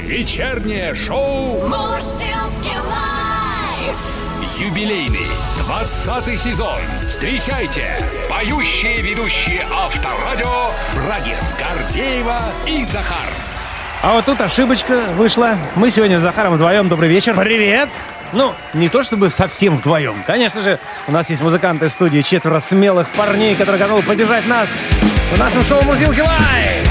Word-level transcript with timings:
Вечернее 0.00 0.94
шоу 0.94 1.66
Мурзилки 1.66 2.76
лайф. 2.76 4.60
юбилейный 4.60 5.26
20 5.64 6.38
сезон. 6.38 6.78
Встречайте 7.08 7.86
поющие 8.28 9.00
ведущие 9.00 9.66
Авторадио 9.72 10.70
Брагин, 10.94 11.36
Гордеева 11.58 12.38
и 12.66 12.84
Захар. 12.84 13.28
А 14.02 14.12
вот 14.12 14.26
тут 14.26 14.40
ошибочка 14.42 15.06
вышла. 15.16 15.56
Мы 15.76 15.88
сегодня 15.90 16.18
с 16.18 16.22
Захаром 16.22 16.54
вдвоем. 16.54 16.88
Добрый 16.88 17.08
вечер. 17.08 17.34
Привет! 17.34 17.88
Ну, 18.32 18.52
не 18.74 18.88
то 18.88 19.02
чтобы 19.02 19.30
совсем 19.30 19.76
вдвоем. 19.76 20.22
Конечно 20.26 20.60
же, 20.60 20.78
у 21.06 21.12
нас 21.12 21.30
есть 21.30 21.40
музыканты 21.40 21.88
в 21.88 21.92
студии, 21.92 22.20
четверо 22.20 22.58
смелых 22.58 23.08
парней, 23.10 23.54
которые 23.54 23.78
готовы 23.78 24.02
поддержать 24.02 24.46
нас 24.46 24.78
в 25.32 25.38
нашем 25.38 25.64
шоу 25.64 25.82
«Мурзилки 25.82 26.20
Лайв». 26.20 26.85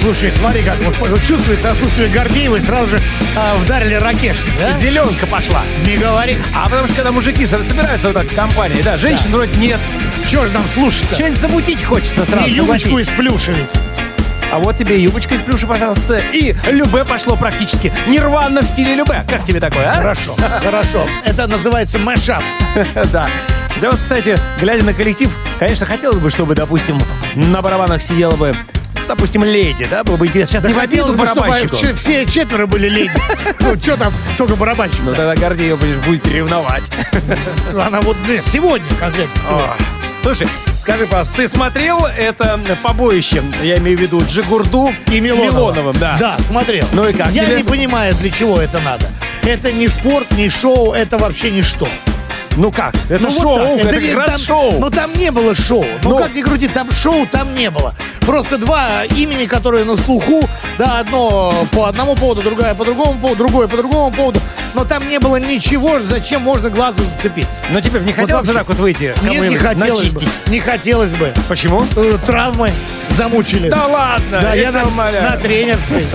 Слушай, 0.00 0.32
смотри, 0.32 0.62
как 0.62 0.76
вот, 0.78 0.96
вот 0.96 1.20
чувствуется 1.24 1.72
отсутствие 1.72 2.08
Гордеевой, 2.08 2.62
сразу 2.62 2.86
же 2.88 3.00
а, 3.36 3.56
вдарили 3.56 3.94
ракешник, 3.94 4.52
да? 4.58 4.70
Зеленка 4.72 5.26
пошла. 5.26 5.62
Не 5.84 5.96
говори. 5.96 6.38
А 6.54 6.64
потому 6.68 6.86
что 6.86 6.96
когда 6.96 7.10
мужики 7.12 7.44
со- 7.46 7.62
собираются 7.62 8.08
вот 8.08 8.14
так 8.14 8.26
в 8.30 8.34
компании, 8.34 8.80
да, 8.82 8.96
женщин 8.96 9.26
вроде 9.30 9.54
нет. 9.58 9.80
Чего 10.28 10.46
же 10.46 10.52
нам 10.52 10.62
слушать-то? 10.72 11.14
Что-нибудь 11.14 11.38
замутить 11.40 11.82
хочется 11.82 12.24
сразу, 12.24 12.46
Не 12.46 12.52
юбочку 12.54 12.90
согласись. 12.90 13.08
из 13.08 13.12
плюша 13.16 13.52
ведь. 13.52 13.70
А 14.52 14.58
вот 14.60 14.76
тебе 14.76 15.02
юбочка 15.02 15.34
из 15.34 15.42
плюша, 15.42 15.66
пожалуйста. 15.66 16.22
И 16.32 16.54
любе 16.70 17.04
пошло 17.04 17.36
практически. 17.36 17.92
Нирвана 18.06 18.62
в 18.62 18.66
стиле 18.66 18.94
любе. 18.94 19.24
Как 19.28 19.44
тебе 19.44 19.58
такое, 19.60 19.90
а? 19.90 19.96
Хорошо, 19.96 20.36
хорошо. 20.62 21.06
Это 21.24 21.46
называется 21.48 21.98
мэшап. 21.98 22.42
Да. 23.12 23.28
Да 23.80 23.90
вот, 23.90 24.00
кстати, 24.00 24.38
глядя 24.60 24.84
на 24.84 24.94
коллектив, 24.94 25.30
конечно, 25.58 25.86
хотелось 25.86 26.18
бы, 26.18 26.30
чтобы, 26.30 26.54
допустим, 26.54 27.00
на 27.34 27.62
барабанах 27.62 28.00
сидела 28.02 28.34
бы, 28.34 28.56
допустим, 29.08 29.42
леди, 29.42 29.86
да, 29.90 30.04
было 30.04 30.16
бы 30.16 30.26
интересно. 30.26 30.60
Сейчас 30.60 30.68
не 30.68 30.74
в 30.74 30.78
обиду 30.78 31.04
чтобы 31.12 31.18
барабанщику. 31.24 31.76
че- 31.76 31.94
все 31.94 32.26
четверо 32.26 32.66
были 32.66 32.88
леди. 32.88 33.12
Ну, 33.60 33.76
что 33.78 33.96
там, 33.96 34.12
только 34.36 34.54
барабанщик. 34.56 35.00
Ну 35.04 35.14
тогда 35.14 35.34
Гордеева, 35.34 35.76
будет 36.06 36.26
ревновать. 36.28 36.90
Она 37.78 38.00
вот 38.00 38.16
сегодня 38.50 38.86
конкретно. 39.00 39.74
Слушай, 40.22 40.48
скажи, 40.80 41.04
пожалуйста, 41.06 41.36
ты 41.36 41.48
смотрел 41.48 42.04
это 42.04 42.58
побоище, 42.82 43.42
я 43.62 43.78
имею 43.78 43.96
в 43.96 44.00
виду 44.00 44.22
Джигурду 44.26 44.92
И 45.06 45.20
с 45.20 45.22
Милонова. 45.22 45.44
Милоновым, 45.44 45.96
да? 45.98 46.16
Да, 46.18 46.36
смотрел. 46.40 46.86
Ну 46.92 47.08
и 47.08 47.12
как 47.12 47.30
Я 47.30 47.44
тебе? 47.44 47.56
не 47.58 47.62
понимаю, 47.64 48.14
для 48.14 48.30
чего 48.30 48.60
это 48.60 48.80
надо. 48.80 49.10
Это 49.42 49.72
не 49.72 49.88
спорт, 49.88 50.30
не 50.32 50.48
шоу, 50.50 50.92
это 50.92 51.18
вообще 51.18 51.50
ничто. 51.50 51.88
Ну 52.58 52.72
как? 52.72 52.92
Это 53.08 53.22
Ну, 53.22 53.28
вот 53.30 53.40
шоу, 53.40 53.78
так. 53.78 53.86
это, 53.86 54.00
не- 54.00 54.08
как 54.08 54.16
раз 54.18 54.30
там- 54.32 54.38
шоу. 54.40 54.78
Ну 54.80 54.90
там 54.90 55.10
не 55.16 55.30
было 55.30 55.54
шоу. 55.54 55.86
Ну, 56.02 56.10
Ну. 56.10 56.18
как 56.18 56.34
ни 56.34 56.42
крути, 56.42 56.66
там 56.68 56.90
шоу 56.92 57.24
там 57.30 57.54
не 57.54 57.70
было. 57.70 57.94
Просто 58.20 58.58
два 58.58 59.04
имени, 59.04 59.46
которые 59.46 59.84
на 59.84 59.96
слуху, 59.96 60.46
да, 60.76 60.98
одно 61.00 61.64
по 61.70 61.86
одному 61.86 62.16
поводу, 62.16 62.42
другое 62.42 62.74
по 62.74 62.84
другому 62.84 63.18
поводу, 63.20 63.38
другое 63.38 63.68
по 63.68 63.76
другому 63.76 64.10
поводу. 64.10 64.40
Но 64.74 64.84
там 64.84 65.06
не 65.08 65.18
было 65.20 65.36
ничего, 65.36 66.00
зачем 66.00 66.42
можно 66.42 66.68
глазу 66.68 67.00
зацепиться. 67.16 67.62
Но 67.70 67.80
тебе 67.80 68.00
бы 68.00 68.04
не 68.06 68.12
Вот 68.12 68.20
хотелось 68.22 68.44
бы 68.44 68.52
вообще. 68.52 68.58
так 68.58 68.68
вот 68.68 68.78
выйти, 68.82 69.14
Нет, 69.22 69.48
не 69.50 69.56
хотелось 69.56 69.98
начистить? 70.12 70.28
бы. 70.46 70.50
Не 70.50 70.60
хотелось 70.60 71.12
бы. 71.12 71.32
Почему? 71.48 71.86
Э, 71.96 72.18
Травмы 72.26 72.72
замучили. 73.10 73.68
Да 73.70 73.86
ладно, 73.86 74.40
Да, 74.42 74.54
я 74.54 74.70
тебя 74.72 74.84
на, 74.84 75.10
на 75.30 75.36
тренерской. 75.36 76.06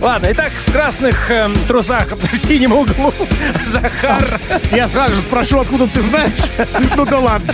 Ладно, 0.00 0.28
итак, 0.30 0.50
в 0.66 0.72
красных 0.72 1.30
эм, 1.30 1.54
трусах 1.66 2.08
в 2.12 2.36
синем 2.36 2.72
углу 2.72 3.12
Захар. 3.66 4.40
Я 4.72 4.88
сразу 4.88 5.16
же 5.16 5.22
спрошу, 5.22 5.60
откуда 5.60 5.86
ты 5.86 6.00
знаешь. 6.00 6.32
Ну 6.96 7.04
да 7.04 7.18
ладно. 7.18 7.52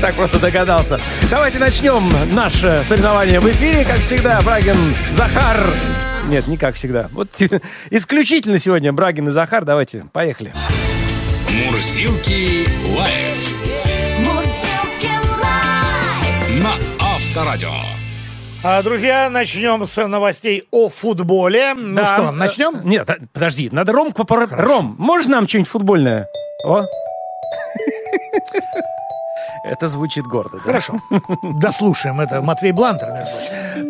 Так 0.00 0.14
просто 0.14 0.38
догадался. 0.38 1.00
Давайте 1.30 1.58
начнем 1.58 2.12
наше 2.34 2.82
соревнование 2.86 3.40
в 3.40 3.48
эфире. 3.50 3.84
Как 3.84 4.00
всегда, 4.00 4.40
Брагин, 4.42 4.96
Захар. 5.10 5.56
Нет, 6.28 6.46
не 6.46 6.56
как 6.56 6.76
всегда. 6.76 7.08
Вот 7.12 7.30
те- 7.32 7.60
исключительно 7.90 8.58
сегодня 8.58 8.92
Брагин 8.92 9.28
и 9.28 9.30
Захар. 9.30 9.64
Давайте, 9.64 10.04
поехали. 10.12 10.52
Мурзилки 11.50 12.68
лайф 12.96 13.38
Мурзилки 14.18 15.10
лайф. 15.40 16.62
на 16.62 16.72
Авторадио. 17.00 17.70
А, 18.66 18.82
Друзья, 18.82 19.28
начнем 19.28 19.86
с 19.86 20.06
новостей 20.06 20.64
о 20.70 20.88
футболе. 20.88 21.74
Ну 21.74 21.96
Да. 21.96 22.06
что, 22.06 22.30
начнем? 22.30 22.80
Нет, 22.88 23.06
подожди, 23.32 23.68
надо 23.70 23.92
Ром 23.92 24.12
попор... 24.12 24.48
Ром, 24.50 24.96
можешь 24.98 25.26
нам 25.28 25.46
что-нибудь 25.46 25.68
футбольное? 25.70 26.28
О. 26.64 26.86
Это 29.64 29.88
звучит 29.88 30.26
гордо. 30.26 30.58
да? 30.58 30.62
Хорошо. 30.62 31.00
Дослушаем. 31.42 32.20
Это 32.20 32.42
Матвей 32.42 32.72
Блантер. 32.72 33.24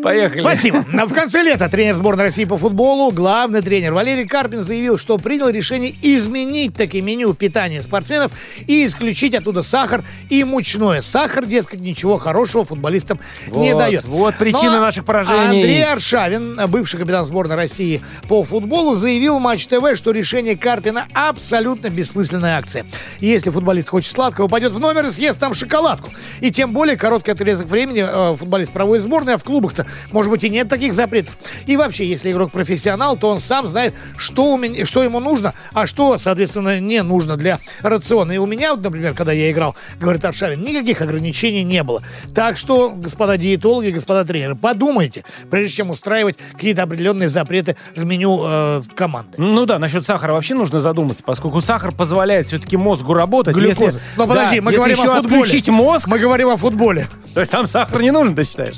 Поехали. 0.05 0.41
Спасибо. 0.41 0.85
В 1.07 1.13
конце 1.13 1.43
лета 1.43 1.69
тренер 1.69 1.97
сборной 1.97 2.25
России 2.25 2.45
по 2.45 2.57
футболу, 2.57 3.11
главный 3.11 3.61
тренер 3.61 3.93
Валерий 3.93 4.27
Карпин 4.29 4.63
заявил, 4.63 4.99
что 4.99 5.19
принял 5.19 5.49
решение 5.49 5.93
изменить 6.01 6.77
таки 6.77 7.01
меню 7.01 7.35
питания 7.35 7.83
спортсменов 7.83 8.31
и 8.69 8.87
исключить 8.87 9.35
оттуда 9.35 9.63
сахар 9.63 10.05
и 10.31 10.45
мучное. 10.45 11.03
Сахар, 11.03 11.45
дескать, 11.45 11.81
ничего 11.81 12.19
хорошего 12.19 12.65
футболистам 12.65 13.19
не 13.49 13.73
Вот, 13.73 13.79
дает. 13.79 14.05
вот 14.05 14.37
причина 14.37 14.79
а 14.79 14.81
наших 14.81 15.05
поражений. 15.05 15.45
Андрей 15.63 15.85
Аршавин, 15.85 16.61
бывший 16.69 17.01
капитан 17.01 17.27
сборной 17.27 17.57
России 17.57 18.01
по 18.29 18.45
футболу, 18.45 18.95
заявил 18.95 19.41
Матч 19.41 19.67
ТВ, 19.67 19.97
что 19.97 20.13
решение 20.13 20.57
Карпина 20.57 21.09
абсолютно 21.15 21.89
бессмысленная 21.89 22.59
акция. 22.59 22.87
Если 23.19 23.51
футболист 23.51 23.89
хочет 23.89 24.13
сладкого, 24.13 24.47
пойдет 24.47 24.73
в 24.73 24.79
номер 24.79 25.07
и 25.07 25.11
съест 25.11 25.41
там 25.41 25.53
шоколадку. 25.65 26.11
И 26.41 26.51
тем 26.51 26.73
более 26.73 26.97
короткий 26.97 27.33
отрезок 27.33 27.67
времени 27.67 28.05
э, 28.07 28.37
футболист 28.37 28.73
в 28.75 29.01
сборной, 29.01 29.35
а 29.35 29.39
в 29.39 29.45
клубах-то, 29.45 29.87
может 30.13 30.31
быть, 30.31 30.45
и 30.45 30.51
нет 30.51 30.69
таких 30.69 30.95
запретов. 30.95 31.37
И 31.67 31.77
вообще, 31.77 32.07
если 32.07 32.31
игрок 32.31 32.53
профессионал, 32.53 33.17
то 33.17 33.29
он 33.29 33.41
сам 33.41 33.67
знает, 33.67 33.95
что, 34.17 34.55
у 34.55 34.59
меня, 34.59 34.85
что 34.85 35.03
ему 35.03 35.21
нужно, 35.21 35.55
а 35.73 35.87
что, 35.87 36.19
соответственно, 36.19 36.81
не 36.81 37.03
нужно 37.03 37.37
для 37.37 37.59
рациона. 37.83 38.33
И 38.33 38.39
у 38.39 38.47
меня, 38.47 38.75
вот, 38.75 38.83
например, 38.83 39.15
когда 39.15 39.33
я 39.33 39.51
играл, 39.51 39.77
говорит 39.99 40.25
Аршавин, 40.25 40.63
никаких 40.63 41.01
ограничений 41.01 41.65
не 41.65 41.83
было. 41.83 42.03
Так 42.35 42.57
что, 42.57 42.91
господа 42.91 43.37
диетологи, 43.37 43.91
господа 43.91 44.25
тренеры, 44.25 44.55
подумайте, 44.55 45.25
прежде 45.51 45.75
чем 45.75 45.91
устраивать 45.91 46.37
какие-то 46.53 46.83
определенные 46.83 47.29
запреты 47.29 47.77
в 47.97 48.05
меню 48.05 48.43
э, 48.45 48.83
команды. 48.95 49.33
Ну 49.37 49.67
да, 49.67 49.79
насчет 49.79 50.05
сахара 50.05 50.33
вообще 50.33 50.55
нужно 50.55 50.79
задуматься, 50.79 51.23
поскольку 51.25 51.61
сахар 51.61 51.93
позволяет 51.93 52.47
все-таки 52.47 52.77
мозгу 52.77 53.15
работать. 53.15 53.57
Глюкоза. 53.57 53.85
Если, 53.85 54.01
Но 54.17 54.27
подожди, 54.27 54.57
да, 54.57 54.63
мы 54.63 54.73
говорим 54.73 55.01
о 55.01 55.11
футболе. 55.11 55.45
Отключить 55.55 55.69
мозг, 55.69 56.09
Мы 56.09 56.19
говорим 56.19 56.49
о 56.49 56.57
футболе. 56.57 57.09
то 57.33 57.41
есть 57.41 57.53
там 57.53 57.67
сахар 57.67 58.03
не 58.03 58.11
нужен, 58.11 58.35
ты 58.35 58.45
считаешь? 58.45 58.77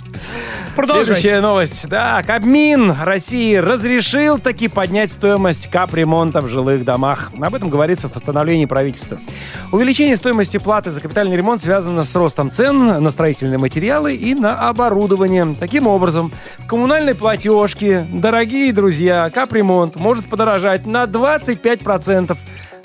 Продолжайте. 0.74 1.14
Следующая 1.14 1.40
новость. 1.40 1.88
Да, 1.88 2.22
Кабмин 2.22 2.94
России 3.02 3.56
разрешил 3.56 4.38
таки 4.38 4.68
поднять 4.68 5.10
стоимость 5.10 5.70
капремонта 5.70 6.42
в 6.42 6.48
жилых 6.48 6.84
домах. 6.84 7.32
Об 7.40 7.54
этом 7.54 7.70
говорится 7.70 8.08
в 8.08 8.12
постановлении 8.12 8.66
правительства. 8.66 9.18
Увеличение 9.72 10.16
стоимости 10.16 10.58
платы 10.58 10.90
за 10.90 11.00
капитальный 11.00 11.34
ремонт 11.34 11.62
связано 11.62 12.04
с 12.04 12.14
ростом 12.14 12.50
цен 12.50 13.02
на 13.02 13.10
строительные 13.10 13.58
материалы 13.58 14.14
и 14.14 14.34
на 14.34 14.68
оборудование. 14.68 15.56
Таким 15.58 15.86
образом, 15.86 16.30
в 16.58 16.66
коммунальной 16.66 17.14
платежке, 17.14 18.06
дорогие 18.12 18.70
друзья, 18.74 19.30
капремонт 19.30 19.96
может 19.96 20.26
подорожать 20.26 20.84
на 20.84 21.04
25%. 21.04 22.36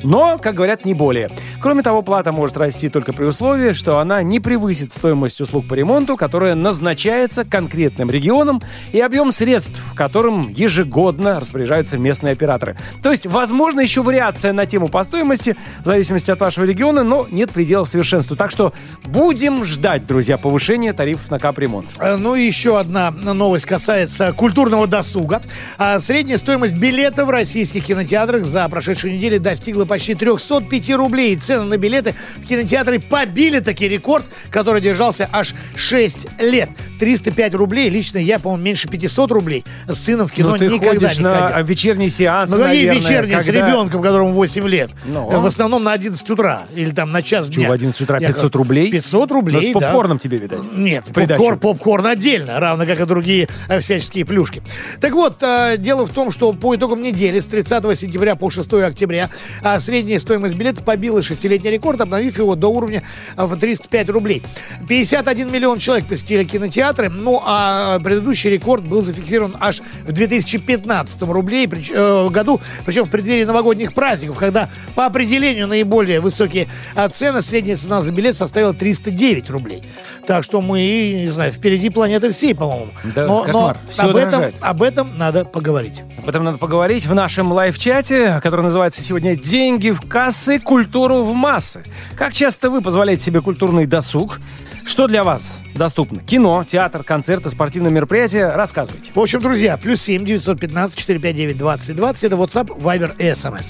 Но, 0.03 0.37
как 0.37 0.55
говорят, 0.55 0.85
не 0.85 0.93
более. 0.93 1.29
Кроме 1.59 1.83
того, 1.83 2.01
плата 2.01 2.31
может 2.31 2.57
расти 2.57 2.89
только 2.89 3.13
при 3.13 3.25
условии, 3.25 3.73
что 3.73 3.99
она 3.99 4.23
не 4.23 4.39
превысит 4.39 4.91
стоимость 4.91 5.41
услуг 5.41 5.67
по 5.67 5.73
ремонту, 5.73 6.17
которая 6.17 6.55
назначается 6.55 7.45
конкретным 7.45 8.09
регионом 8.09 8.61
и 8.91 8.99
объем 8.99 9.31
средств, 9.31 9.79
которым 9.95 10.49
ежегодно 10.49 11.39
распоряжаются 11.39 11.97
местные 11.97 12.33
операторы. 12.33 12.77
То 13.03 13.11
есть, 13.11 13.25
возможно, 13.27 13.81
еще 13.81 14.01
вариация 14.01 14.53
на 14.53 14.65
тему 14.65 14.87
по 14.87 15.03
стоимости, 15.03 15.55
в 15.83 15.85
зависимости 15.85 16.31
от 16.31 16.39
вашего 16.39 16.65
региона, 16.65 17.03
но 17.03 17.27
нет 17.29 17.51
пределов 17.51 17.89
совершенству. 17.89 18.35
Так 18.35 18.51
что 18.51 18.73
будем 19.05 19.63
ждать, 19.63 20.05
друзья, 20.05 20.37
повышения 20.37 20.93
тарифов 20.93 21.29
на 21.29 21.39
капремонт. 21.39 21.93
Э, 21.99 22.17
Ну 22.17 22.35
и 22.35 22.45
еще 22.45 22.79
одна 22.79 23.11
новость 23.11 23.65
касается 23.65 24.33
культурного 24.33 24.87
досуга. 24.87 25.41
А 25.77 25.99
Средняя 25.99 26.37
стоимость 26.37 26.75
билета 26.75 27.25
в 27.25 27.29
российских 27.29 27.85
кинотеатрах 27.85 28.45
за 28.45 28.67
прошедшую 28.69 29.13
неделю 29.13 29.39
достигла 29.39 29.85
почти 29.91 30.15
305 30.15 30.89
рублей. 30.91 31.35
Цены 31.35 31.65
на 31.65 31.75
билеты 31.77 32.15
в 32.37 32.47
кинотеатры 32.47 32.99
побили 33.01 33.59
таки 33.59 33.89
рекорд, 33.89 34.23
который 34.49 34.79
держался 34.81 35.27
аж 35.33 35.53
6 35.75 36.27
лет. 36.39 36.69
305 36.97 37.53
рублей. 37.55 37.89
Лично 37.89 38.19
я, 38.19 38.39
по-моему, 38.39 38.63
меньше 38.63 38.87
500 38.87 39.31
рублей 39.31 39.65
с 39.89 39.99
сыном 39.99 40.29
в 40.29 40.31
кино 40.31 40.51
Ну, 40.51 40.57
ты 40.57 40.67
никогда 40.69 41.07
ходишь 41.07 41.17
не 41.19 41.23
на 41.25 41.47
ходил. 41.47 41.65
вечерний 41.65 42.07
сеанс, 42.09 42.51
Ну 42.55 42.63
какие 42.63 42.89
вечерние 42.89 43.41
с 43.41 43.45
когда- 43.45 43.67
ребенком, 43.67 44.01
которому 44.01 44.31
8 44.31 44.65
лет? 44.65 44.91
Ну. 45.03 45.29
Э, 45.29 45.39
В 45.39 45.45
основном 45.45 45.83
на 45.83 45.91
11 45.91 46.29
утра 46.29 46.63
или 46.73 46.91
там 46.91 47.11
на 47.11 47.21
час 47.21 47.49
дня. 47.49 47.67
в 47.67 47.71
11 47.73 47.99
утра 47.99 48.17
Я 48.17 48.27
500 48.27 48.43
говорю, 48.53 48.57
рублей? 48.59 48.91
500 48.91 49.29
Ну, 49.29 49.35
рублей, 49.35 49.71
с 49.71 49.73
да. 49.73 49.79
попкорном 49.81 50.19
тебе, 50.19 50.37
видать. 50.37 50.71
Нет, 50.71 51.03
попкорн, 51.13 51.59
попкорн 51.59 52.05
отдельно, 52.07 52.61
равно 52.61 52.85
как 52.85 52.97
и 53.01 53.05
другие 53.05 53.49
э, 53.67 53.81
всяческие 53.81 54.23
плюшки. 54.23 54.63
Так 55.01 55.11
вот, 55.11 55.43
э, 55.43 55.75
дело 55.77 56.05
в 56.05 56.11
том, 56.11 56.31
что 56.31 56.53
по 56.53 56.73
итогам 56.77 57.01
недели 57.01 57.39
с 57.41 57.45
30 57.47 57.93
сентября 57.97 58.35
по 58.35 58.49
6 58.49 58.71
октября 58.87 59.29
э, 59.63 59.79
средняя 59.81 60.19
стоимость 60.19 60.55
билета 60.55 60.81
побила 60.83 61.21
шестилетний 61.21 61.71
рекорд, 61.71 61.99
обновив 62.01 62.37
его 62.37 62.55
до 62.55 62.67
уровня 62.69 63.03
в 63.35 63.57
305 63.57 64.09
рублей. 64.09 64.43
51 64.87 65.51
миллион 65.51 65.79
человек 65.79 66.05
посетили 66.07 66.43
кинотеатры, 66.43 67.09
ну 67.09 67.41
а 67.43 67.99
предыдущий 67.99 68.49
рекорд 68.49 68.83
был 68.87 69.01
зафиксирован 69.01 69.55
аж 69.59 69.81
в 70.05 70.11
2015 70.11 71.21
рублей, 71.23 71.65
прич- 71.67 71.91
э, 71.93 72.29
году, 72.29 72.61
причем 72.85 73.05
в 73.05 73.09
преддверии 73.09 73.43
новогодних 73.43 73.93
праздников, 73.93 74.37
когда 74.37 74.69
по 74.95 75.05
определению 75.05 75.67
наиболее 75.67 76.19
высокие 76.19 76.67
а, 76.95 77.09
цены, 77.09 77.41
средняя 77.41 77.77
цена 77.77 78.01
за 78.01 78.11
билет 78.11 78.35
составила 78.35 78.73
309 78.73 79.49
рублей. 79.49 79.83
Так 80.27 80.43
что 80.43 80.61
мы, 80.61 80.79
не 81.23 81.29
знаю, 81.29 81.51
впереди 81.51 81.89
планеты 81.89 82.31
всей, 82.31 82.53
по-моему. 82.53 82.91
Да, 83.15 83.25
но, 83.25 83.43
кошмар. 83.43 83.77
но 83.83 83.91
Всё 83.91 84.09
об, 84.09 84.15
этом, 84.15 84.43
об 84.59 84.81
этом 84.83 85.17
надо 85.17 85.45
поговорить. 85.45 86.01
Об 86.17 86.29
этом 86.29 86.43
надо 86.43 86.57
поговорить 86.57 87.05
в 87.05 87.13
нашем 87.13 87.51
лайв-чате, 87.51 88.39
который 88.43 88.61
называется 88.61 89.01
сегодня 89.03 89.35
«Деньги 89.61 89.91
в 89.91 90.01
кассы, 90.01 90.59
культуру 90.59 91.21
в 91.21 91.35
массы». 91.35 91.83
Как 92.15 92.33
часто 92.33 92.71
вы 92.71 92.81
позволяете 92.81 93.21
себе 93.21 93.43
культурный 93.43 93.85
досуг? 93.85 94.39
Что 94.83 95.05
для 95.05 95.23
вас 95.23 95.61
доступно? 95.75 96.19
Кино, 96.19 96.63
театр, 96.63 97.03
концерты, 97.03 97.51
спортивные 97.51 97.91
мероприятия? 97.91 98.55
Рассказывайте. 98.55 99.11
В 99.13 99.19
общем, 99.19 99.39
друзья, 99.39 99.77
плюс 99.77 100.01
7 100.01 100.25
915 100.25 100.97
459 100.97 101.59
20 101.59 101.95
20 101.95 102.23
это 102.23 102.35
WhatsApp, 102.37 102.75
Viber 102.75 103.15
и 103.19 103.25
SMS. 103.25 103.67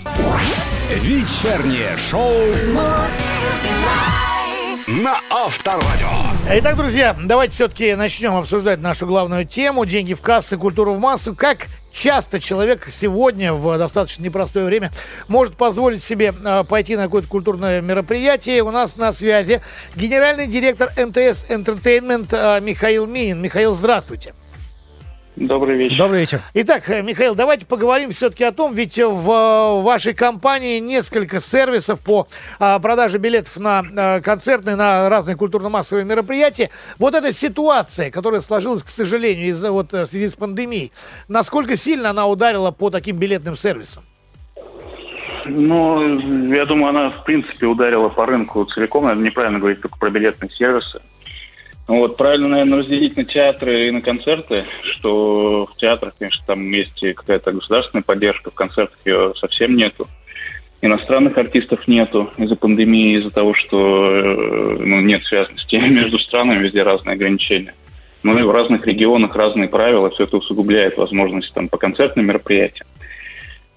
Вечернее 1.02 1.98
шоу 2.10 2.32
на 5.04 5.18
Авторадио. 5.30 6.08
Итак, 6.52 6.78
друзья, 6.78 7.18
давайте 7.22 7.54
все-таки 7.54 7.96
начнем 7.96 8.36
обсуждать 8.36 8.80
нашу 8.80 9.08
главную 9.08 9.46
тему 9.46 9.86
«Деньги 9.86 10.14
в 10.14 10.22
кассы, 10.22 10.56
культуру 10.56 10.94
в 10.94 11.00
массу». 11.00 11.36
Как 11.36 11.68
часто 11.92 12.40
человек 12.40 12.88
сегодня 12.92 13.54
в 13.54 13.78
достаточно 13.78 14.24
непростое 14.24 14.66
время 14.66 14.92
может 15.28 15.56
позволить 15.56 16.04
себе 16.04 16.34
э, 16.34 16.64
пойти 16.64 16.96
на 16.96 17.04
какое-то 17.04 17.28
культурное 17.28 17.82
мероприятие. 17.82 18.64
У 18.64 18.72
нас 18.72 18.96
на 18.96 19.14
связи 19.14 19.62
генеральный 19.96 20.48
директор 20.48 20.90
МТС 20.90 21.46
Entertainment 21.50 22.30
э, 22.32 22.62
Михаил 22.62 23.08
Минин. 23.08 23.42
Михаил, 23.42 23.76
здравствуйте. 23.76 24.34
Добрый 25.38 25.78
вечер. 25.78 25.98
Добрый 25.98 26.20
вечер. 26.20 26.42
Итак, 26.54 26.90
э, 26.90 27.02
Михаил, 27.02 27.36
давайте 27.36 27.66
поговорим 27.66 28.10
все-таки 28.10 28.44
о 28.44 28.52
том, 28.52 28.74
ведь 28.74 28.98
в 28.98 29.32
э, 29.32 29.82
вашей 29.82 30.14
компании 30.14 30.80
несколько 30.80 31.40
сервисов 31.40 32.02
по 32.02 32.28
а, 32.60 32.80
продаже 32.80 33.18
билетов 33.18 33.58
на 33.58 33.82
э, 33.82 34.22
концертные, 34.22 34.76
на 34.76 35.08
разные 35.10 35.38
культурно-массовые 35.38 36.04
мероприятия. 36.04 36.70
Вот 37.00 37.16
эта 37.16 37.32
ситуация, 37.32 38.12
которая 38.12 38.42
сложилась, 38.42 38.84
к 38.84 38.90
сожалению, 38.90 39.48
из-за 39.50 39.72
вот 39.72 39.94
э, 39.94 40.04
в 40.06 40.10
связи 40.10 40.28
с 40.28 40.36
пандемией, 40.36 40.92
насколько 41.30 41.78
сильно 41.78 42.10
она 42.10 42.28
ударила 42.28 42.72
по 42.72 42.90
таким 42.90 43.16
билетным 43.16 43.56
сервисам? 43.56 44.04
Ну, 45.46 46.54
я 46.54 46.66
думаю, 46.66 46.90
она, 46.90 47.10
в 47.10 47.24
принципе, 47.24 47.68
ударила 47.68 48.10
по 48.10 48.26
рынку 48.26 48.66
целиком. 48.66 49.06
Наверное, 49.06 49.28
неправильно 49.28 49.60
говорить 49.60 49.82
только 49.82 49.98
про 49.98 50.10
билетные 50.10 50.52
сервисы. 50.52 51.02
Ну 51.92 51.98
Вот, 51.98 52.16
правильно, 52.16 52.48
наверное, 52.48 52.80
разделить 52.80 53.18
на 53.18 53.26
театры 53.26 53.90
и 53.90 53.92
на 53.92 54.00
концерты, 54.00 54.64
что 54.94 55.66
в 55.66 55.76
театрах, 55.76 56.14
конечно, 56.18 56.42
там 56.48 56.72
есть 56.72 56.98
какая-то 57.18 57.52
государственная 57.52 58.02
поддержка, 58.02 58.50
в 58.50 58.54
концертах 58.54 58.98
ее 59.04 59.34
совсем 59.36 59.76
нету. 59.76 60.08
Иностранных 60.82 61.38
артистов 61.38 61.86
нету 61.90 62.32
из-за 62.38 62.56
пандемии, 62.56 63.18
из-за 63.18 63.30
того, 63.30 63.54
что 63.56 63.78
э, 63.78 64.78
ну, 64.80 65.02
нет 65.02 65.22
связности 65.24 65.76
между 65.90 66.18
странами, 66.20 66.64
везде 66.64 66.82
разные 66.82 67.16
ограничения. 67.16 67.74
Ну 68.24 68.40
и 68.40 68.44
в 68.44 68.52
разных 68.52 68.88
регионах 68.88 69.36
разные 69.36 69.68
правила, 69.68 70.10
все 70.12 70.24
это 70.24 70.38
усугубляет 70.38 70.96
возможности 70.96 71.54
там 71.54 71.68
по 71.68 71.78
концертным 71.78 72.26
мероприятиям. 72.26 72.88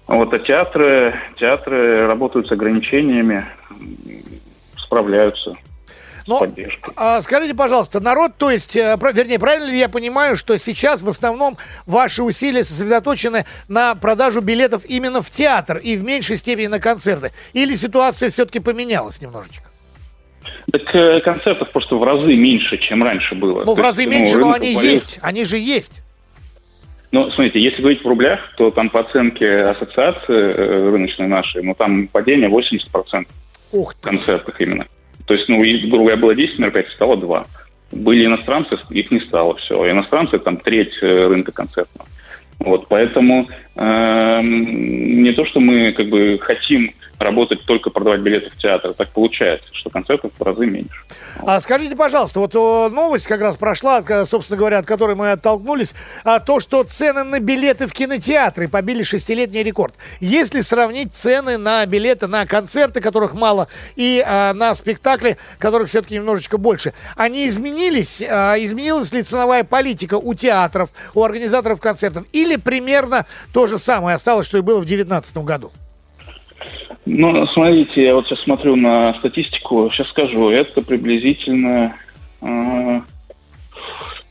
Вот, 0.07 0.33
а 0.33 0.39
театры, 0.39 1.15
театры 1.37 2.07
работают 2.07 2.47
с 2.47 2.51
ограничениями, 2.53 3.43
справляются 4.77 5.57
Но 6.27 6.37
с 6.37 6.39
поддержкой. 6.39 6.93
а, 6.95 7.21
скажите, 7.21 7.53
пожалуйста, 7.53 7.99
народ, 7.99 8.31
то 8.37 8.49
есть, 8.49 8.75
э, 8.75 8.97
про- 8.97 9.11
вернее, 9.11 9.37
правильно 9.37 9.69
ли 9.69 9.77
я 9.77 9.89
понимаю, 9.89 10.35
что 10.35 10.57
сейчас 10.57 11.01
в 11.01 11.09
основном 11.09 11.57
ваши 11.85 12.23
усилия 12.23 12.63
сосредоточены 12.63 13.45
на 13.67 13.93
продажу 13.95 14.41
билетов 14.41 14.83
именно 14.85 15.21
в 15.21 15.29
театр 15.29 15.77
и 15.77 15.95
в 15.95 16.03
меньшей 16.03 16.37
степени 16.37 16.67
на 16.67 16.79
концерты? 16.79 17.31
Или 17.53 17.75
ситуация 17.75 18.29
все-таки 18.29 18.59
поменялась 18.59 19.21
немножечко? 19.21 19.65
Так 20.71 20.95
э, 20.95 21.19
концертов 21.21 21.69
просто 21.71 21.95
в 21.95 22.03
разы 22.03 22.35
меньше, 22.35 22.77
чем 22.77 23.03
раньше 23.03 23.35
было. 23.35 23.63
Ну, 23.63 23.75
в 23.75 23.79
разы 23.79 24.01
есть, 24.03 24.11
меньше, 24.11 24.37
но 24.39 24.51
они 24.53 24.71
упалил. 24.73 24.91
есть. 24.91 25.19
Они 25.21 25.45
же 25.45 25.57
есть. 25.57 26.01
Ну, 27.11 27.29
смотрите, 27.29 27.61
если 27.61 27.81
говорить 27.81 28.03
в 28.03 28.07
рублях, 28.07 28.39
то 28.57 28.71
там 28.71 28.89
по 28.89 29.01
оценке 29.01 29.59
ассоциации 29.59 30.33
э, 30.53 30.89
рыночной 30.89 31.27
нашей, 31.27 31.61
ну, 31.63 31.75
там 31.75 32.07
падение 32.07 32.49
80% 32.49 33.25
Ух 33.71 33.93
в 33.93 33.95
ты. 33.95 34.01
концертах 34.09 34.59
именно. 34.59 34.85
То 35.25 35.33
есть, 35.33 35.49
ну, 35.49 35.59
грубо 35.59 36.05
говоря, 36.05 36.17
было 36.17 36.35
10 36.35 36.59
мероприятий, 36.59 36.93
стало 36.93 37.17
2. 37.17 37.45
Были 37.91 38.25
иностранцы, 38.25 38.77
их 38.89 39.11
не 39.11 39.19
стало 39.21 39.55
все. 39.55 39.89
Иностранцы 39.89 40.37
там 40.39 40.57
треть 40.57 40.93
э, 41.01 41.27
рынка 41.27 41.51
концертного. 41.51 42.07
Вот, 42.59 42.87
поэтому 42.87 43.47
эм, 43.75 45.23
не 45.23 45.31
то, 45.33 45.45
что 45.45 45.59
мы 45.59 45.91
как 45.91 46.07
бы 46.07 46.39
хотим 46.39 46.93
работать 47.19 47.65
только 47.65 47.89
продавать 47.89 48.21
билеты 48.21 48.49
в 48.49 48.57
театр, 48.57 48.93
так 48.93 49.11
получается, 49.11 49.67
что 49.73 49.89
концертов 49.89 50.31
в 50.37 50.41
разы 50.43 50.65
меньше. 50.65 51.03
А 51.39 51.59
скажите, 51.59 51.95
пожалуйста, 51.95 52.39
вот 52.39 52.55
о, 52.55 52.89
новость 52.89 53.25
как 53.27 53.41
раз 53.41 53.55
прошла, 53.57 54.01
к- 54.01 54.25
собственно 54.25 54.57
говоря, 54.57 54.79
от 54.79 54.85
которой 54.85 55.15
мы 55.15 55.31
оттолкнулись, 55.31 55.93
а, 56.23 56.39
то, 56.39 56.59
что 56.59 56.83
цены 56.83 57.23
на 57.23 57.39
билеты 57.39 57.87
в 57.87 57.93
кинотеатры 57.93 58.67
побили 58.67 59.03
шестилетний 59.03 59.63
рекорд. 59.63 59.95
Если 60.19 60.61
сравнить 60.61 61.13
цены 61.15 61.57
на 61.57 61.85
билеты 61.85 62.27
на 62.27 62.45
концерты, 62.45 63.01
которых 63.01 63.33
мало, 63.33 63.67
и 63.95 64.23
а, 64.25 64.53
на 64.53 64.75
спектакли, 64.75 65.37
которых 65.57 65.89
все-таки 65.89 66.15
немножечко 66.15 66.57
больше, 66.57 66.93
они 67.15 67.47
изменились? 67.47 68.21
Изменилась 68.21 69.11
ли 69.13 69.23
ценовая 69.23 69.63
политика 69.63 70.15
у 70.15 70.33
театров, 70.33 70.89
у 71.13 71.23
организаторов 71.23 71.79
концертов? 71.79 72.25
Или 72.31 72.55
примерно 72.57 73.25
то 73.53 73.67
же 73.67 73.79
самое 73.79 74.15
осталось, 74.15 74.47
что 74.47 74.57
и 74.57 74.61
было 74.61 74.77
в 74.79 74.85
2019 74.85 75.37
году? 75.37 75.71
Ну, 77.05 77.45
смотрите, 77.47 78.03
я 78.03 78.15
вот 78.15 78.25
сейчас 78.25 78.41
смотрю 78.41 78.75
на 78.75 79.13
статистику, 79.19 79.89
сейчас 79.91 80.09
скажу, 80.09 80.49
это 80.49 80.81
приблизительно, 80.81 81.95
э, 82.41 83.01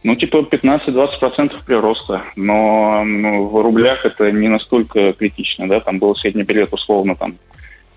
ну, 0.02 0.16
типа 0.16 0.38
15-20% 0.50 1.64
прироста, 1.64 2.24
но 2.34 3.04
ну, 3.04 3.46
в 3.46 3.62
рублях 3.62 4.04
это 4.04 4.32
не 4.32 4.48
настолько 4.48 5.12
критично, 5.12 5.68
да, 5.68 5.78
там 5.80 6.00
был 6.00 6.16
средний 6.16 6.42
билет 6.42 6.72
условно 6.72 7.14
там 7.14 7.36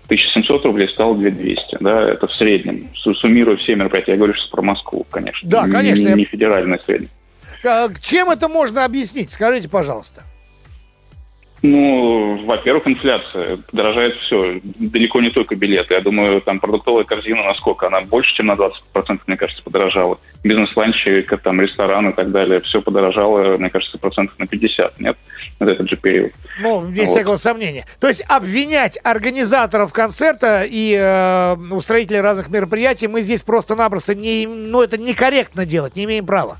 1700 0.06 0.64
рублей, 0.64 0.88
стало 0.88 1.16
2200, 1.16 1.78
да, 1.80 2.10
это 2.10 2.28
в 2.28 2.34
среднем, 2.34 2.88
су- 2.94 3.14
суммируя 3.14 3.56
все 3.56 3.74
мероприятия, 3.74 4.12
я 4.12 4.16
говорю 4.16 4.34
сейчас 4.34 4.48
про 4.48 4.62
Москву, 4.62 5.04
конечно. 5.10 5.48
Да, 5.48 5.66
Не- 5.66 5.72
конечно, 5.72 6.14
Не, 6.14 6.24
федеральный 6.24 6.78
средний. 6.86 7.08
А, 7.64 7.88
Чем 8.00 8.30
это 8.30 8.48
можно 8.48 8.84
объяснить? 8.84 9.32
Скажите, 9.32 9.68
пожалуйста. 9.68 10.22
Ну, 11.62 12.44
во-первых, 12.44 12.86
инфляция. 12.86 13.58
Дорожает 13.72 14.14
все. 14.16 14.60
Далеко 14.62 15.20
не 15.20 15.30
только 15.30 15.56
билеты. 15.56 15.94
Я 15.94 16.00
думаю, 16.00 16.40
там 16.40 16.60
продуктовая 16.60 17.04
корзина 17.04 17.42
насколько? 17.42 17.88
Она 17.88 18.00
больше, 18.02 18.34
чем 18.34 18.46
на 18.46 18.52
20%, 18.52 19.20
мне 19.26 19.36
кажется, 19.36 19.62
подорожала. 19.62 20.18
Бизнес-ланчи, 20.44 21.26
там 21.42 21.60
ресторан 21.60 22.10
и 22.10 22.12
так 22.12 22.30
далее. 22.30 22.60
Все 22.60 22.80
подорожало, 22.80 23.56
мне 23.56 23.70
кажется, 23.70 23.98
процентов 23.98 24.38
на 24.38 24.46
50, 24.46 25.00
нет? 25.00 25.16
Вот 25.58 25.68
этот 25.68 25.88
же 25.88 25.96
период. 25.96 26.32
Ну, 26.60 26.80
без 26.80 27.08
Вот. 27.08 27.10
всякого 27.10 27.36
сомнения. 27.36 27.86
То 28.00 28.08
есть 28.08 28.22
обвинять 28.28 28.98
организаторов 29.02 29.92
концерта 29.92 30.64
и 30.68 30.94
э, 30.94 31.56
устроителей 31.72 32.20
разных 32.20 32.48
мероприятий 32.50 33.08
мы 33.08 33.22
здесь 33.22 33.42
просто-напросто 33.42 34.14
не, 34.14 34.46
ну, 34.46 34.82
это 34.82 34.96
некорректно 34.96 35.66
делать, 35.66 35.96
не 35.96 36.04
имеем 36.04 36.26
права. 36.26 36.58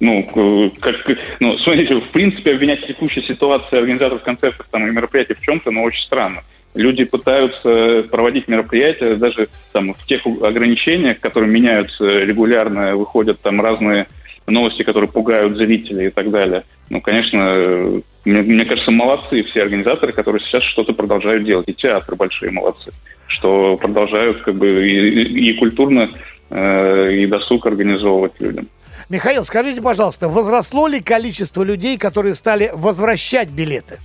Ну, 0.00 0.26
э, 0.34 0.70
как, 0.80 0.96
ну, 1.40 1.58
смотрите, 1.58 1.94
в 1.94 2.10
принципе, 2.10 2.52
обвинять 2.54 2.86
текущую 2.86 3.22
ситуацию 3.24 3.80
организаторов 3.80 4.22
концертов 4.22 4.66
там, 4.70 4.86
и 4.88 4.90
мероприятий 4.90 5.34
в 5.34 5.42
чем-то, 5.42 5.70
ну, 5.70 5.82
очень 5.82 6.02
странно. 6.02 6.40
Люди 6.74 7.04
пытаются 7.04 8.04
проводить 8.10 8.48
мероприятия 8.48 9.16
даже 9.16 9.48
там 9.72 9.92
в 9.92 10.06
тех 10.06 10.22
ограничениях, 10.26 11.20
которые 11.20 11.50
меняются 11.50 12.04
регулярно, 12.04 12.96
выходят 12.96 13.40
там 13.40 13.60
разные 13.60 14.06
новости, 14.46 14.82
которые 14.82 15.10
пугают 15.10 15.56
зрителей 15.56 16.06
и 16.06 16.10
так 16.10 16.30
далее. 16.30 16.64
Ну, 16.88 17.00
конечно, 17.00 17.44
э, 17.48 18.00
мне, 18.24 18.42
мне 18.42 18.64
кажется, 18.64 18.90
молодцы 18.90 19.42
все 19.44 19.62
организаторы, 19.62 20.12
которые 20.12 20.42
сейчас 20.42 20.62
что-то 20.64 20.92
продолжают 20.92 21.44
делать. 21.44 21.68
И 21.68 21.74
театры 21.74 22.16
большие 22.16 22.50
молодцы, 22.52 22.92
что 23.26 23.76
продолжают 23.76 24.42
как 24.42 24.54
бы 24.54 24.68
и- 24.88 25.50
и 25.50 25.52
культурно, 25.54 26.08
э, 26.50 27.12
и 27.12 27.26
досуг 27.26 27.66
организовывать 27.66 28.32
людям. 28.40 28.68
Михаил, 29.10 29.44
скажите, 29.44 29.82
пожалуйста, 29.82 30.28
возросло 30.28 30.86
ли 30.86 31.00
количество 31.00 31.64
людей, 31.64 31.98
которые 31.98 32.36
стали 32.36 32.70
возвращать 32.72 33.50
билеты? 33.50 33.98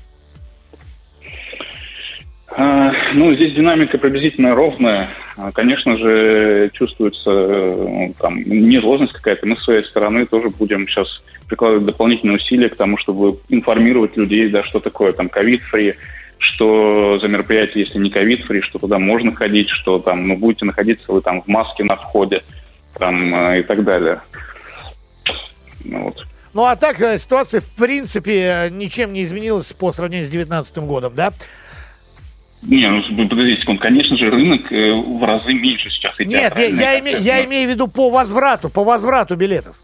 А, 2.58 2.92
Ну, 3.14 3.32
здесь 3.36 3.54
динамика 3.54 4.00
приблизительно 4.00 4.56
ровная. 4.56 5.12
А, 5.38 5.52
Конечно 5.52 5.96
же, 5.98 6.72
чувствуется 6.74 7.30
э, 7.30 8.08
там 8.20 8.42
нервозность 8.42 9.14
какая-то. 9.14 9.46
Мы 9.46 9.58
с 9.58 9.64
своей 9.64 9.84
стороны 9.84 10.26
тоже 10.26 10.50
будем 10.50 10.88
сейчас 10.88 11.08
прикладывать 11.48 11.86
дополнительные 11.86 12.38
усилия 12.38 12.70
к 12.70 12.76
тому, 12.76 12.98
чтобы 12.98 13.38
информировать 13.50 14.18
людей, 14.18 14.50
да, 14.50 14.64
что 14.64 14.80
такое 14.80 15.12
там 15.12 15.30
covid-free, 15.30 15.98
что 16.40 17.20
за 17.20 17.28
мероприятие, 17.28 17.84
если 17.84 18.00
не 18.00 18.10
covid-free, 18.10 18.62
что 18.62 18.80
туда 18.80 18.98
можно 18.98 19.36
ходить, 19.36 19.70
что 19.70 20.00
там, 20.00 20.28
ну, 20.28 20.36
будете 20.36 20.66
находиться 20.66 21.12
вы 21.12 21.22
там 21.22 21.44
в 21.44 21.48
маске 21.48 21.84
на 21.84 21.96
входе, 21.96 22.42
там, 22.98 23.36
э, 23.36 23.60
и 23.60 23.64
так 23.64 23.84
далее. 23.84 24.22
Ну, 25.86 26.04
вот. 26.04 26.26
Ну, 26.54 26.66
а 26.66 26.76
так 26.76 27.02
э, 27.02 27.18
ситуация, 27.18 27.62
в 27.62 27.76
принципе, 27.76 28.40
э, 28.42 28.70
ничем 28.70 29.14
не 29.14 29.24
изменилась 29.24 29.72
по 29.74 29.92
сравнению 29.92 30.26
с 30.26 30.30
2019 30.30 30.78
годом, 30.80 31.14
да? 31.16 31.32
Не, 32.62 32.90
ну 32.90 33.28
подождите 33.28 33.62
секунду, 33.62 33.82
конечно 33.82 34.18
же, 34.18 34.30
рынок 34.32 34.72
в 34.72 35.24
разы 35.24 35.54
меньше 35.54 35.90
сейчас. 35.90 36.18
Нет, 36.18 36.58
я, 36.58 36.66
я, 36.66 37.00
име, 37.00 37.16
я 37.20 37.46
имею 37.46 37.70
в 37.70 37.72
виду 37.72 37.88
по 37.88 38.10
возврату, 38.10 38.70
по 38.70 38.84
возврату 38.84 39.36
билетов. 39.36 39.76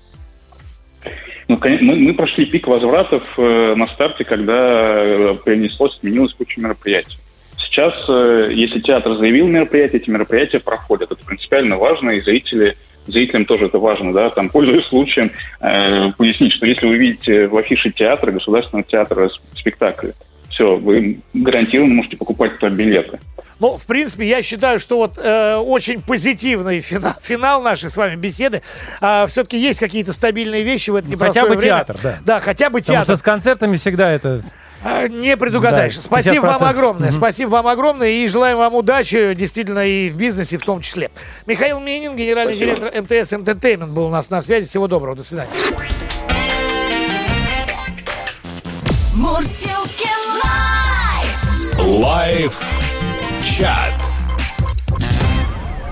Ну, 1.51 1.57
конечно, 1.57 1.85
мы, 1.85 1.99
мы 1.99 2.13
прошли 2.13 2.45
пик 2.45 2.65
возвратов 2.65 3.23
э, 3.37 3.75
на 3.75 3.85
старте, 3.87 4.23
когда 4.23 5.03
э, 5.03 5.35
принеслось, 5.43 5.97
сменилось 5.99 6.33
куча 6.33 6.61
мероприятий. 6.61 7.17
Сейчас, 7.57 7.93
э, 8.07 8.53
если 8.53 8.79
театр 8.79 9.17
заявил 9.17 9.47
мероприятие, 9.47 10.01
эти 10.01 10.09
мероприятия 10.09 10.61
проходят. 10.61 11.11
Это 11.11 11.25
принципиально 11.25 11.75
важно, 11.75 12.11
и 12.11 12.21
зрители 12.21 12.77
зрителям 13.07 13.45
тоже 13.45 13.65
это 13.65 13.79
важно, 13.79 14.13
да, 14.13 14.29
там, 14.29 14.49
пользуясь 14.49 14.85
случаем, 14.85 15.31
э, 15.59 16.11
пояснить, 16.17 16.53
что 16.53 16.65
если 16.65 16.85
вы 16.85 16.97
видите 16.97 17.47
в 17.47 17.57
афише 17.57 17.91
театра, 17.91 18.31
государственного 18.31 18.83
театра 18.83 19.29
спектакль, 19.55 20.09
все, 20.49 20.75
вы 20.75 21.19
гарантированно 21.33 21.95
можете 21.95 22.17
покупать 22.17 22.59
туда 22.59 22.73
билеты. 22.73 23.19
Ну, 23.59 23.77
в 23.77 23.85
принципе, 23.85 24.27
я 24.27 24.41
считаю, 24.41 24.79
что 24.79 24.97
вот 24.97 25.19
э, 25.19 25.55
очень 25.55 26.01
позитивный 26.01 26.79
финал, 26.79 27.13
финал 27.21 27.61
нашей 27.61 27.91
с 27.91 27.97
вами 27.97 28.15
беседы. 28.15 28.57
Э, 28.57 28.61
а, 29.01 29.27
все-таки 29.27 29.57
есть 29.59 29.79
какие-то 29.79 30.13
стабильные 30.13 30.63
вещи 30.63 30.89
в 30.89 30.95
это 30.95 31.07
ну, 31.07 31.17
Хотя 31.17 31.43
бы 31.43 31.49
время. 31.49 31.61
театр, 31.61 31.95
да. 32.01 32.17
Да, 32.25 32.39
хотя 32.39 32.71
бы 32.71 32.79
Потому 32.79 32.97
театр. 32.97 33.03
что 33.03 33.15
с 33.17 33.21
концертами 33.21 33.77
всегда 33.77 34.09
это... 34.11 34.41
А, 34.83 35.07
не 35.07 35.37
предугадаешь. 35.37 35.95
Да, 35.95 36.01
Спасибо 36.01 36.45
вам 36.45 36.63
огромное. 36.63 37.09
Mm-hmm. 37.09 37.17
Спасибо 37.17 37.49
вам 37.49 37.67
огромное 37.67 38.09
и 38.09 38.27
желаем 38.27 38.57
вам 38.57 38.75
удачи, 38.75 39.33
действительно, 39.35 39.85
и 39.85 40.09
в 40.09 40.15
бизнесе 40.15 40.57
в 40.57 40.61
том 40.61 40.81
числе. 40.81 41.11
Михаил 41.45 41.79
Минин, 41.79 42.15
генеральный 42.15 42.55
Спасибо. 42.55 42.79
директор 42.79 43.01
МТС 43.03 43.33
Entertainment 43.33 43.93
был 43.93 44.05
у 44.05 44.09
нас 44.09 44.29
на 44.29 44.41
связи. 44.41 44.67
Всего 44.67 44.87
доброго. 44.87 45.15
До 45.15 45.23
свидания. 45.23 45.51
Мурзилки 49.15 50.09
Live. 50.43 52.03
Live 52.03 52.61
чат. 53.43 54.10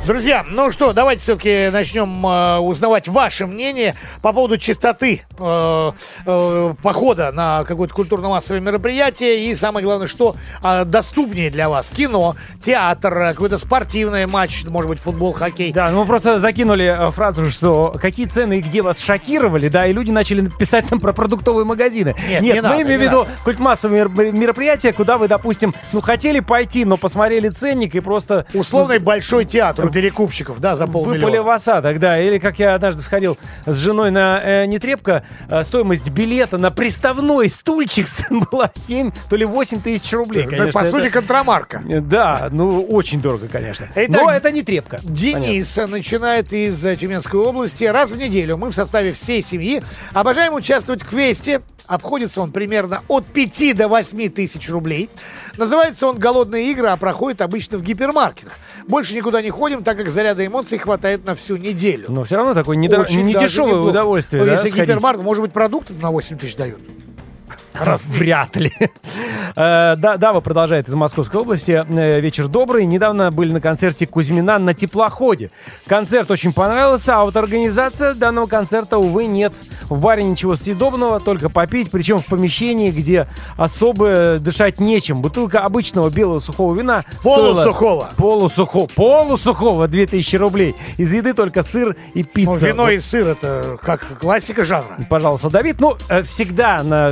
Друзья, 0.10 0.44
ну 0.50 0.72
что, 0.72 0.92
давайте 0.92 1.22
все-таки 1.22 1.70
начнем 1.72 2.26
э, 2.26 2.58
узнавать 2.58 3.08
ваше 3.08 3.46
мнение 3.46 3.94
по 4.24 4.34
поводу 4.34 4.58
чистоты 4.58 5.22
э, 5.38 5.92
э, 6.26 6.74
похода 6.82 7.32
на 7.32 7.64
какое-то 7.64 7.94
культурно-массовое 7.94 8.60
мероприятие 8.60 9.52
и 9.52 9.54
самое 9.54 9.86
главное, 9.86 10.08
что 10.08 10.36
э, 10.64 10.84
доступнее 10.86 11.52
для 11.52 11.70
вас. 11.70 11.92
Кино, 11.92 12.36
театр, 12.66 13.14
какой-то 13.14 13.60
спортивный 13.60 14.26
матч, 14.26 14.64
может 14.68 14.90
быть, 14.90 15.00
футбол, 15.00 15.34
хоккей. 15.34 15.72
Да, 15.72 15.92
ну 15.92 16.00
мы 16.00 16.08
просто 16.08 16.40
закинули 16.40 16.86
э, 16.86 17.12
фразу, 17.12 17.46
что 17.52 17.96
какие 18.02 18.26
цены 18.26 18.58
и 18.58 18.62
где 18.62 18.82
вас 18.82 19.00
шокировали, 19.00 19.68
да, 19.68 19.86
и 19.86 19.94
люди 19.94 20.10
начали 20.10 20.50
писать 20.50 20.90
нам 20.90 21.00
про 21.00 21.14
продуктовые 21.14 21.66
магазины. 21.66 22.16
Нет, 22.28 22.42
Нет 22.42 22.56
не 22.56 22.62
мы 22.62 22.68
надо, 22.70 22.82
имеем 22.82 23.00
в 23.00 23.04
виду 23.04 23.28
культмассовые 23.44 24.10
мероприятия, 24.10 24.92
куда 24.92 25.20
вы, 25.20 25.28
допустим, 25.28 25.76
ну 25.94 26.02
хотели 26.02 26.40
пойти, 26.40 26.84
но 26.84 26.98
посмотрели 26.98 27.50
ценник 27.50 27.94
и 27.94 28.00
просто... 28.00 28.48
Условный 28.56 28.98
ну, 28.98 29.06
большой 29.06 29.46
театр 29.46 29.99
перекупщиков, 30.00 30.62
да, 30.62 30.78
за 30.78 30.88
полмиллиона. 30.88 31.26
Выпали 31.26 31.38
в 31.40 31.50
осадок, 31.50 32.00
да. 32.00 32.20
Или 32.22 32.40
как 32.40 32.58
я 32.58 32.76
однажды 32.76 33.02
сходил 33.02 33.38
с 33.66 33.76
женой 33.76 34.12
на 34.12 34.42
э, 34.42 34.66
Нетребко, 34.66 35.26
э, 35.50 35.64
стоимость 35.66 36.10
билета 36.10 36.58
на 36.58 36.72
приставной 36.72 37.50
стульчик 37.50 38.08
была 38.52 38.72
7, 38.74 39.12
то 39.30 39.36
ли 39.36 39.44
8 39.44 39.82
тысяч 39.82 40.14
рублей, 40.14 40.44
конечно. 40.44 40.68
Ну, 40.68 40.72
по 40.72 40.80
это... 40.80 40.90
сути, 40.90 41.10
контрамарка. 41.10 41.84
Да, 41.86 42.48
ну, 42.50 42.82
очень 42.84 43.22
дорого, 43.22 43.50
конечно. 43.52 43.88
Итак, 43.94 44.10
Но 44.10 44.32
это 44.32 44.52
не 44.54 44.64
Трепка. 44.64 45.00
Денис 45.04 45.74
понятно. 45.74 45.98
начинает 45.98 46.54
из 46.54 46.80
Тюменской 46.98 47.40
области. 47.42 47.84
Раз 47.84 48.12
в 48.12 48.18
неделю 48.18 48.56
мы 48.56 48.70
в 48.70 48.76
составе 48.76 49.12
всей 49.12 49.42
семьи 49.42 49.84
обожаем 50.14 50.54
участвовать 50.54 51.04
в 51.04 51.10
квесте 51.10 51.62
Обходится 51.90 52.42
он 52.42 52.52
примерно 52.52 53.02
от 53.08 53.26
5 53.26 53.76
до 53.76 53.88
8 53.88 54.30
тысяч 54.30 54.70
рублей. 54.70 55.10
Называется 55.58 56.06
он 56.06 56.20
«Голодные 56.20 56.70
игры», 56.72 56.88
а 56.88 56.98
проходит 56.98 57.42
обычно 57.42 57.80
в 57.80 57.82
гипермаркетах. 57.82 58.60
Больше 58.90 59.16
никуда 59.16 59.44
не 59.44 59.52
ходим, 59.52 59.84
так 59.84 59.98
как 59.98 60.10
заряда 60.10 60.44
эмоций 60.44 60.80
хватает 60.80 61.24
на 61.24 61.36
всю 61.36 61.58
неделю. 61.58 62.08
Но 62.10 62.24
все 62.24 62.38
равно 62.38 62.56
такое 62.56 62.76
недор... 62.76 63.08
не 63.12 63.36
дешевое 63.36 63.82
удовольствие. 63.82 64.42
Ну, 64.42 64.50
да, 64.50 64.54
если 64.54 64.82
гипермаркет, 64.82 65.24
может 65.24 65.44
быть, 65.44 65.54
продукты 65.54 65.94
на 66.02 66.10
8 66.10 66.40
тысяч 66.40 66.56
дают. 66.56 66.80
Вряд 67.74 68.56
ли. 68.56 68.72
Э, 69.56 69.96
да, 69.96 70.18
Дава 70.18 70.42
продолжает 70.42 70.88
из 70.88 70.94
Московской 70.94 71.42
области. 71.42 71.82
Э, 71.88 72.20
вечер 72.20 72.48
добрый. 72.48 72.86
Недавно 72.86 73.32
были 73.32 73.52
на 73.52 73.62
концерте 73.62 74.06
Кузьмина 74.08 74.60
на 74.60 74.74
теплоходе. 74.74 75.52
Концерт 75.88 76.30
очень 76.32 76.54
понравился, 76.54 77.20
а 77.20 77.26
вот 77.26 77.36
организация 77.36 78.14
данного 78.14 78.48
концерта, 78.48 78.98
увы, 78.98 79.26
нет. 79.26 79.54
В 79.90 80.00
баре 80.00 80.24
ничего 80.24 80.56
съедобного, 80.56 81.20
только 81.20 81.50
попить, 81.50 81.92
причем 81.92 82.20
в 82.20 82.26
помещении, 82.26 82.92
где 82.92 83.28
особо 83.58 84.38
дышать 84.40 84.80
нечем. 84.80 85.22
Бутылка 85.22 85.62
обычного 85.62 86.10
белого 86.10 86.40
сухого 86.40 86.76
вина 86.76 87.04
Полусухого. 87.24 88.10
Полусухого. 88.16 88.88
Полусухого 88.96 89.88
2000 89.88 90.36
рублей. 90.36 90.76
Из 90.98 91.14
еды 91.14 91.34
только 91.34 91.62
сыр 91.62 91.96
и 92.14 92.24
пицца. 92.24 92.52
Ну, 92.52 92.68
вино 92.68 92.84
вот. 92.84 92.92
и 92.92 93.00
сыр 93.00 93.28
это 93.28 93.78
как 93.82 94.20
классика 94.20 94.64
жанра. 94.64 94.98
Пожалуйста, 95.10 95.50
Давид. 95.50 95.80
Ну, 95.80 95.98
э, 96.10 96.24
всегда 96.24 96.84
на 96.84 97.10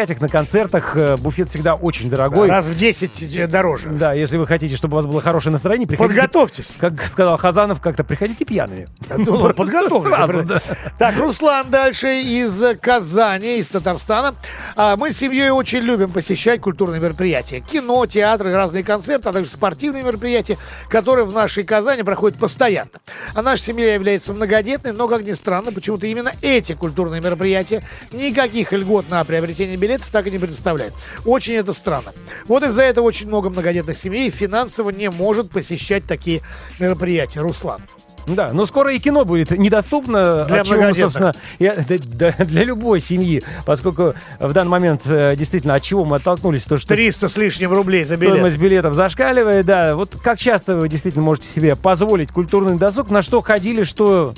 мероприятиях, 0.00 0.20
на 0.20 0.28
концертах 0.28 1.18
буфет 1.18 1.48
всегда 1.48 1.74
очень 1.74 2.10
дорогой. 2.10 2.48
Да, 2.48 2.54
раз 2.54 2.64
в 2.66 2.76
10 2.76 3.36
э, 3.36 3.46
дороже. 3.46 3.88
Да, 3.90 4.12
если 4.12 4.38
вы 4.38 4.46
хотите, 4.46 4.76
чтобы 4.76 4.94
у 4.94 4.96
вас 4.96 5.06
было 5.06 5.20
хорошее 5.20 5.52
настроение, 5.52 5.86
приходите... 5.86 6.20
Подготовьтесь. 6.20 6.76
Как 6.78 7.02
сказал 7.02 7.36
Хазанов, 7.36 7.80
как-то 7.80 8.04
приходите 8.04 8.44
пьяными. 8.44 8.86
Ну, 9.16 9.52
подготовьтесь. 9.52 10.08
Сразу, 10.08 10.42
да. 10.44 10.60
Так, 10.98 11.16
Руслан 11.16 11.70
дальше 11.70 12.20
из 12.20 12.62
Казани, 12.80 13.58
из 13.58 13.68
Татарстана. 13.68 14.34
А, 14.76 14.96
мы 14.96 15.12
с 15.12 15.18
семьей 15.18 15.50
очень 15.50 15.80
любим 15.80 16.10
посещать 16.10 16.60
культурные 16.60 17.00
мероприятия. 17.00 17.60
Кино, 17.60 18.06
театры, 18.06 18.52
разные 18.54 18.84
концерты, 18.84 19.28
а 19.28 19.32
также 19.32 19.50
спортивные 19.50 20.02
мероприятия, 20.02 20.56
которые 20.88 21.24
в 21.24 21.32
нашей 21.32 21.64
Казани 21.64 22.02
проходят 22.02 22.38
постоянно. 22.38 22.90
А 23.34 23.42
наша 23.42 23.62
семья 23.62 23.94
является 23.94 24.32
многодетной, 24.32 24.92
но, 24.92 25.08
как 25.08 25.24
ни 25.24 25.32
странно, 25.32 25.72
почему-то 25.72 26.06
именно 26.06 26.32
эти 26.42 26.74
культурные 26.74 27.20
мероприятия 27.20 27.82
никаких 28.12 28.72
льгот 28.72 29.08
на 29.08 29.24
приобретение 29.24 29.76
билетов 29.76 29.89
так 29.98 30.26
и 30.26 30.30
не 30.30 30.38
предоставляют. 30.38 30.94
Очень 31.24 31.54
это 31.54 31.72
странно. 31.72 32.12
Вот 32.46 32.62
из-за 32.62 32.82
этого 32.82 33.04
очень 33.04 33.26
много 33.26 33.50
многодетных 33.50 33.98
семей 33.98 34.30
финансово 34.30 34.90
не 34.90 35.10
может 35.10 35.50
посещать 35.50 36.04
такие 36.04 36.42
мероприятия. 36.78 37.40
Руслан. 37.40 37.80
Да, 38.26 38.50
но 38.52 38.66
скоро 38.66 38.92
и 38.92 38.98
кино 38.98 39.24
будет 39.24 39.50
недоступно. 39.50 40.44
Для 40.44 40.64
чего 40.64 40.92
собственно, 40.94 41.34
я, 41.58 41.74
да, 41.88 41.96
да, 42.38 42.44
для 42.44 42.64
любой 42.64 43.00
семьи, 43.00 43.42
поскольку 43.64 44.14
в 44.38 44.52
данный 44.52 44.70
момент 44.70 45.02
э, 45.06 45.34
действительно 45.36 45.74
от 45.74 45.82
чего 45.82 46.04
мы 46.04 46.16
оттолкнулись, 46.16 46.64
то 46.64 46.76
что 46.76 46.88
300 46.88 47.28
с 47.28 47.36
лишним 47.36 47.72
рублей 47.72 48.04
за 48.04 48.16
билет. 48.16 48.34
Стоимость 48.34 48.58
билетов 48.58 48.94
зашкаливает, 48.94 49.66
да. 49.66 49.94
Вот 49.94 50.16
как 50.22 50.38
часто 50.38 50.76
вы 50.76 50.88
действительно 50.88 51.24
можете 51.24 51.48
себе 51.48 51.76
позволить 51.76 52.30
культурный 52.30 52.76
досуг, 52.76 53.10
на 53.10 53.22
что 53.22 53.40
ходили, 53.40 53.82
что 53.82 54.34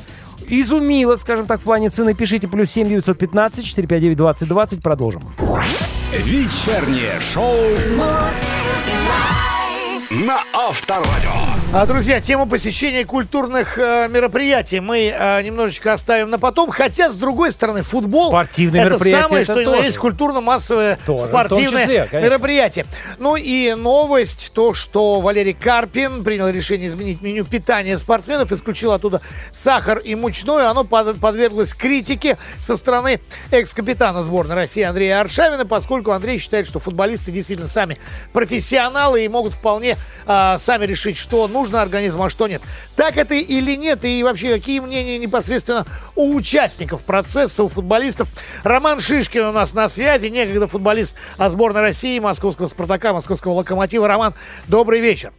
изумило, 0.60 1.16
скажем 1.16 1.46
так, 1.46 1.60
в 1.60 1.64
плане 1.64 1.88
цены. 1.88 2.14
Пишите 2.14 2.46
плюс 2.46 2.70
7 2.70 2.88
915 2.88 3.64
459 3.64 4.16
20 4.16 4.48
20. 4.48 4.82
Продолжим. 4.82 5.22
Вечернее 6.12 7.18
шоу 7.32 7.56
на 10.12 10.42
Авторадио. 10.52 11.30
А, 11.72 11.86
друзья, 11.86 12.20
тему 12.20 12.46
посещения 12.46 13.06
культурных 13.06 13.78
э, 13.78 14.06
мероприятий 14.10 14.78
мы 14.78 15.08
э, 15.08 15.42
немножечко 15.42 15.94
оставим 15.94 16.28
на 16.28 16.38
потом. 16.38 16.70
Хотя, 16.70 17.10
с 17.10 17.16
другой 17.16 17.50
стороны, 17.50 17.80
футбол 17.80 18.28
Спортивные 18.28 18.84
это 18.84 18.98
самое, 18.98 19.42
это 19.44 19.62
что 19.62 19.76
есть 19.76 19.96
культурно-массовое 19.96 20.98
тоже, 21.06 21.24
спортивное 21.24 21.82
числе, 21.82 22.08
мероприятие. 22.12 22.84
Ну 23.18 23.36
и 23.36 23.72
новость, 23.72 24.50
то, 24.52 24.74
что 24.74 25.20
Валерий 25.20 25.54
Карпин 25.54 26.24
принял 26.24 26.46
решение 26.50 26.88
изменить 26.88 27.22
меню 27.22 27.46
питания 27.46 27.96
спортсменов, 27.96 28.52
исключил 28.52 28.92
оттуда 28.92 29.22
сахар 29.54 29.96
и 29.96 30.14
мучное. 30.14 30.68
Оно 30.68 30.84
под, 30.84 31.18
подверглось 31.20 31.72
критике 31.72 32.36
со 32.60 32.76
стороны 32.76 33.22
экс-капитана 33.50 34.22
сборной 34.22 34.56
России 34.56 34.82
Андрея 34.82 35.20
Аршавина, 35.20 35.64
поскольку 35.64 36.10
Андрей 36.10 36.38
считает, 36.38 36.66
что 36.66 36.80
футболисты 36.80 37.32
действительно 37.32 37.68
сами 37.68 37.96
профессионалы 38.34 39.24
и 39.24 39.28
могут 39.28 39.54
вполне 39.54 39.96
э, 40.26 40.56
сами 40.58 40.86
решить, 40.86 41.16
что 41.16 41.48
нужно 41.48 41.82
организму, 41.82 42.24
а 42.24 42.30
что 42.30 42.48
нет. 42.48 42.62
Так 42.96 43.16
это 43.16 43.34
или 43.34 43.74
нет, 43.76 44.04
и 44.04 44.22
вообще 44.22 44.54
какие 44.54 44.80
мнения 44.80 45.18
непосредственно 45.18 45.86
у 46.14 46.34
участников 46.34 47.02
процесса, 47.02 47.64
у 47.64 47.68
футболистов. 47.68 48.28
Роман 48.62 49.00
Шишкин 49.00 49.46
у 49.46 49.52
нас 49.52 49.74
на 49.74 49.88
связи, 49.88 50.26
некогда 50.26 50.66
футболист 50.66 51.14
сборной 51.38 51.82
России, 51.82 52.18
московского 52.18 52.66
«Спартака», 52.66 53.12
московского 53.12 53.52
«Локомотива». 53.52 54.06
Роман, 54.08 54.34
добрый 54.68 55.00
вечер. 55.00 55.32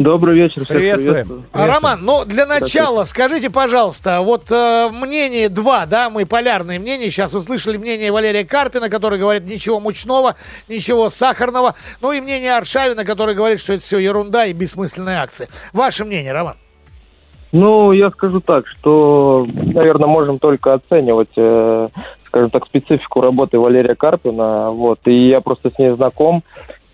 Добрый 0.00 0.34
вечер. 0.34 0.64
всех 0.64 0.78
Приветствуем. 0.78 1.44
А, 1.52 1.66
Роман, 1.66 2.02
ну 2.02 2.24
для 2.24 2.46
начала 2.46 3.04
скажите, 3.04 3.50
пожалуйста, 3.50 4.22
вот 4.22 4.50
э, 4.50 4.88
мнение 4.90 5.50
два, 5.50 5.84
да, 5.84 6.08
мы 6.08 6.24
полярные 6.24 6.78
мнения. 6.78 7.10
Сейчас 7.10 7.34
услышали 7.34 7.76
мнение 7.76 8.10
Валерия 8.10 8.46
Карпина, 8.46 8.88
который 8.88 9.18
говорит 9.18 9.44
ничего 9.44 9.78
мучного, 9.78 10.36
ничего 10.68 11.10
сахарного. 11.10 11.74
Ну 12.00 12.12
и 12.12 12.22
мнение 12.22 12.56
Аршавина, 12.56 13.04
который 13.04 13.34
говорит, 13.34 13.60
что 13.60 13.74
это 13.74 13.82
все 13.82 13.98
ерунда 13.98 14.46
и 14.46 14.54
бессмысленные 14.54 15.18
акции. 15.18 15.50
Ваше 15.74 16.06
мнение, 16.06 16.32
Роман? 16.32 16.56
Ну, 17.52 17.92
я 17.92 18.08
скажу 18.08 18.40
так, 18.40 18.66
что, 18.68 19.46
наверное, 19.52 20.08
можем 20.08 20.38
только 20.38 20.72
оценивать, 20.72 21.28
э, 21.36 21.88
скажем 22.28 22.48
так, 22.48 22.64
специфику 22.64 23.20
работы 23.20 23.58
Валерия 23.58 23.96
Карпина. 23.96 24.70
Вот, 24.70 25.00
и 25.04 25.28
я 25.28 25.42
просто 25.42 25.70
с 25.70 25.78
ней 25.78 25.90
знаком. 25.90 26.42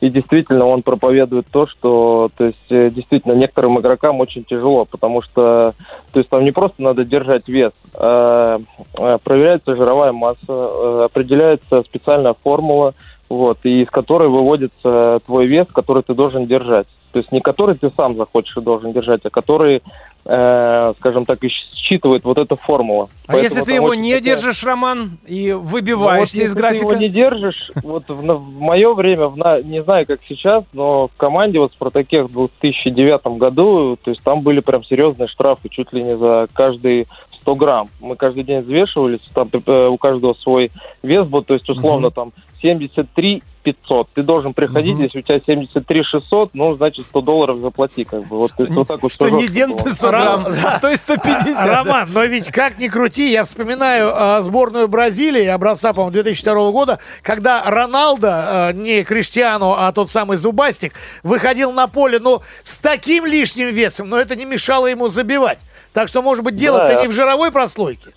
И 0.00 0.10
действительно, 0.10 0.66
он 0.66 0.82
проповедует 0.82 1.46
то, 1.50 1.66
что, 1.66 2.30
то 2.36 2.44
есть, 2.44 2.70
э, 2.70 2.90
действительно, 2.90 3.32
некоторым 3.32 3.80
игрокам 3.80 4.20
очень 4.20 4.44
тяжело, 4.44 4.84
потому 4.84 5.22
что, 5.22 5.72
то 6.12 6.18
есть, 6.18 6.28
там 6.28 6.44
не 6.44 6.52
просто 6.52 6.82
надо 6.82 7.04
держать 7.04 7.48
вес, 7.48 7.72
а 7.94 8.58
э, 8.98 9.18
проверяется 9.24 9.74
жировая 9.74 10.12
масса, 10.12 10.38
э, 10.48 11.02
определяется 11.06 11.82
специальная 11.82 12.34
формула, 12.34 12.92
вот, 13.30 13.58
и 13.64 13.82
из 13.82 13.88
которой 13.88 14.28
выводится 14.28 15.20
твой 15.24 15.46
вес, 15.46 15.66
который 15.72 16.02
ты 16.02 16.14
должен 16.14 16.46
держать. 16.46 16.86
То 17.12 17.18
есть 17.18 17.32
не 17.32 17.40
который 17.40 17.74
ты 17.74 17.90
сам 17.96 18.14
захочешь 18.16 18.56
и 18.58 18.60
должен 18.60 18.92
держать, 18.92 19.22
а 19.24 19.30
который, 19.30 19.82
э, 20.28 20.92
скажем 20.98 21.24
так, 21.24 21.38
считывает 21.42 22.24
вот 22.24 22.36
эта 22.38 22.56
формула. 22.56 23.08
А 23.26 23.32
Поэтому 23.34 23.42
если 23.44 23.60
ты 23.64 23.72
его 23.72 23.94
не 23.94 24.14
такая- 24.14 24.22
держишь, 24.36 24.64
Роман, 24.64 25.18
и 25.26 25.52
ну, 25.52 25.58
вот 25.60 25.70
выбиваешься 25.70 26.36
из 26.38 26.40
если 26.40 26.54
ты 26.54 26.58
графика? 26.60 26.84
его 26.86 26.94
не 26.96 27.08
держишь, 27.08 27.70
вот 27.82 28.04
в, 28.08 28.20
в 28.22 28.60
мое 28.60 28.92
время, 28.94 29.28
в 29.28 29.36
на- 29.36 29.62
не 29.62 29.82
знаю, 29.82 30.04
как 30.06 30.20
сейчас, 30.28 30.64
но 30.72 31.08
в 31.08 31.16
команде 31.16 31.58
вот 31.60 31.72
в 31.72 31.74
«Спартаке» 31.74 32.22
в 32.22 32.32
2009 32.32 33.38
году, 33.38 33.96
то 34.02 34.10
есть 34.10 34.22
там 34.22 34.40
были 34.40 34.60
прям 34.60 34.84
серьезные 34.84 35.28
штрафы, 35.28 35.68
чуть 35.68 35.92
ли 35.92 36.02
не 36.02 36.16
за 36.16 36.48
каждый 36.52 37.06
100 37.42 37.54
грамм. 37.54 37.88
Мы 38.00 38.16
каждый 38.16 38.42
день 38.42 38.62
взвешивались, 38.62 39.20
там 39.32 39.48
э, 39.52 39.86
у 39.86 39.96
каждого 39.96 40.34
свой 40.34 40.72
вес 41.02 41.26
был, 41.28 41.44
то 41.44 41.54
есть 41.54 41.68
условно 41.68 42.10
там 42.10 42.32
73 42.60 43.42
500. 43.66 44.08
Ты 44.14 44.22
должен 44.22 44.54
приходить, 44.54 44.94
Мгм. 44.94 45.02
если 45.04 45.18
у 45.18 45.22
тебя 45.22 45.40
73 45.44 46.04
600, 46.04 46.50
ну, 46.54 46.76
значит, 46.76 47.04
100 47.06 47.20
долларов 47.20 47.58
заплати, 47.58 48.04
как 48.04 48.20
бы. 48.28 48.36
Вот, 48.38 48.52
то 48.56 48.62
есть, 48.62 48.74
вот 48.76 48.86
так 48.86 49.02
вот 49.02 49.12
Что 49.12 49.28
не 49.28 49.48
ден 49.48 49.76
ты 49.76 49.92
100 49.92 50.08
грамм, 50.08 50.46
а 50.64 50.78
то 50.78 50.88
и 50.88 50.96
150. 50.96 51.66
Роман, 51.66 52.08
но 52.12 52.24
ведь 52.24 52.52
как 52.52 52.78
ни 52.78 52.86
крути, 52.86 53.32
я 53.32 53.42
вспоминаю 53.42 54.12
э, 54.14 54.42
сборную 54.42 54.86
Бразилии 54.86 55.46
образца, 55.46 55.92
по-моему, 55.92 56.12
2002 56.12 56.70
года, 56.70 57.00
когда 57.22 57.64
Роналдо, 57.64 58.70
э, 58.70 58.72
не 58.74 59.02
Криштиану, 59.02 59.72
а 59.72 59.90
тот 59.90 60.10
самый 60.12 60.36
Зубастик, 60.38 60.92
выходил 61.24 61.72
на 61.72 61.88
поле, 61.88 62.20
ну, 62.20 62.42
с 62.62 62.78
таким 62.78 63.26
лишним 63.26 63.68
весом, 63.70 64.08
но 64.08 64.16
это 64.20 64.36
не 64.36 64.44
мешало 64.44 64.86
ему 64.86 65.08
забивать. 65.08 65.58
Так 65.92 66.06
что, 66.08 66.22
может 66.22 66.44
быть, 66.44 66.54
дело-то 66.54 66.94
Да. 66.94 67.02
не 67.02 67.08
в 67.08 67.12
жировой 67.12 67.50
прослойке. 67.50 68.10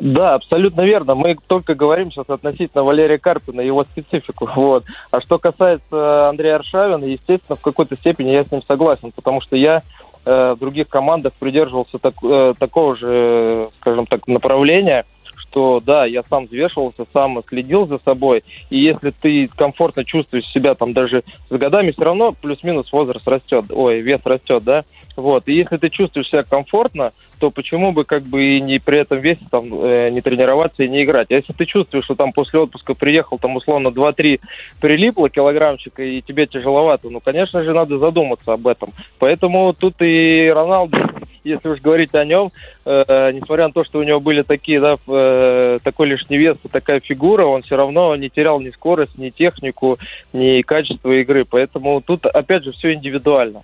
Да, 0.00 0.34
абсолютно 0.34 0.82
верно. 0.82 1.14
Мы 1.14 1.36
только 1.46 1.74
говорим 1.74 2.10
сейчас 2.10 2.28
относительно 2.28 2.82
Валерия 2.82 3.18
Карпина 3.18 3.60
и 3.60 3.66
его 3.66 3.84
специфику. 3.84 4.48
Вот. 4.62 4.84
А 5.10 5.20
что 5.20 5.38
касается 5.38 6.28
Андрея 6.28 6.56
Аршавина, 6.56 7.04
естественно, 7.04 7.56
в 7.56 7.62
какой-то 7.62 7.96
степени 7.96 8.30
я 8.30 8.44
с 8.44 8.50
ним 8.50 8.62
согласен, 8.62 9.12
потому 9.12 9.40
что 9.40 9.56
я 9.56 9.82
э, 10.24 10.54
в 10.54 10.58
других 10.58 10.88
командах 10.88 11.32
придерживался 11.34 11.98
так- 11.98 12.22
э, 12.22 12.54
такого 12.58 12.96
же, 12.96 13.68
скажем 13.80 14.06
так, 14.06 14.26
направления, 14.28 15.04
что 15.52 15.80
да, 15.84 16.06
я 16.06 16.22
сам 16.28 16.46
взвешивался, 16.46 17.04
сам 17.12 17.42
следил 17.48 17.86
за 17.86 17.98
собой, 17.98 18.42
и 18.70 18.78
если 18.78 19.10
ты 19.10 19.48
комфортно 19.54 20.04
чувствуешь 20.04 20.46
себя 20.46 20.74
там 20.74 20.92
даже 20.94 21.22
с 21.50 21.56
годами, 21.56 21.90
все 21.90 22.04
равно 22.04 22.32
плюс-минус 22.32 22.90
возраст 22.90 23.26
растет, 23.28 23.66
ой, 23.70 24.00
вес 24.00 24.20
растет, 24.24 24.64
да, 24.64 24.84
вот, 25.14 25.46
и 25.46 25.54
если 25.54 25.76
ты 25.76 25.90
чувствуешь 25.90 26.28
себя 26.28 26.42
комфортно, 26.42 27.12
то 27.38 27.50
почему 27.50 27.92
бы 27.92 28.04
как 28.04 28.22
бы 28.22 28.56
и 28.56 28.60
не 28.60 28.78
при 28.78 29.00
этом 29.00 29.18
весе 29.18 29.44
там 29.50 29.66
э, 29.74 30.10
не 30.10 30.20
тренироваться 30.20 30.84
и 30.84 30.88
не 30.88 31.02
играть. 31.02 31.30
А 31.30 31.34
если 31.34 31.52
ты 31.52 31.66
чувствуешь, 31.66 32.04
что 32.04 32.14
там 32.14 32.32
после 32.32 32.60
отпуска 32.60 32.94
приехал, 32.94 33.38
там 33.38 33.56
условно 33.56 33.88
2-3 33.88 34.40
прилипло 34.80 35.28
килограммчика, 35.28 36.02
и 36.02 36.22
тебе 36.22 36.46
тяжеловато, 36.46 37.10
ну, 37.10 37.20
конечно 37.20 37.62
же, 37.62 37.74
надо 37.74 37.98
задуматься 37.98 38.52
об 38.52 38.68
этом. 38.68 38.90
Поэтому 39.18 39.74
тут 39.74 40.00
и 40.00 40.50
Роналду, 40.54 40.96
если 41.44 41.68
уж 41.68 41.80
говорить 41.80 42.14
о 42.14 42.24
нем, 42.24 42.50
э, 42.84 43.32
несмотря 43.32 43.66
на 43.68 43.72
то, 43.72 43.84
что 43.84 43.98
у 43.98 44.02
него 44.02 44.20
были 44.20 44.42
такие, 44.42 44.80
да, 44.80 44.96
э, 45.06 45.78
такой 45.82 46.08
лишний 46.08 46.38
вес 46.38 46.56
и 46.62 46.68
такая 46.68 47.00
фигура, 47.00 47.44
он 47.44 47.62
все 47.62 47.76
равно 47.76 48.14
не 48.16 48.28
терял 48.28 48.60
ни 48.60 48.70
скорость, 48.70 49.18
ни 49.18 49.30
технику, 49.30 49.98
ни 50.32 50.62
качество 50.62 51.10
игры. 51.10 51.44
Поэтому 51.48 52.00
тут, 52.00 52.26
опять 52.26 52.64
же, 52.64 52.72
все 52.72 52.94
индивидуально. 52.94 53.62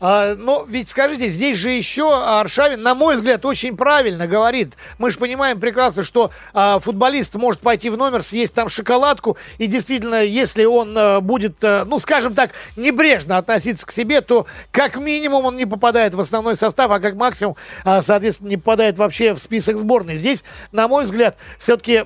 А, 0.00 0.34
но 0.34 0.64
ведь 0.66 0.88
скажите, 0.88 1.28
здесь 1.28 1.58
же 1.58 1.70
еще 1.70 2.12
Аршавин, 2.12 2.82
на 2.82 2.94
мой 2.94 3.16
взгляд, 3.16 3.44
очень 3.44 3.76
правильно 3.76 4.26
говорит. 4.26 4.72
Мы 4.98 5.10
же 5.10 5.18
понимаем 5.18 5.60
прекрасно, 5.60 6.04
что 6.04 6.30
а, 6.54 6.78
футболист 6.78 7.34
может 7.34 7.60
пойти 7.60 7.90
в 7.90 7.98
номер, 7.98 8.22
съесть 8.22 8.54
там 8.54 8.70
шоколадку, 8.70 9.36
и 9.58 9.66
действительно, 9.66 10.22
если 10.22 10.64
он 10.64 10.94
а, 10.96 11.20
будет, 11.20 11.62
ну, 11.62 11.98
скажем 11.98 12.34
так, 12.34 12.52
небрежно 12.76 13.36
относиться 13.36 13.86
к 13.86 13.92
себе, 13.92 14.22
то 14.22 14.46
как 14.70 14.96
минимум 14.96 15.44
он 15.44 15.56
не 15.56 15.66
попадает 15.66 16.14
в 16.14 16.20
основной 16.20 16.56
состав, 16.56 16.90
а 16.90 16.98
как 16.98 17.14
максимум, 17.14 17.56
соответственно, 17.84 18.48
не 18.48 18.56
попадает 18.56 18.96
вообще 18.96 19.34
в 19.34 19.38
список 19.38 19.76
сборной. 19.76 20.16
Здесь, 20.16 20.42
на 20.72 20.88
мой 20.88 21.04
взгляд, 21.04 21.36
все-таки 21.58 22.04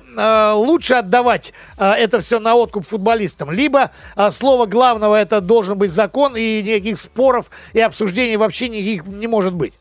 лучше 0.53 0.95
отдавать 0.95 1.53
это 1.77 2.19
все 2.19 2.39
на 2.39 2.55
откуп 2.55 2.87
футболистам. 2.87 3.51
Либо 3.51 3.91
слово 4.31 4.65
главного 4.65 5.15
это 5.15 5.39
должен 5.39 5.77
быть 5.77 5.91
закон, 5.91 6.35
и 6.35 6.61
никаких 6.61 6.99
споров 6.99 7.49
и 7.73 7.84
обсуждений 7.85 8.37
вообще 8.37 8.69
никаких 8.69 9.05
не 9.05 9.27
может 9.27 9.53
быть. 9.53 9.73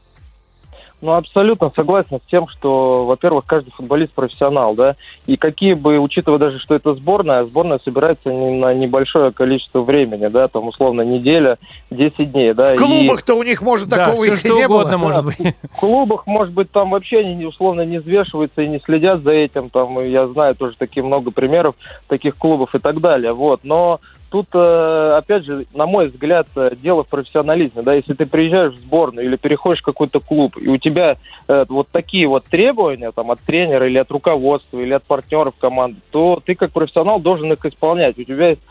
Ну, 1.05 1.13
абсолютно 1.13 1.71
согласен 1.77 2.19
с 2.19 2.31
тем, 2.31 2.49
что, 2.49 3.05
во-первых, 3.05 3.45
каждый 3.45 3.73
футболист 3.73 4.15
профессионал, 4.15 4.75
да, 4.75 4.97
и 5.27 5.37
какие 5.37 5.75
бы, 5.75 5.99
учитывая 5.99 6.39
даже, 6.39 6.59
что 6.59 6.75
это 6.75 6.95
сборная, 6.95 7.45
сборная 7.45 7.79
собирается 7.85 8.33
не 8.33 8.59
на 8.59 8.73
небольшое 8.73 9.31
количество 9.31 9.83
времени, 9.83 10.29
да, 10.29 10.49
там, 10.49 10.69
условно, 10.69 11.03
неделя, 11.03 11.59
10 11.91 12.33
дней, 12.33 12.55
да. 12.55 12.71
В 12.71 12.75
и 12.75 12.77
клубах-то 12.79 13.35
у 13.35 13.43
них, 13.43 13.61
может, 13.61 13.89
Да, 13.89 13.99
такого 14.07 14.25
все 14.25 14.33
и 14.33 14.37
что 14.37 14.49
не 14.49 14.65
угодно 14.65 14.97
было. 14.97 15.05
может 15.05 15.25
быть. 15.27 15.37
В 15.75 15.77
клубах, 15.79 16.27
может 16.27 16.55
быть, 16.55 16.71
там 16.71 16.89
вообще 16.89 17.19
они, 17.19 17.45
условно, 17.45 17.83
не 17.83 17.99
взвешиваются 17.99 18.63
и 18.63 18.69
не 18.69 18.79
следят 18.79 19.21
за 19.25 19.33
этим, 19.33 19.69
там, 19.69 20.01
и 20.01 20.09
я 20.09 20.27
знаю 20.29 20.55
тоже 20.55 20.75
такие 20.79 21.05
много 21.05 21.33
примеров 21.33 21.75
таких 22.07 22.35
клубов 22.37 22.75
и 22.75 22.79
так 22.79 23.03
далее, 23.03 23.35
вот, 23.35 23.61
но 23.63 24.01
тут, 24.35 24.49
э, 24.53 25.15
опять 25.17 25.45
же, 25.45 25.65
на 25.75 25.87
мой 25.87 26.09
взгляд, 26.09 26.49
э, 26.57 26.73
дело 26.83 27.05
в 27.05 27.09
профессионализме, 27.09 27.83
да, 27.83 27.95
если 27.95 28.15
ты 28.15 28.27
приезжаешь 28.27 28.73
в 28.73 28.79
сборную 28.79 29.27
или 29.27 29.37
переходишь 29.37 29.81
в 29.81 29.85
какой-то 29.85 30.19
клуб, 30.19 30.57
и 30.61 30.67
у 30.67 30.77
тебя 30.77 31.19
э, 31.47 31.65
вот 31.69 31.87
такие 31.93 32.27
вот 32.27 32.45
требования, 32.47 33.13
там, 33.13 33.31
от 33.31 33.39
тренера 33.43 33.87
или 33.87 33.97
от 33.97 34.11
руководства, 34.11 34.81
или 34.81 34.93
от 34.93 35.05
партнеров 35.05 35.55
команды, 35.57 36.01
то 36.11 36.43
ты 36.45 36.57
как 36.57 36.73
профессионал 36.73 37.21
должен 37.21 37.53
их 37.53 37.65
исполнять, 37.65 38.19
у 38.19 38.25
тебя 38.25 38.49
есть 38.49 38.63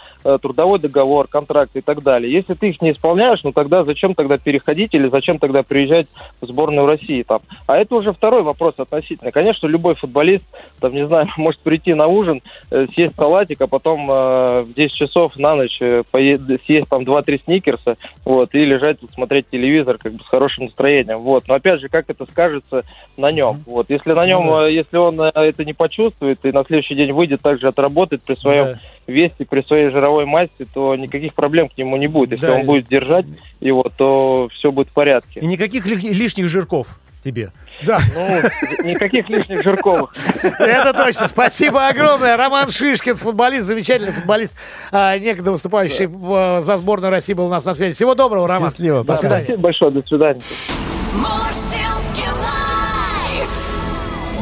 трудовой 0.42 0.80
договор, 0.80 1.28
контракт 1.28 1.76
и 1.76 1.82
так 1.82 2.02
далее. 2.02 2.32
Если 2.32 2.54
ты 2.54 2.70
их 2.70 2.82
не 2.82 2.92
исполняешь, 2.92 3.44
ну 3.44 3.52
тогда 3.52 3.84
зачем 3.84 4.16
тогда 4.16 4.38
переходить 4.38 4.94
или 4.94 5.10
зачем 5.10 5.38
тогда 5.38 5.64
приезжать 5.64 6.08
в 6.40 6.46
сборную 6.46 6.88
России 6.88 7.24
там? 7.24 7.42
А 7.68 7.78
это 7.78 7.96
уже 7.96 8.14
второй 8.14 8.42
вопрос 8.42 8.76
относительно. 8.78 9.34
Конечно, 9.34 9.68
любой 9.68 9.96
футболист, 9.96 10.46
там, 10.80 10.94
не 10.94 11.06
знаю, 11.06 11.28
может 11.38 11.60
прийти 11.60 11.94
на 11.94 12.08
ужин, 12.08 12.42
съесть 12.70 13.16
салатик, 13.18 13.62
а 13.62 13.68
потом 13.68 14.10
э, 14.10 14.62
в 14.62 14.74
10 14.74 14.94
часов 14.94 15.36
на 15.36 15.53
ночь 15.56 15.78
э, 15.82 16.04
поесть, 16.10 16.44
съесть 16.66 16.90
там 16.90 17.04
2-3 17.04 17.42
сникерса, 17.46 17.98
вот, 18.26 18.54
и 18.56 18.66
лежать 18.66 18.98
смотреть 19.14 19.50
телевизор 19.50 19.98
как 19.98 20.14
бы 20.14 20.24
с 20.24 20.28
хорошим 20.28 20.66
настроением, 20.66 21.20
вот. 21.20 21.48
Но 21.48 21.56
опять 21.56 21.80
же, 21.82 21.90
как 21.90 22.10
это 22.10 22.26
скажется 22.26 22.84
на 23.18 23.32
нем, 23.32 23.62
вот. 23.66 23.90
Если 23.90 24.12
на 24.14 24.26
нем, 24.26 24.50
э, 24.56 24.72
если 24.74 24.98
он 24.98 25.20
э, 25.22 25.32
это 25.34 25.66
не 25.66 25.74
почувствует 25.74 26.40
и 26.44 26.52
на 26.52 26.64
следующий 26.64 26.96
день 26.96 27.12
выйдет 27.12 27.42
также 27.42 27.68
отработает 27.68 28.24
при 28.24 28.36
своем 28.36 28.66
Да. 28.66 28.80
весе, 29.08 29.46
при 29.50 29.62
своей 29.62 29.90
жировой 29.90 30.26
массе, 30.26 30.66
то 30.74 30.96
никаких 30.96 31.34
проблем 31.34 31.70
к 31.70 31.78
нему 31.78 31.98
не 31.98 32.08
будет. 32.08 32.32
Если 32.32 32.48
Да. 32.48 32.54
он 32.56 32.66
будет 32.66 32.88
держать 32.88 33.26
его, 33.60 33.84
то 33.98 34.50
все 34.54 34.72
будет 34.72 34.90
в 34.90 34.94
порядке. 34.94 35.40
И 35.40 35.46
никаких 35.46 35.86
ли- 35.86 36.14
лишних 36.14 36.48
жирков 36.48 37.00
тебе. 37.24 37.52
Да, 37.86 38.00
Ну, 38.16 38.88
никаких 38.88 39.28
лишних 39.30 39.64
жирковых. 39.64 40.12
это 40.60 40.94
точно. 40.94 41.28
Спасибо 41.28 41.88
огромное. 41.88 42.38
Роман 42.38 42.70
Шишкин, 42.70 43.16
футболист, 43.16 43.68
замечательный 43.68 44.12
футболист, 44.12 44.56
а, 44.92 45.18
некогда 45.18 45.52
выступающий 45.52 46.06
э, 46.06 46.62
за 46.62 46.78
сборную 46.78 47.12
России, 47.12 47.34
был 47.34 47.48
у 47.48 47.50
нас 47.50 47.66
на 47.66 47.74
связи. 47.74 47.96
Всего 47.96 48.16
доброго, 48.16 48.48
Роман. 48.48 48.70
Счастливо, 48.70 49.04
До 49.04 49.14
свидания. 49.16 49.44
Спасибо 49.46 49.62
большое, 49.64 49.92
до 49.92 50.08
свидания. 50.08 50.42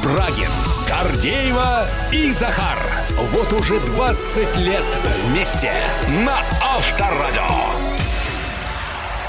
Брагин, 0.04 0.50
Гордеева 0.88 1.86
и 2.12 2.32
Захар. 2.32 2.78
Вот 3.34 3.54
уже 3.54 3.80
20 3.80 4.58
лет 4.58 4.84
вместе 5.28 5.72
на 6.26 6.40
Авторадио. 6.62 7.91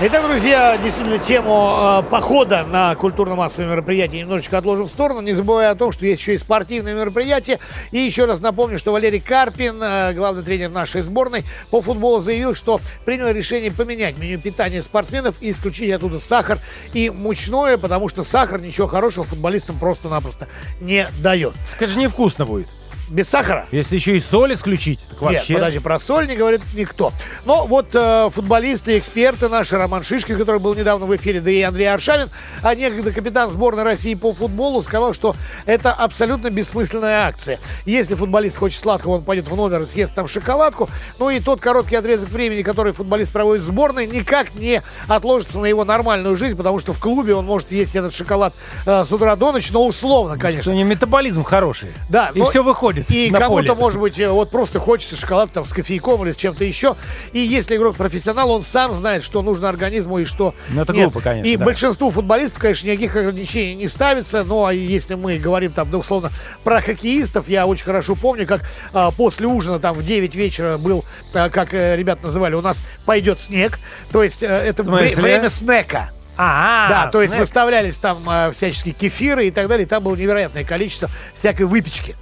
Итак, 0.00 0.26
друзья, 0.26 0.78
действительно, 0.78 1.18
тему 1.18 2.00
э, 2.00 2.02
похода 2.11 2.64
на 2.64 2.94
культурно-массовые 2.94 3.70
мероприятия 3.70 4.20
немножечко 4.20 4.57
отложим 4.59 4.87
в 4.87 4.90
сторону, 4.90 5.20
не 5.20 5.35
забывая 5.35 5.70
о 5.70 5.74
том, 5.74 5.92
что 5.92 6.07
есть 6.07 6.20
еще 6.22 6.35
и 6.35 6.38
спортивные 6.38 6.94
мероприятия. 6.94 7.61
И 7.92 7.98
еще 7.98 8.24
раз 8.24 8.40
напомню, 8.40 8.78
что 8.78 8.90
Валерий 8.92 9.20
Карпин, 9.20 9.81
э, 9.81 10.14
главный 10.14 10.42
тренер 10.42 10.70
нашей 10.70 11.02
сборной 11.02 11.44
по 11.70 11.83
футболу, 11.83 12.20
заявил, 12.20 12.55
что 12.55 12.81
принял 13.05 13.28
решение 13.28 13.70
поменять 13.70 14.18
меню 14.18 14.40
питания 14.40 14.83
спортсменов 14.83 15.37
и 15.40 15.50
исключить 15.50 15.92
оттуда 15.92 16.18
сахар 16.18 16.59
и 16.94 17.11
мучное, 17.11 17.76
потому 17.76 18.09
что 18.09 18.24
сахар 18.24 18.61
ничего 18.61 18.87
хорошего 18.87 19.24
футболистам 19.24 19.78
просто-напросто 19.78 20.48
не 20.81 21.07
дает. 21.22 21.52
Это 21.78 21.87
же 21.87 21.98
невкусно 21.98 22.46
будет. 22.46 22.66
Без 23.08 23.28
сахара? 23.28 23.66
Если 23.70 23.96
еще 23.96 24.16
и 24.16 24.20
соль 24.20 24.54
исключить, 24.54 25.00
так 25.00 25.20
Нет, 25.20 25.32
вообще... 25.32 25.54
подожди, 25.54 25.78
про 25.80 25.98
соль 25.98 26.26
не 26.28 26.36
говорит 26.36 26.62
никто. 26.74 27.12
Но 27.44 27.66
вот 27.66 27.88
э, 27.94 28.30
футболисты, 28.32 28.96
эксперты 28.96 29.48
наши, 29.48 29.76
Роман 29.76 30.02
Шишкин, 30.02 30.38
который 30.38 30.60
был 30.60 30.74
недавно 30.74 31.06
в 31.06 31.14
эфире, 31.16 31.40
да 31.40 31.50
и 31.50 31.60
Андрей 31.60 31.92
Аршавин, 31.92 32.30
а 32.62 32.74
некогда 32.74 33.12
капитан 33.12 33.50
сборной 33.50 33.82
России 33.82 34.14
по 34.14 34.32
футболу, 34.32 34.82
сказал, 34.82 35.12
что 35.12 35.36
это 35.66 35.92
абсолютно 35.92 36.48
бессмысленная 36.50 37.26
акция. 37.26 37.58
Если 37.84 38.14
футболист 38.14 38.56
хочет 38.56 38.80
сладкого, 38.80 39.16
он 39.16 39.24
пойдет 39.24 39.46
в 39.46 39.56
номер 39.56 39.82
и 39.82 39.86
съест 39.86 40.14
там 40.14 40.26
шоколадку. 40.26 40.88
Ну 41.18 41.28
и 41.28 41.40
тот 41.40 41.60
короткий 41.60 41.96
отрезок 41.96 42.30
времени, 42.30 42.62
который 42.62 42.92
футболист 42.92 43.32
проводит 43.32 43.62
в 43.62 43.66
сборной, 43.66 44.06
никак 44.06 44.54
не 44.54 44.82
отложится 45.08 45.58
на 45.58 45.66
его 45.66 45.84
нормальную 45.84 46.36
жизнь, 46.36 46.56
потому 46.56 46.78
что 46.78 46.92
в 46.92 46.98
клубе 47.00 47.34
он 47.34 47.44
может 47.44 47.72
есть 47.72 47.94
этот 47.94 48.14
шоколад 48.14 48.54
э, 48.86 49.04
с 49.04 49.12
утра 49.12 49.36
до 49.36 49.52
ночи, 49.52 49.70
но 49.72 49.86
условно, 49.86 50.38
конечно. 50.38 50.62
Что 50.62 50.70
у 50.70 50.74
него 50.74 50.88
метаболизм 50.88 51.42
хороший. 51.44 51.90
Да, 52.08 52.30
И 52.34 52.38
но- 52.38 52.46
все 52.46 52.62
выходит 52.62 52.91
И 53.11 53.31
на 53.31 53.38
кому-то, 53.40 53.68
поле. 53.74 53.81
может 53.81 54.00
быть, 54.00 54.18
э, 54.18 54.28
вот 54.28 54.50
просто 54.50 54.78
хочется 54.81 55.16
шоколад 55.16 55.52
там 55.52 55.64
с 55.66 55.72
кофейком 55.72 56.24
или 56.24 56.33
с 56.33 56.37
чем-то 56.37 56.64
еще. 56.64 56.96
И 57.33 57.40
если 57.40 57.76
игрок 57.76 57.96
профессионал, 57.96 58.50
он 58.50 58.62
сам 58.62 58.94
знает, 58.94 59.24
что 59.24 59.42
нужно 59.42 59.68
организму 59.68 60.18
и 60.18 60.24
что 60.24 60.55
Ну, 60.70 60.83
это 60.83 60.92
нет. 60.92 61.05
глупо, 61.05 61.20
конечно, 61.20 61.46
И 61.48 61.57
да. 61.57 61.64
большинству 61.64 62.11
футболистов, 62.11 62.61
конечно, 62.61 62.87
никаких 62.88 63.16
ограничений 63.16 63.74
не 63.74 63.88
ставится. 63.88 64.44
Ну, 64.44 64.64
а 64.66 64.72
если 64.74 65.14
мы 65.14 65.38
говорим 65.38 65.72
там, 65.72 65.90
ну, 65.90 65.98
условно, 65.98 66.31
про 66.64 66.81
хоккеистов, 66.81 67.48
я 67.48 67.66
очень 67.66 67.85
хорошо 67.85 68.14
помню, 68.14 68.46
как 68.46 68.62
а, 68.92 69.11
после 69.11 69.46
ужина 69.46 69.78
там 69.78 69.94
в 69.94 70.05
9 70.05 70.35
вечера 70.35 70.76
был, 70.78 71.05
а, 71.35 71.50
как 71.50 71.74
э, 71.74 71.96
ребят 71.96 72.22
называли, 72.22 72.55
у 72.55 72.61
нас 72.62 72.85
пойдет 73.05 73.40
снег. 73.40 73.78
То 74.11 74.22
есть 74.22 74.42
э, 74.42 74.46
это 74.46 74.83
вре- 74.83 75.14
время 75.14 75.48
снека. 75.48 76.11
А, 76.37 76.88
Да, 76.88 77.11
то 77.11 77.20
есть 77.22 77.37
выставлялись 77.37 77.98
там 77.98 78.18
э, 78.28 78.52
всяческие 78.52 78.94
кефиры 78.94 79.48
и 79.48 79.50
так 79.50 79.68
далее. 79.68 79.85
И 79.85 79.88
там 79.88 80.02
было 80.02 80.16
невероятное 80.16 80.64
количество 80.64 81.09
всякой 81.38 81.66
выпечки. 81.66 82.16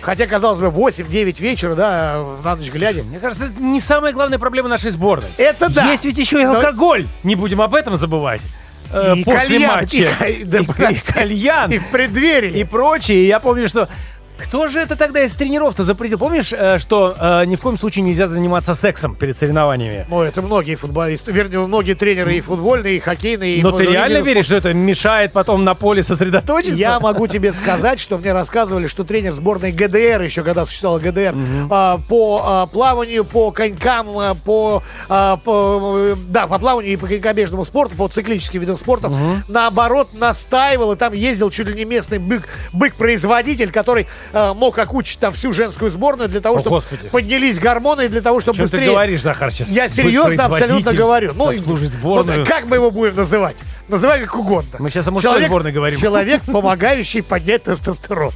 Хотя, 0.00 0.26
казалось 0.26 0.60
бы, 0.60 0.66
8-9 0.68 1.40
вечера, 1.40 1.74
да, 1.74 2.24
на 2.44 2.56
ночь 2.56 2.70
глядя. 2.70 3.02
Мне 3.02 3.18
кажется, 3.18 3.46
это 3.46 3.60
не 3.60 3.80
самая 3.80 4.12
главная 4.12 4.38
проблема 4.38 4.68
нашей 4.68 4.90
сборной. 4.90 5.28
Это 5.38 5.68
да. 5.68 5.90
Есть 5.90 6.04
ведь 6.04 6.18
еще 6.18 6.40
и 6.40 6.44
Но- 6.44 6.54
алкоголь. 6.56 7.06
Не 7.24 7.34
будем 7.34 7.60
об 7.60 7.74
этом 7.74 7.96
забывать. 7.96 8.42
Э, 8.90 9.14
И 9.16 9.24
после 9.24 9.40
кальян, 9.58 9.70
матча. 9.70 10.10
и 10.26 10.44
да, 10.44 10.58
И- 10.60 10.94
и 10.94 10.98
кальян. 11.12 11.72
И 11.72 11.78
в 11.78 11.88
преддверии. 11.90 12.58
и 12.58 12.64
прочее. 12.64 13.24
И 13.24 13.26
Я 13.26 13.38
помню, 13.40 13.68
что 13.68 13.88
кто 14.38 14.68
же 14.68 14.80
это 14.80 14.96
тогда 14.96 15.22
из 15.22 15.34
тренеров-то 15.34 15.84
запретил? 15.84 16.18
Помнишь, 16.18 16.52
э, 16.52 16.78
что 16.78 17.14
э, 17.18 17.44
ни 17.46 17.56
в 17.56 17.60
коем 17.60 17.76
случае 17.76 18.04
нельзя 18.04 18.26
заниматься 18.26 18.74
сексом 18.74 19.14
перед 19.14 19.36
соревнованиями? 19.36 20.06
Ну, 20.08 20.22
это 20.22 20.42
многие 20.42 20.76
футболисты, 20.76 21.32
вернее, 21.32 21.66
многие 21.66 21.94
тренеры 21.94 22.34
и 22.36 22.40
футбольные, 22.40 22.96
и 22.96 22.98
хоккейные. 23.00 23.56
и 23.56 23.62
Но 23.62 23.72
ты 23.72 23.84
реально 23.84 24.18
веришь, 24.18 24.46
что 24.46 24.56
это 24.56 24.72
мешает 24.72 25.32
потом 25.32 25.64
на 25.64 25.74
поле 25.74 26.02
сосредоточиться? 26.02 26.74
Я 26.74 27.00
могу 27.00 27.26
тебе 27.26 27.52
сказать, 27.52 28.00
что 28.00 28.18
мне 28.18 28.32
рассказывали, 28.32 28.86
что 28.86 29.04
тренер 29.04 29.32
сборной 29.32 29.72
ГДР, 29.72 30.22
еще 30.22 30.42
когда 30.42 30.64
существовала 30.64 31.00
ГДР, 31.00 31.34
а, 31.70 31.98
по 32.08 32.42
а, 32.44 32.66
плаванию, 32.66 33.24
по 33.24 33.50
конькам, 33.50 34.18
а, 34.18 34.34
по, 34.34 34.82
по, 35.08 36.14
да, 36.28 36.46
по 36.46 36.58
плаванию 36.58 36.92
и 36.92 36.96
по 36.96 37.06
конькобежному 37.06 37.64
спорту, 37.64 37.96
по 37.96 38.08
циклическим 38.08 38.60
видам 38.60 38.76
спорта, 38.76 39.12
наоборот, 39.48 40.10
настаивал, 40.14 40.92
и 40.92 40.96
там 40.96 41.12
ездил 41.12 41.50
чуть 41.50 41.66
ли 41.66 41.74
не 41.74 41.84
местный 41.84 42.18
бык, 42.18 42.48
бык-производитель, 42.72 43.70
который 43.70 44.06
а, 44.32 44.54
мог 44.54 44.78
окучить 44.78 45.18
там 45.18 45.32
всю 45.32 45.52
женскую 45.52 45.90
сборную 45.90 46.28
для 46.28 46.40
того, 46.40 46.56
О, 46.56 46.60
чтобы 46.60 46.76
Господи. 46.76 47.08
поднялись 47.08 47.58
гормоны, 47.58 48.06
и 48.06 48.08
для 48.08 48.20
того, 48.20 48.40
чтобы 48.40 48.56
Чем 48.56 48.66
ты 48.66 48.72
быстрее... 48.72 48.90
говоришь, 48.90 49.22
Захар, 49.22 49.50
сейчас? 49.50 49.68
Я 49.70 49.88
серьезно 49.88 50.44
абсолютно 50.44 50.92
говорю. 50.92 51.32
Ну, 51.34 51.50
и- 51.50 51.58
служить 51.58 51.92
ну, 51.94 51.98
сборную. 51.98 52.46
как 52.46 52.66
мы 52.66 52.76
его 52.76 52.90
будем 52.90 53.16
называть? 53.16 53.56
Называй 53.88 54.20
как 54.20 54.36
угодно. 54.36 54.78
Мы 54.78 54.90
сейчас 54.90 55.08
о 55.08 55.10
мужской 55.10 55.44
сборной 55.44 55.72
говорим. 55.72 56.00
Человек, 56.00 56.42
помогающий 56.42 57.22
поднять 57.22 57.64
тестостерон. 57.64 58.32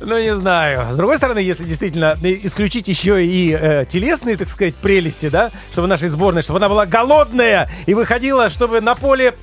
Ну, 0.00 0.20
не 0.20 0.34
знаю. 0.34 0.92
С 0.92 0.96
другой 0.96 1.16
стороны, 1.16 1.38
если 1.38 1.64
действительно 1.64 2.18
э, 2.22 2.38
исключить 2.42 2.88
еще 2.88 3.24
и 3.24 3.56
э, 3.58 3.84
телесные, 3.88 4.36
так 4.36 4.48
сказать, 4.48 4.74
прелести, 4.74 5.28
да, 5.28 5.50
чтобы 5.70 5.86
нашей 5.86 6.08
сборной, 6.08 6.42
чтобы 6.42 6.58
она 6.58 6.68
была 6.68 6.86
голодная 6.86 7.70
и 7.86 7.94
выходила, 7.94 8.50
чтобы 8.50 8.80
на 8.80 8.96
поле 8.96 9.34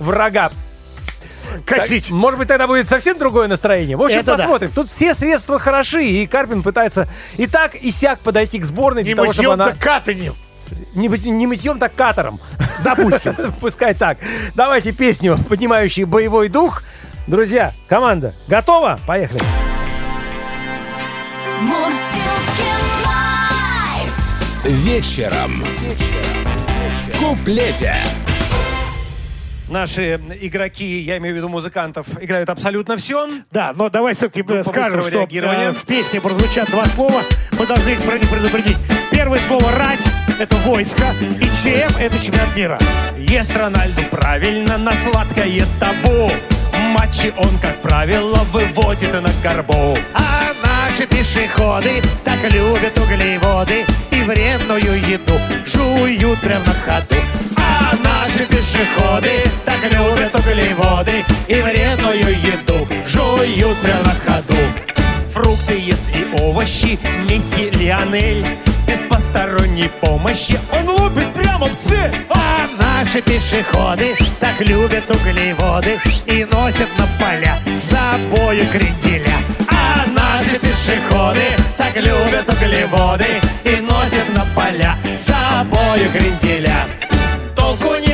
врага 0.00 0.50
Косить. 1.64 2.04
Так, 2.04 2.12
может 2.12 2.38
быть, 2.38 2.48
тогда 2.48 2.66
будет 2.66 2.88
совсем 2.88 3.18
другое 3.18 3.48
настроение. 3.48 3.96
В 3.96 4.02
общем, 4.02 4.18
Это 4.18 4.36
да. 4.36 4.36
посмотрим. 4.36 4.70
Тут 4.74 4.88
все 4.88 5.14
средства 5.14 5.58
хороши, 5.58 6.04
и 6.04 6.26
Карпин 6.26 6.62
пытается 6.62 7.08
и 7.36 7.46
так, 7.46 7.74
и 7.74 7.90
сяк 7.90 8.20
подойти 8.20 8.58
к 8.58 8.64
сборной 8.64 9.02
для 9.02 9.12
Не 9.12 9.16
того, 9.16 9.32
чтобы 9.32 9.52
она... 9.52 9.66
так 9.66 9.78
катанем. 9.78 10.34
Не, 10.94 11.08
не 11.08 11.46
мытьем, 11.46 11.78
так 11.78 11.94
катором. 11.94 12.40
Допустим. 12.84 13.34
Пускай 13.60 13.94
так. 13.94 14.18
Давайте 14.54 14.92
песню, 14.92 15.38
поднимающую 15.48 16.06
боевой 16.06 16.48
дух. 16.48 16.82
Друзья, 17.26 17.72
команда, 17.88 18.34
готова? 18.48 18.98
Поехали. 19.06 19.40
Вечером. 24.64 25.64
В 27.02 27.18
куплете. 27.18 27.94
Наши 29.68 30.14
игроки, 30.40 31.00
я 31.00 31.18
имею 31.18 31.34
в 31.34 31.36
виду 31.36 31.48
музыкантов, 31.48 32.06
играют 32.22 32.48
абсолютно 32.48 32.96
все. 32.96 33.28
Да, 33.50 33.72
но 33.74 33.90
давай 33.90 34.14
все-таки 34.14 34.42
скажем, 34.62 35.02
что 35.02 35.28
э, 35.30 35.72
в 35.72 35.84
песне 35.84 36.20
прозвучат 36.20 36.70
два 36.70 36.86
слова. 36.86 37.20
Мы 37.58 37.66
должны 37.66 37.90
их 37.90 38.00
предупредить. 38.00 38.78
Первое 39.10 39.40
слово 39.40 39.70
«рать»— 39.72 40.06
это 40.38 40.54
войско, 40.56 41.04
и 41.20 41.44
ЧМ— 41.44 41.96
это 42.00 42.18
чемпионат 42.18 42.56
мира. 42.56 42.78
Ест 43.18 43.54
Рональду 43.54 44.02
правильно 44.10 44.78
на 44.78 44.94
сладкое 44.94 45.64
табу. 45.78 46.30
Матчи 46.72 47.34
он, 47.36 47.58
как 47.60 47.82
правило, 47.82 48.38
вывозит 48.52 49.12
на 49.12 49.30
горбу. 49.42 49.98
А 50.14 50.52
наши 50.62 51.06
пешеходы 51.06 52.00
так 52.24 52.42
любят 52.50 52.98
углеводы 52.98 53.84
и 54.10 54.22
вредную 54.22 55.06
еду 55.06 55.34
жуют 55.66 56.40
прямо 56.40 56.64
на 56.64 56.74
ходу. 56.74 57.16
А 57.56 57.94
наши 58.02 58.17
пешеходы 58.44 59.42
так 59.64 59.82
любят 59.90 60.34
углеводы 60.34 61.24
и 61.48 61.54
вредную 61.54 62.36
еду 62.40 62.86
жуют 63.04 63.76
прямо 63.78 64.04
на 64.04 64.14
ходу. 64.14 64.54
Фрукты 65.34 65.74
ест 65.78 66.02
и 66.14 66.24
овощи, 66.40 66.98
Месси 67.28 67.70
Лионель. 67.70 68.58
Без 68.86 69.00
посторонней 69.00 69.90
помощи 70.00 70.58
он 70.72 70.88
лупит 70.88 71.32
прямо 71.32 71.66
в 71.66 71.88
цель. 71.88 72.12
А 72.30 72.66
наши 72.78 73.20
пешеходы 73.22 74.16
так 74.40 74.60
любят 74.60 75.10
углеводы 75.10 75.98
и 76.26 76.44
носят 76.44 76.88
на 76.98 77.06
поля 77.18 77.58
с 77.76 77.90
собою 77.90 78.66
кренделя. 78.70 79.36
А 79.68 80.06
наши 80.08 80.58
пешеходы 80.58 81.44
так 81.76 81.96
любят 81.96 82.48
углеводы 82.48 83.26
и 83.64 83.80
носят 83.80 84.28
на 84.34 84.46
поля 84.54 84.96
с 85.18 85.26
собою 85.26 86.10
кренделя. 86.12 86.86
Толку 87.54 87.94
нету 87.96 88.07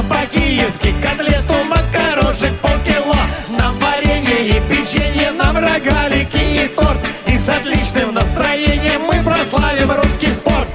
На 0.00 0.08
по-киевски 0.08 0.94
котлету 1.02 1.62
макарошек 1.64 2.54
полкило. 2.62 3.18
Нам 3.58 3.78
варенье 3.78 4.48
и 4.48 4.60
печенье, 4.66 5.30
нам 5.30 5.58
рогалики 5.58 6.64
и 6.64 6.68
торт. 6.68 6.98
И 7.26 7.36
с 7.36 7.46
отличным 7.50 8.14
настроением 8.14 9.02
мы 9.02 9.22
прославим 9.22 9.90
русский 9.90 10.30
спорт. 10.30 10.68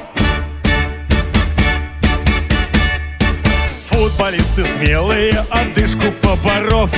Футболисты 3.89 4.63
смелые, 4.63 5.43
одышку 5.49 6.11
поборов 6.21 6.91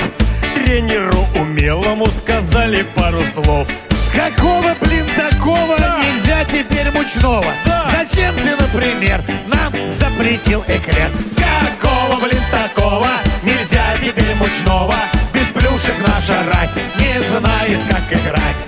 Тренеру 0.54 1.24
умелому 1.34 2.06
сказали 2.06 2.82
пару 2.94 3.22
слов 3.32 3.68
С 3.90 4.10
какого, 4.10 4.74
блин, 4.82 5.07
такого 5.38 5.76
нельзя 6.02 6.44
теперь 6.44 6.90
мучного? 6.90 7.46
Да. 7.64 7.86
Зачем 7.90 8.34
ты, 8.36 8.56
например, 8.56 9.22
нам 9.46 9.88
запретил 9.88 10.62
эклер? 10.66 11.10
С 11.24 11.36
какого, 11.36 12.20
блин, 12.20 12.42
такого 12.50 13.08
нельзя 13.42 13.82
теперь 14.02 14.34
мучного 14.36 14.94
Без 15.32 15.46
плюшек 15.46 15.96
наша 16.06 16.44
рать 16.44 16.76
не 16.98 17.20
знает, 17.28 17.78
как 17.88 18.20
играть 18.20 18.66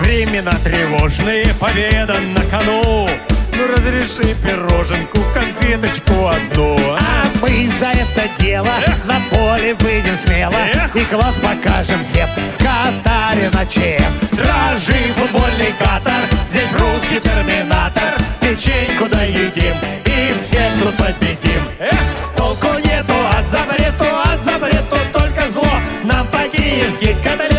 Времена 0.00 0.52
тревожные, 0.64 1.46
победа 1.58 2.18
на 2.18 2.42
кону 2.50 3.08
Ну 3.52 3.66
разреши 3.66 4.34
пироженку, 4.42 5.18
конфеточку 5.34 6.28
одну 6.28 6.76
А 6.98 7.26
мы 7.40 7.68
за 7.78 7.86
это 7.86 8.28
дело 8.40 8.72
на 9.04 9.20
поле 9.30 9.74
выйдем 9.74 10.16
смело 10.16 10.54
Эх. 10.54 10.96
И 10.96 11.04
класс 11.04 11.36
покажем 11.36 12.02
всем 12.02 12.28
в 12.28 12.58
Катаре 12.58 13.50
на 13.50 13.66
чем 13.66 14.02
Дрожи, 14.32 14.94
футбольный 15.16 15.72
катар, 15.78 16.22
здесь 16.46 16.72
русский 16.72 17.20
терминатор 17.20 18.02
печеньку 18.40 19.08
доедим 19.08 19.74
и 20.04 20.34
всех 20.34 20.70
тут 20.82 20.94
победим. 20.96 21.62
Эх, 21.78 21.92
толку 22.36 22.68
нету 22.84 23.14
от 23.32 23.48
запрету, 23.48 24.04
от 24.24 24.42
запрету 24.42 24.96
только 25.12 25.48
зло. 25.50 25.72
Нам 26.04 26.26
по-киевски 26.26 27.16
котлету, 27.22 27.51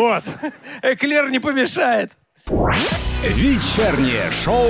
Вот. 0.00 0.24
Эклер 0.80 1.28
не 1.28 1.40
помешает. 1.40 2.12
Вечернее 3.22 4.30
шоу 4.30 4.66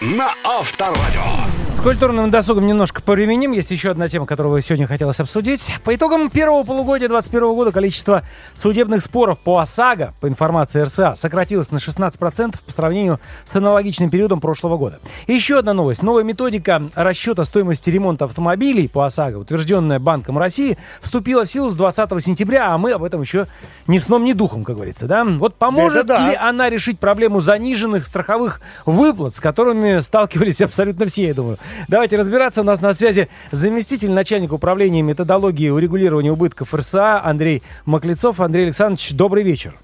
на 0.00 0.30
Авторадио. 0.42 1.69
С 1.80 1.82
культурным 1.82 2.30
досугом 2.30 2.66
немножко 2.66 3.00
повременим. 3.00 3.52
Есть 3.52 3.70
еще 3.70 3.92
одна 3.92 4.06
тема, 4.06 4.26
которую 4.26 4.60
сегодня 4.60 4.86
хотелось 4.86 5.18
обсудить. 5.18 5.74
По 5.82 5.94
итогам 5.94 6.28
первого 6.28 6.62
полугодия 6.62 7.08
2021 7.08 7.54
года 7.54 7.72
количество 7.72 8.22
судебных 8.52 9.02
споров 9.02 9.38
по 9.40 9.60
ОСАГО, 9.60 10.12
по 10.20 10.28
информации 10.28 10.82
РСА, 10.82 11.14
сократилось 11.16 11.70
на 11.70 11.78
16% 11.78 12.56
по 12.66 12.70
сравнению 12.70 13.18
с 13.46 13.56
аналогичным 13.56 14.10
периодом 14.10 14.42
прошлого 14.42 14.76
года. 14.76 15.00
И 15.26 15.32
еще 15.32 15.58
одна 15.58 15.72
новость. 15.72 16.02
Новая 16.02 16.22
методика 16.22 16.82
расчета 16.94 17.46
стоимости 17.46 17.88
ремонта 17.88 18.26
автомобилей 18.26 18.86
по 18.86 19.06
ОСАГО, 19.06 19.38
утвержденная 19.38 19.98
Банком 19.98 20.36
России, 20.36 20.76
вступила 21.00 21.46
в 21.46 21.50
силу 21.50 21.70
с 21.70 21.74
20 21.74 22.22
сентября, 22.22 22.74
а 22.74 22.76
мы 22.76 22.92
об 22.92 23.04
этом 23.04 23.22
еще 23.22 23.46
ни 23.86 23.96
сном, 23.96 24.24
ни 24.24 24.34
духом, 24.34 24.64
как 24.64 24.76
говорится. 24.76 25.06
Да? 25.06 25.24
Вот 25.24 25.54
поможет 25.54 26.04
да. 26.04 26.28
ли 26.28 26.36
она 26.36 26.68
решить 26.68 26.98
проблему 26.98 27.40
заниженных 27.40 28.04
страховых 28.04 28.60
выплат, 28.84 29.34
с 29.34 29.40
которыми 29.40 30.00
сталкивались 30.00 30.60
абсолютно 30.60 31.06
все, 31.06 31.28
я 31.28 31.32
думаю. 31.32 31.56
Давайте 31.88 32.16
разбираться. 32.16 32.60
У 32.60 32.64
нас 32.64 32.80
на 32.80 32.92
связи 32.92 33.28
заместитель 33.50 34.10
начальника 34.10 34.54
управления 34.54 35.02
методологии 35.02 35.68
урегулирования 35.68 36.32
убытков 36.32 36.74
РСА 36.74 37.22
Андрей 37.22 37.62
Маклецов. 37.84 38.40
Андрей 38.40 38.64
Александрович, 38.64 39.12
добрый 39.12 39.42
вечер. 39.42 39.74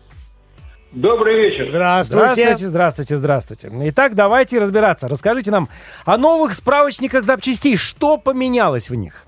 Добрый 0.93 1.37
вечер. 1.37 1.67
Здравствуйте. 1.69 2.23
Здравствуйте, 2.23 2.67
здравствуйте, 2.67 3.17
здравствуйте. 3.17 3.71
Итак, 3.91 4.15
давайте 4.15 4.59
разбираться. 4.59 5.09
Расскажите 5.09 5.51
нам 5.51 5.69
о 6.05 6.17
новых 6.17 6.55
справочниках 6.55 7.25
запчастей. 7.25 7.77
Что 7.77 8.17
поменялось 8.17 8.89
в 8.89 8.95
них? 8.95 9.25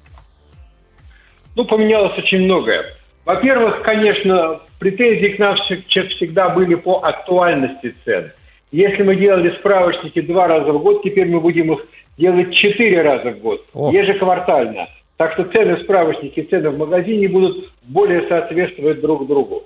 Ну, 1.57 1.65
поменялось 1.65 2.17
очень 2.17 2.45
многое. 2.45 2.87
Во-первых, 3.25 3.83
конечно, 3.83 4.61
претензии 4.79 5.37
к 5.37 5.39
нам 5.39 5.57
всегда 5.57 6.49
были 6.49 6.77
по 6.77 7.05
актуальности 7.05 7.95
цен. 8.05 8.33
Если 8.71 9.03
мы 9.03 9.17
делали 9.17 9.55
справочники 9.59 10.21
два 10.23 10.47
раза 10.47 10.73
в 10.73 10.83
год, 10.83 11.03
теперь 11.03 11.29
мы 11.29 11.41
будем 11.41 11.73
их 11.73 11.81
делать 12.19 12.55
четыре 12.55 13.03
раза 13.03 13.31
в 13.31 13.39
год, 13.39 13.65
О. 13.73 13.91
ежеквартально. 13.93 14.89
Так 15.17 15.33
что 15.33 15.45
цены 15.45 15.77
в 15.77 15.83
справочнике, 15.83 16.43
цены 16.45 16.71
в 16.71 16.79
магазине 16.79 17.29
будут 17.29 17.73
более 17.83 18.29
соответствовать 18.29 19.01
друг 19.01 19.27
другу. 19.27 19.65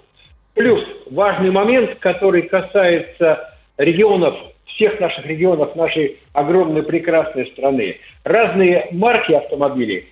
Плюс 0.55 0.83
важный 1.11 1.51
момент, 1.51 1.97
который 1.99 2.43
касается 2.43 3.55
регионов, 3.79 4.35
всех 4.67 5.01
наших 5.01 5.27
регионов 5.27 5.75
нашей 5.77 6.19
огромной 6.33 6.83
прекрасной 6.83 7.47
страны. 7.49 7.97
Разные 8.25 8.89
марки 8.93 9.33
автомобилей 9.33 10.09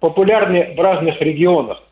популярны 0.00 0.74
в 0.76 0.80
разных 0.80 1.20
регионах. 1.20 1.82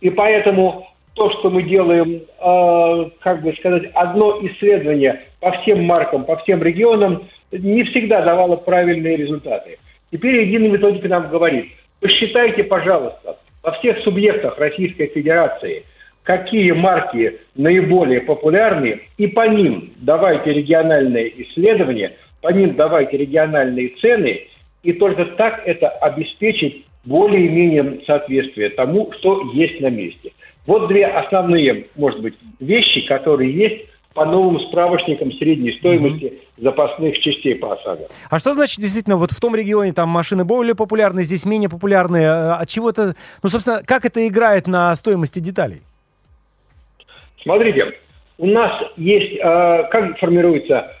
И 0.00 0.10
поэтому 0.10 0.88
то, 1.14 1.30
что 1.30 1.50
мы 1.50 1.62
делаем, 1.62 2.22
э, 2.22 3.10
как 3.20 3.42
бы 3.42 3.52
сказать, 3.54 3.90
одно 3.94 4.38
исследование 4.46 5.22
по 5.40 5.52
всем 5.58 5.84
маркам, 5.84 6.24
по 6.24 6.36
всем 6.38 6.62
регионам, 6.62 7.28
не 7.52 7.84
всегда 7.84 8.22
давало 8.22 8.56
правильные 8.56 9.16
результаты. 9.16 9.78
Теперь 10.12 10.46
единая 10.46 10.70
методика 10.70 11.08
нам 11.08 11.28
говорит, 11.28 11.66
посчитайте, 12.00 12.64
пожалуйста, 12.64 13.38
во 13.62 13.72
всех 13.72 13.98
субъектах 14.00 14.58
Российской 14.58 15.06
Федерации, 15.08 15.84
какие 16.22 16.72
марки 16.72 17.38
наиболее 17.54 18.20
популярны, 18.20 19.00
и 19.18 19.26
по 19.26 19.48
ним 19.48 19.92
давайте 19.96 20.52
региональные 20.52 21.42
исследования, 21.42 22.12
по 22.40 22.48
ним 22.48 22.74
давайте 22.74 23.16
региональные 23.16 23.88
цены, 24.00 24.46
и 24.82 24.92
только 24.92 25.24
так 25.26 25.62
это 25.66 25.88
обеспечить 25.88 26.86
более-менее 27.04 28.00
соответствие 28.06 28.70
тому, 28.70 29.12
что 29.18 29.50
есть 29.52 29.80
на 29.80 29.90
месте. 29.90 30.32
Вот 30.66 30.88
две 30.88 31.06
основные, 31.06 31.86
может 31.96 32.20
быть, 32.20 32.34
вещи, 32.60 33.06
которые 33.06 33.52
есть 33.52 33.86
по 34.20 34.26
новым 34.26 34.60
справочникам 34.68 35.32
средней 35.32 35.72
стоимости 35.78 36.40
запасных 36.58 37.18
частей 37.20 37.54
по 37.54 37.72
ОСАГО. 37.72 38.08
А 38.28 38.38
что 38.38 38.52
значит 38.52 38.78
действительно 38.78 39.16
вот 39.16 39.30
в 39.30 39.40
том 39.40 39.56
регионе 39.56 39.94
там 39.94 40.10
машины 40.10 40.44
более 40.44 40.74
популярны, 40.74 41.22
здесь 41.22 41.46
менее 41.46 41.70
популярные? 41.70 42.52
От 42.52 42.68
чего 42.68 42.90
это, 42.90 43.14
ну, 43.42 43.48
собственно, 43.48 43.80
как 43.82 44.04
это 44.04 44.28
играет 44.28 44.66
на 44.66 44.94
стоимости 44.94 45.38
деталей? 45.38 45.80
Смотрите, 47.42 47.94
у 48.36 48.46
нас 48.46 48.70
есть, 48.98 49.38
э, 49.38 49.88
как 49.90 50.18
формируется 50.18 50.92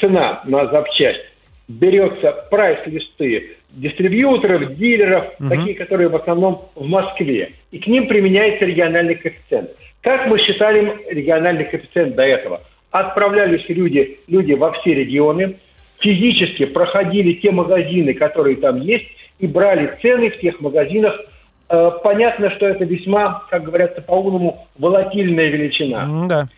цена 0.00 0.42
на 0.44 0.66
запчасть. 0.72 1.20
Берется 1.68 2.48
прайс-листы 2.50 3.58
дистрибьюторов, 3.70 4.74
дилеров, 4.74 5.34
такие, 5.48 5.76
которые 5.76 6.08
в 6.08 6.16
основном 6.16 6.68
в 6.74 6.84
Москве. 6.84 7.52
И 7.70 7.78
к 7.78 7.86
ним 7.86 8.08
применяется 8.08 8.64
региональный 8.64 9.14
коэффициент. 9.14 9.70
Как 10.02 10.26
мы 10.26 10.38
считали 10.38 11.04
региональный 11.10 11.64
коэффициент 11.64 12.14
до 12.14 12.22
этого? 12.22 12.62
Отправлялись 12.90 13.64
люди, 13.68 14.18
люди 14.26 14.52
во 14.54 14.72
все 14.72 14.94
регионы, 14.94 15.56
физически 15.98 16.64
проходили 16.66 17.34
те 17.34 17.50
магазины, 17.50 18.14
которые 18.14 18.56
там 18.56 18.80
есть, 18.80 19.06
и 19.38 19.46
брали 19.46 19.98
цены 20.00 20.30
в 20.30 20.40
тех 20.40 20.60
магазинах. 20.60 21.20
Э, 21.68 21.90
понятно, 22.02 22.50
что 22.50 22.66
это 22.66 22.84
весьма, 22.84 23.44
как 23.50 23.64
говорится 23.64 24.00
по-умному, 24.00 24.66
волатильная 24.78 25.48
величина. 25.48 26.26
Да. 26.28 26.48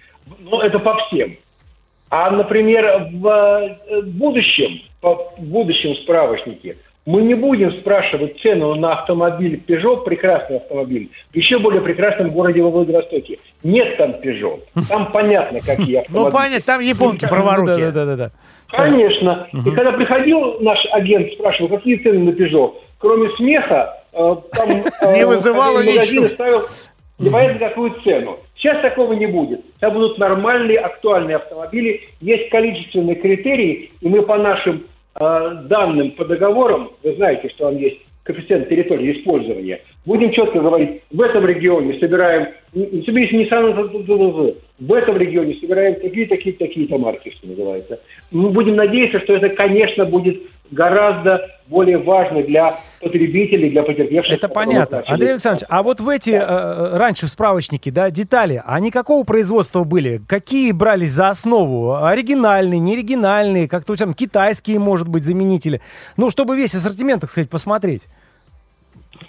Ну, 0.41 0.61
это 0.61 0.79
по 0.79 0.97
всем. 1.07 1.37
А, 2.11 2.31
например, 2.31 3.09
в 3.13 3.27
э, 3.27 4.03
будущем, 4.03 4.81
в 5.03 5.35
будущем 5.39 5.97
справочнике 5.97 6.77
мы 7.05 7.23
не 7.23 7.35
будем 7.35 7.73
спрашивать 7.81 8.41
цену 8.41 8.75
на 8.77 8.93
автомобиль 8.93 9.61
Peugeot, 9.67 10.05
прекрасный 10.05 10.59
автомобиль, 10.59 11.11
в 11.33 11.37
еще 11.37 11.59
более 11.59 11.81
прекрасном 11.81 12.31
городе 12.31 12.63
во 12.63 12.71
Владивостоке. 12.71 13.39
Нет 13.65 13.97
там 13.97 14.13
Peugeot. 14.23 14.61
Там 14.89 15.11
понятно, 15.11 15.61
какие 15.61 15.97
автомобили. 15.97 16.13
Ну, 16.13 16.31
понятно, 16.31 16.61
там 16.65 16.81
японки 16.81 17.27
праворуки. 17.27 17.81
Да, 17.81 17.91
да, 17.91 18.05
да, 18.05 18.17
да. 18.17 18.31
Конечно. 18.69 19.49
И 19.53 19.71
когда 19.71 19.93
приходил 19.93 20.61
наш 20.61 20.79
агент, 20.93 21.33
спрашивал, 21.33 21.77
какие 21.77 21.97
цены 21.97 22.21
на 22.21 22.31
Peugeot, 22.31 22.75
кроме 22.99 23.31
смеха, 23.37 23.99
э, 24.13 24.37
там 24.53 24.69
э, 25.03 25.17
Не 25.17 25.27
вызывало 25.27 25.83
ничего. 25.83 26.27
ставил 26.27 26.63
непонятно 27.19 27.69
какую 27.69 28.01
цену. 28.03 28.39
Сейчас 28.57 28.81
такого 28.81 29.13
не 29.15 29.27
будет. 29.27 29.61
Сейчас 29.77 29.93
будут 29.93 30.19
нормальные, 30.19 30.79
актуальные 30.79 31.37
автомобили. 31.37 32.01
Есть 32.21 32.49
количественные 32.51 33.17
критерии, 33.17 33.91
и 34.01 34.09
мы 34.09 34.23
по 34.23 34.39
нашим 34.39 34.85
данным, 35.19 36.13
по 36.13 36.25
договорам, 36.25 36.91
вы 37.03 37.15
знаете, 37.15 37.49
что 37.51 37.67
там 37.67 37.77
есть 37.79 37.99
коэффициент 38.23 38.69
территории 38.69 39.19
использования, 39.19 39.81
будем 40.07 40.33
четко 40.33 40.61
говорить, 40.61 41.03
в 41.11 41.21
этом 41.21 41.45
регионе 41.45 41.99
собираем, 41.99 42.49
соберись 42.73 43.33
не 43.33 43.47
сам 43.47 43.73
в 43.73 44.93
этом 44.93 45.17
регионе 45.17 45.57
собираем 45.61 45.97
такие, 45.97 46.27
такие, 46.27 46.55
такие-то 46.55 46.99
марки, 46.99 47.33
что 47.37 47.49
называется. 47.49 48.01
Мы 48.31 48.51
будем 48.51 48.77
надеяться, 48.77 49.21
что 49.21 49.35
это, 49.35 49.49
конечно, 49.51 50.05
будет 50.05 50.41
гораздо 50.73 51.49
более 51.67 51.99
важно 51.99 52.43
для 52.43 52.75
потребителей, 53.01 53.71
для 53.71 53.83
потерпевших. 53.83 54.35
Это 54.37 54.49
понятно. 54.49 54.99
начали- 54.99 55.13
Андрей 55.13 55.31
Александрович, 55.33 55.67
а 55.69 55.83
вот 55.83 56.01
в 56.01 56.09
эти 56.09 56.31
э, 56.31 56.97
раньше 56.97 57.27
в 57.27 57.31
справочнике, 57.31 57.91
да, 57.91 58.11
детали, 58.11 58.63
они 58.67 58.91
какого 58.91 59.25
производства 59.25 59.85
были? 59.85 60.21
Какие 60.29 60.73
брались 60.73 61.11
за 61.11 61.29
основу? 61.29 61.97
Оригинальные, 62.05 62.81
неоригинальные, 62.81 63.69
как-то 63.69 63.95
там 63.97 64.15
китайские, 64.15 64.79
может 64.79 65.09
быть, 65.09 65.25
заменители? 65.25 65.81
Ну, 66.17 66.31
чтобы 66.31 66.57
весь 66.57 66.75
ассортимент, 66.75 67.21
так 67.23 67.31
сказать, 67.31 67.51
посмотреть. 67.51 68.07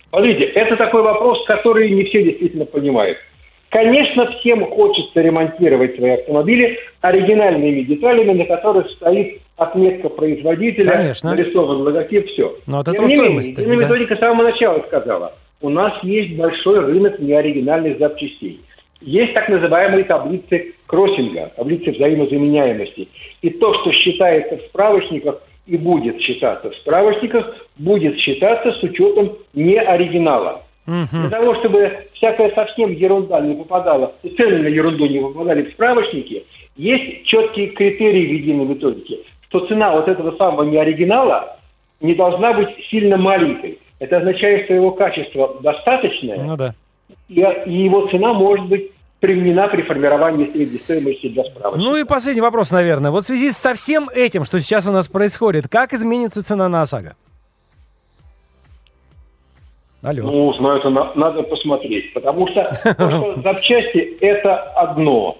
Смотрите, 0.10 0.43
это 0.43 0.75
такой 0.75 1.01
вопрос, 1.01 1.43
который 1.47 1.89
не 1.91 2.03
все 2.06 2.23
действительно 2.23 2.65
понимают. 2.65 3.17
Конечно, 3.73 4.31
всем 4.33 4.63
хочется 4.67 5.19
ремонтировать 5.19 5.95
свои 5.95 6.12
автомобили 6.12 6.77
оригинальными 7.01 7.81
деталями, 7.81 8.33
на 8.33 8.45
которых 8.45 8.88
стоит 8.91 9.41
отметка 9.57 10.09
производителя, 10.09 10.91
Конечно. 10.91 11.31
нарисован 11.31 11.81
логотип, 11.81 12.27
все. 12.27 12.55
Но 12.67 12.79
от 12.79 12.86
Тем 12.86 12.93
этого 12.93 13.07
не 13.07 13.13
менее, 13.13 13.25
стоимость-то, 13.25 13.62
единая 13.62 13.79
да. 13.79 13.86
методика 13.86 14.15
с 14.15 14.19
самого 14.19 14.43
начала 14.43 14.79
сказала, 14.86 15.33
у 15.62 15.69
нас 15.69 15.91
есть 16.03 16.38
большой 16.38 16.81
рынок 16.81 17.17
неоригинальных 17.17 17.97
запчастей. 17.97 18.62
Есть 19.01 19.33
так 19.33 19.49
называемые 19.49 20.03
таблицы 20.03 20.75
кроссинга, 20.86 21.51
таблицы 21.55 21.91
взаимозаменяемости. 21.93 23.07
И 23.41 23.49
то, 23.49 23.73
что 23.81 23.91
считается 23.91 24.57
в 24.57 24.62
справочниках 24.69 25.41
и 25.65 25.77
будет 25.77 26.21
считаться 26.21 26.69
в 26.69 26.75
справочниках, 26.75 27.55
будет 27.77 28.19
считаться 28.19 28.71
с 28.71 28.83
учетом 28.83 29.36
неоригинала. 29.55 30.62
Для 30.85 31.29
того, 31.29 31.55
чтобы 31.55 32.07
всякая 32.13 32.51
совсем 32.55 32.91
ерунда 32.91 33.39
не 33.41 33.55
попадала, 33.55 34.13
цены 34.21 34.59
на 34.59 34.67
ерунду 34.67 35.05
не 35.07 35.19
попадали 35.19 35.63
в 35.63 35.73
справочники, 35.73 36.45
есть 36.75 37.25
четкие 37.25 37.67
критерии 37.67 38.25
в 38.25 38.31
единой 38.31 38.65
методике. 38.65 39.19
В 39.47 39.49
то 39.49 39.65
цена 39.67 39.91
вот 39.91 40.07
этого 40.07 40.35
самого 40.35 40.63
неоригинала 40.63 41.57
не 42.01 42.15
должна 42.15 42.53
быть 42.53 42.69
сильно 42.89 43.17
маленькой. 43.17 43.79
Это 43.99 44.17
означает, 44.17 44.65
что 44.65 44.73
его 44.73 44.91
качество 44.91 45.57
достаточное, 45.61 46.43
Ну 46.43 46.57
да. 46.57 46.73
и, 47.29 47.39
и 47.39 47.83
его 47.83 48.07
цена 48.07 48.33
может 48.33 48.65
быть 48.65 48.91
применена 49.21 49.69
при 49.69 49.83
формировании 49.83 50.51
средней 50.51 50.79
стоимости 50.79 51.29
для 51.29 51.45
справочника. 51.45 51.89
Ну 51.89 51.95
и 51.95 52.03
последний 52.03 52.41
вопрос, 52.41 52.71
наверное. 52.71 53.09
Вот 53.09 53.23
в 53.23 53.27
связи 53.27 53.51
со 53.51 53.73
всем 53.73 54.09
этим, 54.13 54.43
что 54.43 54.59
сейчас 54.59 54.85
у 54.85 54.91
нас 54.91 55.07
происходит, 55.07 55.69
как 55.69 55.93
изменится 55.93 56.43
цена 56.43 56.67
на 56.67 56.81
ОСАГО? 56.81 57.15
Алло. 60.03 60.23
Ну, 60.23 60.53
знаю, 60.55 60.79
это 60.79 60.89
на- 60.89 61.13
надо 61.15 61.43
посмотреть, 61.43 62.13
потому 62.13 62.47
что, 62.49 62.71
потому 62.83 63.33
что 63.33 63.41
запчасти– 63.43 64.17
это 64.21 64.55
одно. 64.75 65.37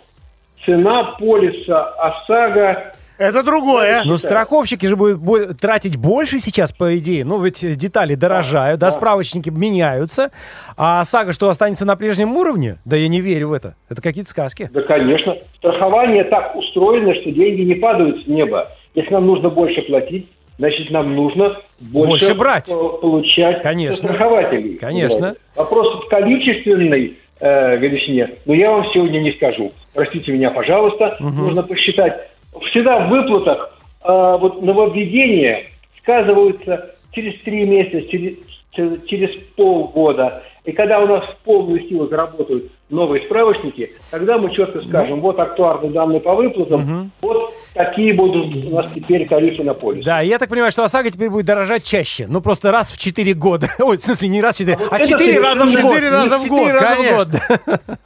Цена 0.65 1.15
полиса 1.19 1.84
ОСАГО 1.84 2.93
Это 3.17 3.43
другое. 3.43 4.04
Ну, 4.06 4.15
страховщики 4.15 4.86
же 4.86 4.95
будут 4.95 5.60
тратить 5.60 5.97
больше 5.97 6.39
сейчас, 6.39 6.71
по 6.71 6.97
идее. 6.97 7.26
Ну, 7.26 7.41
ведь 7.41 7.60
детали 7.78 8.15
дорожают, 8.15 8.80
да, 8.80 8.88
да. 8.88 8.91
справочники 8.91 9.49
меняются. 9.49 10.32
А 10.78 11.04
САГО 11.04 11.34
что, 11.34 11.49
останется 11.49 11.86
на 11.86 11.97
прежнем 11.97 12.32
уровне? 12.38 12.78
Да 12.86 12.95
я 12.95 13.10
не 13.10 13.19
верю 13.19 13.49
в 13.49 13.54
это. 13.54 13.76
Это 13.89 14.02
какие-то 14.02 14.30
сказки. 14.30 14.69
Да, 14.73 14.82
конечно. 14.84 15.36
Страхование 15.58 16.23
так 16.23 16.56
устроено, 16.56 17.13
что 17.15 17.32
деньги 17.32 17.62
не 17.63 17.76
падают 17.76 18.23
с 18.23 18.28
неба. 18.28 18.71
Если 18.95 19.12
нам 19.12 19.26
нужно 19.28 19.49
больше 19.49 19.82
платить, 19.82 20.28
значит, 20.58 20.89
нам 20.92 21.16
нужно 21.16 21.58
больше, 21.80 22.10
Больше 22.10 22.34
брать. 22.36 22.70
по- 22.70 22.98
получать 22.98 23.62
Конечно. 23.62 23.98
страхователей. 24.10 24.76
Конечно. 24.78 25.36
Вопрос 25.56 26.04
в 26.06 26.08
количественной 26.08 27.18
э, 27.39 27.78
величине, 27.78 28.30
но 28.46 28.54
я 28.54 28.72
вам 28.72 28.86
сегодня 28.94 29.20
не 29.20 29.32
скажу. 29.34 29.72
Простите 29.94 30.32
меня, 30.32 30.50
пожалуйста, 30.52 31.18
нужно 31.20 31.63
посчитать. 31.63 32.30
Всегда 32.70 33.00
в 33.06 33.10
выплатах 33.10 33.78
э, 34.04 34.38
вот 34.39 34.62
нововведения 34.62 35.63
сказываются 36.02 36.96
через 37.12 37.39
три 37.42 37.66
месяца, 37.66 38.02
через, 38.10 38.34
через 39.08 39.30
полгода. 39.56 40.44
И 40.66 40.72
когда 40.72 41.00
у 41.02 41.08
нас 41.08 41.24
в 41.26 41.36
полную 41.44 41.82
силу 41.88 42.08
заработают 42.08 42.72
новые 42.89 43.26
справочники, 43.26 43.91
тогда 44.12 44.38
мы 44.38 44.54
четко 44.54 44.82
скажем, 44.82 45.22
вот 45.22 45.39
актуарные 45.39 45.91
данные 45.91 46.19
по 46.19 46.36
выплатам, 46.36 47.12
вот 47.22 47.54
такие 47.74 48.13
будут 48.13 48.65
у 48.65 48.76
нас 48.76 48.88
теперь 48.93 49.28
тарифы 49.28 49.63
на 49.63 49.74
полис. 49.74 50.06
Да, 50.06 50.22
я 50.22 50.38
так 50.38 50.50
понимаю, 50.50 50.72
что 50.72 50.84
ОСАГО 50.84 51.12
теперь 51.12 51.30
будет 51.30 51.46
дорожать 51.46 51.84
чаще. 51.84 52.26
Ну, 52.28 52.41
просто 52.41 52.72
раз 52.72 52.91
в 52.91 52.98
4 52.98 53.34
года. 53.34 53.67
Ой, 53.80 53.98
в 53.98 54.04
смысле, 54.04 54.28
не 54.30 54.41
раз 54.41 54.56
в 54.56 54.60
4, 54.60 54.78
а 54.91 54.98
это 54.98 55.10
4 55.10 55.39
раза 55.39 55.65
в 55.65 55.74
год. 55.74 55.93
четыре 55.93 56.10
раза 56.10 56.38
в 56.38 56.48
год, 56.48 56.72
раза 56.72 56.96
в 56.96 57.17
год, 57.17 57.28
конечно. 57.28 57.80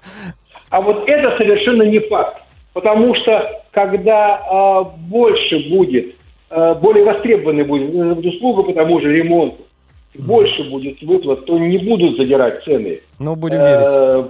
А 0.70 0.82
вот 0.82 1.08
это 1.08 1.38
совершенно 1.38 1.84
не 1.84 2.00
факт. 2.00 2.42
Потому 2.74 3.16
что 3.16 3.64
когда 3.72 4.36
а, 4.36 4.84
больше 4.84 5.70
будет, 5.70 6.16
а, 6.50 6.76
более 6.76 7.06
востребованной 7.06 7.64
будет 7.64 7.94
э, 7.94 8.30
услуга 8.30 8.64
по 8.64 8.74
тому 8.74 9.00
же 9.02 9.12
ремонту, 9.12 9.67
больше 10.20 10.64
будет 10.70 11.02
выплат, 11.02 11.46
то 11.46 11.58
не 11.58 11.78
будут 11.78 12.18
задирать 12.18 12.64
цены. 12.64 13.00
Ну, 13.20 13.36
будем 13.36 13.60
верить. 13.60 13.88
Э, 13.90 14.24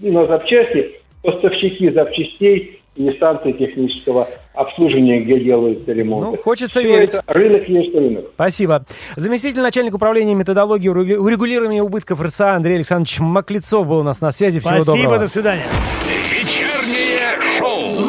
на 0.00 0.26
запчасти, 0.26 0.92
поставщики 1.22 1.90
запчастей 1.90 2.80
и 2.96 3.10
станции 3.12 3.52
технического 3.52 4.26
обслуживания, 4.54 5.20
где 5.20 5.38
делаются 5.38 5.92
ремонты. 5.92 6.30
Ну, 6.30 6.42
хочется 6.42 6.80
Всё 6.80 6.88
верить. 6.88 7.10
это 7.10 7.22
рынок 7.26 7.68
есть 7.68 7.94
рынок. 7.94 8.24
Спасибо. 8.34 8.84
Заместитель 9.16 9.60
начальника 9.60 9.96
управления 9.96 10.34
методологии 10.34 10.88
урегу- 10.90 11.16
урегулирования 11.18 11.82
убытков 11.82 12.20
РСА 12.22 12.54
Андрей 12.54 12.76
Александрович 12.76 13.18
Маклецов 13.20 13.86
был 13.86 13.98
у 13.98 14.02
нас 14.02 14.20
на 14.22 14.30
связи. 14.30 14.60
Всего 14.60 14.80
Спасибо, 14.80 14.96
доброго. 15.02 15.18
до 15.18 15.28
свидания. 15.28 15.64
Вечернее 16.30 17.36
шоу. 17.58 18.06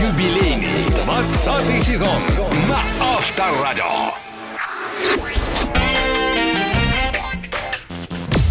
Юбилейный 0.00 0.86
20 1.06 1.82
сезон 1.82 2.20
Авторадио. 3.36 4.14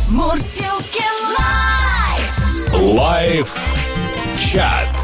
Мурзилки 0.10 1.06
Live. 1.38 2.90
Live 2.90 3.56
чат. 4.38 5.03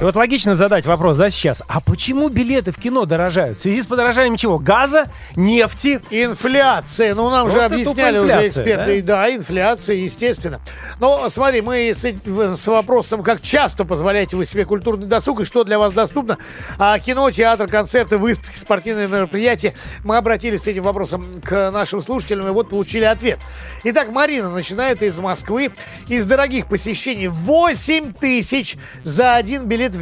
И 0.00 0.02
вот 0.02 0.16
логично 0.16 0.54
задать 0.54 0.86
вопрос, 0.86 1.18
да, 1.18 1.28
сейчас. 1.28 1.62
А 1.68 1.82
почему 1.82 2.30
билеты 2.30 2.72
в 2.72 2.78
кино 2.78 3.04
дорожают? 3.04 3.58
В 3.58 3.60
связи 3.60 3.82
с 3.82 3.86
подорожанием 3.86 4.36
чего? 4.36 4.58
Газа? 4.58 5.08
Нефти? 5.36 6.00
Инфляция. 6.08 7.14
Ну, 7.14 7.28
нам 7.28 7.50
же 7.50 7.58
Просто 7.58 7.74
объясняли 7.74 8.16
тупо 8.16 8.32
уже 8.32 8.46
эксперты. 8.46 9.02
Да? 9.02 9.30
инфляция, 9.30 9.96
естественно. 9.96 10.62
Но 11.00 11.28
смотри, 11.28 11.60
мы 11.60 11.92
с, 11.94 12.02
с 12.02 12.66
вопросом, 12.66 13.22
как 13.22 13.42
часто 13.42 13.84
позволяете 13.84 14.36
вы 14.36 14.46
себе 14.46 14.64
культурный 14.64 15.06
досуг 15.06 15.42
и 15.42 15.44
что 15.44 15.64
для 15.64 15.78
вас 15.78 15.92
доступно. 15.92 16.38
А 16.78 16.98
кино, 16.98 17.30
театр, 17.30 17.68
концерты, 17.68 18.16
выставки, 18.16 18.56
спортивные 18.56 19.06
мероприятия. 19.06 19.74
Мы 20.02 20.16
обратились 20.16 20.62
с 20.62 20.66
этим 20.66 20.84
вопросом 20.84 21.26
к 21.44 21.70
нашим 21.70 22.00
слушателям 22.00 22.48
и 22.48 22.52
вот 22.52 22.70
получили 22.70 23.04
ответ. 23.04 23.38
Итак, 23.84 24.08
Марина 24.10 24.48
начинает 24.48 25.02
из 25.02 25.18
Москвы. 25.18 25.72
Из 26.08 26.24
дорогих 26.24 26.68
посещений 26.68 27.26
8 27.26 28.14
тысяч 28.14 28.78
за 29.04 29.34
один 29.34 29.66
билет 29.66 29.89
в 29.94 30.00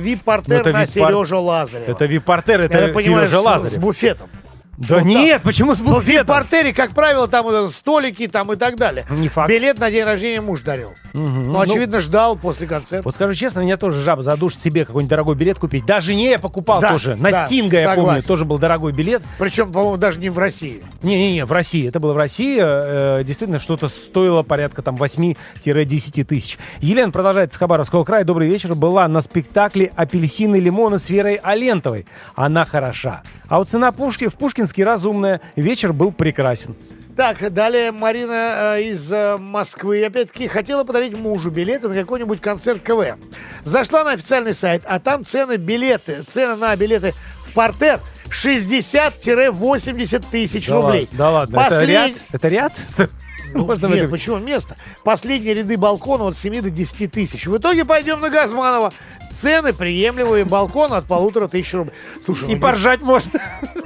Ну, 0.49 0.73
на 0.73 0.87
Сережа 0.87 1.39
Лазарева. 1.39 1.91
Это 1.91 2.05
вип-портер, 2.07 2.61
это 2.61 3.01
Сережа 3.01 3.41
Лазарев. 3.41 3.73
С 3.73 3.77
буфетом. 3.77 4.29
Да 4.79 5.03
нет, 5.03 5.43
почему 5.43 5.75
с 5.75 5.81
Ну, 5.81 5.87
в 5.87 5.95
буфетом? 5.97 6.21
вип-портере, 6.37 6.73
как 6.73 6.93
правило, 6.93 7.27
там 7.27 7.45
вот 7.45 7.73
столики 7.73 8.29
там 8.29 8.53
и 8.53 8.57
так 8.57 8.77
далее. 8.77 9.05
Не 9.11 9.29
факт. 9.29 9.51
Билет 9.51 9.79
на 9.81 9.91
день 9.91 10.05
рождения 10.05 10.41
муж 10.41 10.61
дарил. 10.63 10.93
Ну, 11.15 11.59
очевидно, 11.59 11.99
ждал 11.99 12.37
после 12.37 12.67
концерта. 12.69 13.05
Вот 13.05 13.15
скажу 13.15 13.35
честно, 13.35 13.61
меня 13.61 13.77
тоже 13.77 14.01
жаба 14.03 14.23
задушит 14.23 14.61
себе 14.61 14.85
какой-нибудь 14.85 15.11
дорогой 15.11 15.35
билет 15.35 15.59
купить. 15.59 15.85
Да, 15.85 16.01
жене 16.01 16.31
я 16.31 16.39
покупал 16.39 16.81
Да, 16.81 16.93
тоже. 16.93 17.17
На 17.17 17.31
да, 17.33 17.47
Стинга, 17.47 17.81
я 17.81 17.87
помню, 17.89 18.03
согласен. 18.07 18.29
тоже 18.29 18.45
был 18.45 18.59
дорогой 18.59 18.93
билет. 18.93 19.23
Причем, 19.39 19.73
по-моему, 19.73 19.97
даже 19.97 20.21
не 20.21 20.31
в 20.31 20.39
России. 20.39 20.81
Не-не-не, 21.03 21.45
в 21.45 21.51
России. 21.53 21.89
Это 21.89 21.99
было 21.99 22.13
в 22.13 22.17
России. 22.17 22.59
э, 22.61 23.25
действительно, 23.25 23.59
что-то 23.59 23.89
стоило 23.89 24.43
порядка 24.45 24.83
там 24.83 24.95
8-10 24.97 26.25
тысяч. 26.25 26.59
Елена 26.81 27.11
продолжает 27.11 27.53
с 27.53 27.57
Хабаровского 27.57 28.05
края. 28.05 28.25
Добрый 28.25 28.49
вечер. 28.49 28.75
Была 28.75 29.09
на 29.09 29.21
спектакле 29.21 29.93
«Апельсины 29.97 30.57
и 30.57 30.61
лимоны» 30.61 30.99
с 30.99 31.11
Верой 31.11 31.35
Алентовой. 31.37 32.07
Она 32.35 32.65
хороша. 32.65 33.23
А 33.49 33.59
вот 33.59 33.71
цена 33.71 33.93
Пушки 33.93 34.29
в 34.29 34.35
Пушкинске 34.69 34.85
разумная. 34.85 35.41
Вечер 35.57 35.93
был 35.95 36.13
прекрасен. 36.13 36.77
Так, 37.17 37.53
далее 37.53 37.91
Марина 37.91 38.77
э, 38.77 38.83
из 38.91 39.11
э, 39.11 39.37
Москвы, 39.39 40.05
опять-таки, 40.05 40.47
хотела 40.47 40.85
подарить 40.85 41.17
мужу 41.19 41.51
билеты 41.51 41.89
на 41.89 41.95
какой-нибудь 41.95 42.41
концерт 42.41 42.81
КВ. 42.83 43.17
Зашла 43.65 44.05
на 44.05 44.13
официальный 44.13 44.55
сайт, 44.55 44.83
а 44.85 45.01
там 45.01 45.25
цены 45.25 45.57
билеты, 45.57 46.23
цены 46.29 46.55
на 46.57 46.77
билеты 46.77 47.15
в 47.47 47.55
портер 47.55 47.99
60-80 48.31 50.25
тысяч 50.31 50.69
Да 50.69 50.75
рублей. 50.77 51.09
ладно, 51.11 51.19
да 51.19 51.31
ладно. 51.31 51.57
Это 51.61 51.75
Послед- 51.75 51.87
ряд? 51.89 52.13
Это 52.33 52.49
ряд? 52.49 52.73
Ну, 53.55 53.65
Можно 53.65 53.87
нет, 53.87 54.11
почему 54.11 54.37
место? 54.37 54.77
Последние 55.05 55.55
ряды 55.55 55.79
балкона 55.79 56.25
от 56.25 56.37
7 56.37 56.61
до 56.61 56.69
10 56.69 57.11
тысяч. 57.11 57.47
В 57.47 57.57
итоге 57.57 57.87
пойдем 57.87 58.21
на 58.21 58.29
Газманова. 58.29 58.93
Цены 59.41 59.73
приемлемые, 59.73 60.45
балкон 60.45 60.93
от 60.93 61.07
полутора 61.07 61.47
тысяч 61.49 61.73
рублей. 61.75 61.93
Слушай, 62.25 62.51
И 62.51 62.55
ну, 62.57 62.61
поржать 62.61 63.01
можно. 63.03 63.41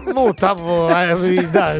ну 0.06 0.32
там, 0.32 0.58
э, 0.58 0.90
а, 0.90 1.16
да. 1.52 1.76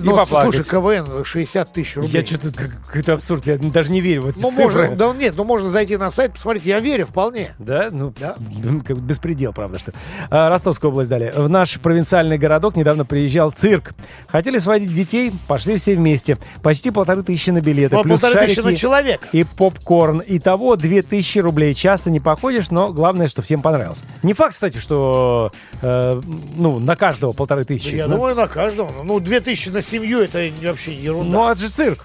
Но, 0.00 0.24
слушай, 0.26 0.62
КВН 0.64 1.24
60 1.24 1.72
тысяч 1.72 1.96
рублей. 1.96 2.12
Я 2.12 2.26
что-то 2.26 2.52
какой-то 2.52 3.14
абсурд. 3.14 3.46
Я 3.46 3.56
даже 3.56 3.90
не 3.92 4.00
верю 4.00 4.22
в 4.22 4.28
эти 4.28 4.40
Ну, 4.40 4.50
цифры. 4.50 4.64
можно, 4.64 4.96
да 4.96 5.12
нет, 5.14 5.34
ну 5.36 5.44
можно 5.44 5.70
зайти 5.70 5.96
на 5.96 6.10
сайт, 6.10 6.34
посмотреть, 6.34 6.66
я 6.66 6.80
верю 6.80 7.06
вполне. 7.06 7.54
Да? 7.58 7.88
Ну, 7.90 8.12
Да. 8.18 8.36
как 8.86 8.98
беспредел, 8.98 9.52
правда, 9.52 9.78
что. 9.78 9.92
А, 10.30 10.48
Ростовская 10.50 10.90
область 10.90 11.08
далее. 11.08 11.32
В 11.32 11.48
наш 11.48 11.80
провинциальный 11.80 12.36
городок 12.36 12.76
недавно 12.76 13.04
приезжал 13.04 13.50
цирк. 13.50 13.92
Хотели 14.28 14.58
сводить 14.58 14.92
детей, 14.94 15.32
пошли 15.48 15.76
все 15.76 15.94
вместе. 15.94 16.36
Почти 16.62 16.90
полторы 16.90 17.22
тысячи 17.22 17.50
на 17.50 17.60
билеты. 17.60 17.94
Ну, 17.96 18.02
плюс 18.02 18.20
полторы 18.20 18.46
тысячи 18.46 18.56
шарики 18.60 18.72
на 18.72 18.76
человека. 18.76 19.28
И 19.32 19.44
попкорн. 19.44 20.22
Итого 20.26 20.76
две 20.76 21.02
тысячи 21.02 21.38
рублей. 21.38 21.72
Часто 21.74 22.10
не 22.10 22.20
походишь, 22.20 22.70
но 22.70 22.92
главное, 22.92 23.13
что 23.28 23.42
всем 23.42 23.62
понравилось. 23.62 24.02
Не 24.22 24.32
факт, 24.34 24.54
кстати, 24.54 24.78
что 24.78 25.52
э, 25.82 26.20
ну, 26.56 26.78
на 26.78 26.96
каждого 26.96 27.32
полторы 27.32 27.64
тысячи. 27.64 27.94
Я 27.94 28.06
Ну, 28.06 28.16
думаю, 28.16 28.34
на 28.34 28.46
каждого. 28.46 29.02
Ну, 29.02 29.20
2000 29.20 29.68
на 29.70 29.82
семью, 29.82 30.20
это 30.20 30.50
вообще 30.62 30.92
ерунда. 30.92 31.32
Ну, 31.32 31.48
это 31.50 31.60
же 31.60 31.68
цирк. 31.68 32.04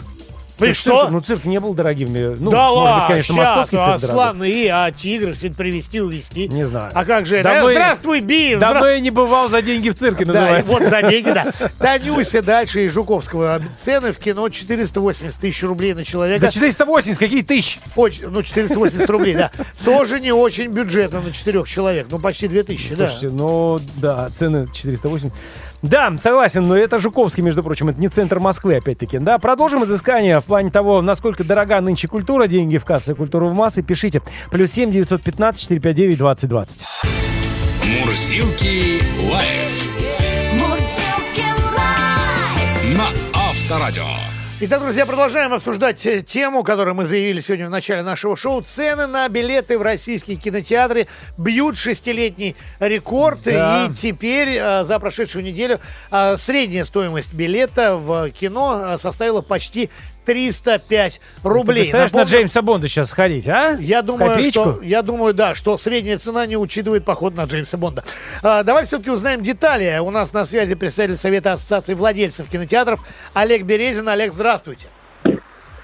И 0.59 0.67
Ну, 0.67 0.73
что? 0.73 1.01
Цирк, 1.01 1.11
ну, 1.11 1.19
цирк 1.21 1.45
не 1.45 1.59
был 1.59 1.73
дорогим. 1.73 2.09
Ну, 2.39 2.51
да 2.51 2.67
может 2.69 2.77
ладно, 2.77 2.97
быть, 2.97 3.07
конечно, 3.07 3.35
щас, 3.35 3.45
московский 3.49 3.77
а 3.77 3.83
цирк 3.83 4.01
дорогой. 4.01 4.15
славный, 4.15 4.67
а 4.67 4.91
тигров 4.91 5.35
все 5.37 5.49
привезти, 5.51 6.01
увезти. 6.01 6.47
Не 6.49 6.65
знаю. 6.65 6.91
А 6.93 7.05
как 7.05 7.25
же 7.25 7.37
это? 7.37 7.49
Давно 7.49 7.69
Э, 7.69 7.73
Здравствуй, 7.73 8.19
Би! 8.21 8.55
Давно 8.55 8.87
я 8.87 8.99
не 8.99 9.11
бывал 9.11 9.49
за 9.49 9.61
деньги 9.61 9.89
в 9.89 9.95
цирке, 9.95 10.25
Да, 10.25 10.33
называется. 10.33 10.71
вот 10.71 10.83
за 10.83 11.01
деньги, 11.03 11.31
да. 11.31 11.51
Танюся 11.79 12.41
дальше 12.41 12.83
из 12.85 12.91
Жуковского. 12.93 13.61
Цены 13.77 14.11
в 14.11 14.17
кино 14.17 14.49
480 14.49 15.39
тысяч 15.39 15.63
рублей 15.63 15.93
на 15.93 16.03
человека. 16.03 16.41
Да 16.45 16.51
480, 16.51 17.17
какие 17.19 17.41
тысячи? 17.41 17.79
Очень- 17.95 18.27
ну, 18.29 18.43
480 18.43 19.09
рублей, 19.09 19.35
да. 19.35 19.51
Тоже 19.85 20.19
не 20.19 20.31
очень 20.31 20.67
бюджетно 20.67 21.21
на 21.21 21.31
четырех 21.31 21.67
человек. 21.67 22.07
Ну, 22.09 22.19
почти 22.19 22.47
2000, 22.47 22.89
да. 22.95 23.07
Слушайте, 23.07 23.29
ну 23.29 23.79
да, 23.97 24.29
цены 24.29 24.67
480. 24.73 25.31
Да, 25.81 26.13
согласен, 26.17 26.63
но 26.63 26.75
это 26.75 26.99
Жуковский, 26.99 27.41
между 27.41 27.63
прочим, 27.63 27.89
это 27.89 27.99
не 28.01 28.09
центр 28.09 28.39
Москвы, 28.39 28.75
опять-таки. 28.75 29.17
Да, 29.17 29.37
продолжим 29.39 29.83
изыскание 29.85 30.39
в 30.39 30.45
плане 30.45 30.69
того, 30.71 31.01
насколько 31.01 31.43
дорога 31.43 31.79
нынче 31.79 32.07
культура, 32.07 32.47
деньги 32.47 32.77
в 32.77 32.85
кассе, 32.85 33.15
культуру 33.15 33.47
в 33.47 33.55
массы. 33.55 33.81
Пишите. 33.81 34.21
Плюс 34.51 34.71
семь 34.71 34.91
девятьсот 34.91 35.21
пятнадцать 35.21 35.63
четыре 35.63 35.79
пять 35.79 35.95
девять 35.95 36.17
двадцать 36.17 36.49
двадцать. 36.49 36.83
Мурзилки 37.83 39.01
лайф 39.31 39.71
Мурзилки 40.53 41.45
лайф. 41.75 42.97
на 42.97 43.07
Авторадио. 43.33 44.28
Итак, 44.61 44.81
друзья, 44.81 45.05
продолжаем 45.05 45.53
обсуждать 45.53 46.05
э, 46.05 46.21
тему, 46.21 46.63
которую 46.63 46.93
мы 46.93 47.05
заявили 47.05 47.39
сегодня 47.39 47.67
в 47.67 47.69
начале 47.69 48.03
нашего 48.03 48.35
шоу. 48.35 48.61
Цены 48.61 49.07
на 49.07 49.29
билеты 49.29 49.79
в 49.79 49.81
российские 49.81 50.35
кинотеатры 50.35 51.07
бьют 51.37 51.77
шестилетний 51.77 52.57
рекорд. 52.81 53.39
Да. 53.45 53.85
И 53.85 53.93
теперь 53.93 54.57
э, 54.59 54.83
за 54.83 54.99
прошедшую 54.99 55.45
неделю 55.45 55.79
э, 56.11 56.35
средняя 56.35 56.83
стоимость 56.83 57.33
билета 57.33 57.95
в 57.95 58.31
кино 58.31 58.97
составила 58.97 59.41
почти 59.41 59.89
305 60.25 61.21
рублей. 61.43 61.81
Представляешь, 61.81 62.11
на 62.11 62.19
Напомню, 62.19 62.37
Джеймса 62.37 62.61
Бонда 62.61 62.87
сейчас 62.87 63.09
сходить, 63.09 63.47
а? 63.47 63.77
я 63.79 64.01
думаю, 64.01 64.31
Копеечку? 64.35 64.51
что, 64.73 64.79
я 64.83 65.01
думаю, 65.01 65.33
да, 65.33 65.55
что 65.55 65.77
средняя 65.77 66.17
цена 66.17 66.45
не 66.45 66.57
учитывает 66.57 67.05
поход 67.05 67.35
на 67.35 67.45
Джеймса 67.45 67.77
Бонда. 67.77 68.03
А, 68.43 68.63
давай 68.63 68.85
все-таки 68.85 69.09
узнаем 69.09 69.41
детали. 69.41 69.97
У 69.99 70.11
нас 70.11 70.33
на 70.33 70.45
связи 70.45 70.75
представитель 70.75 71.17
Совета 71.17 71.53
Ассоциации 71.53 71.93
владельцев 71.93 72.47
кинотеатров 72.49 72.99
Олег 73.33 73.63
Березин. 73.63 74.07
Олег, 74.09 74.33
здравствуйте. 74.33 74.87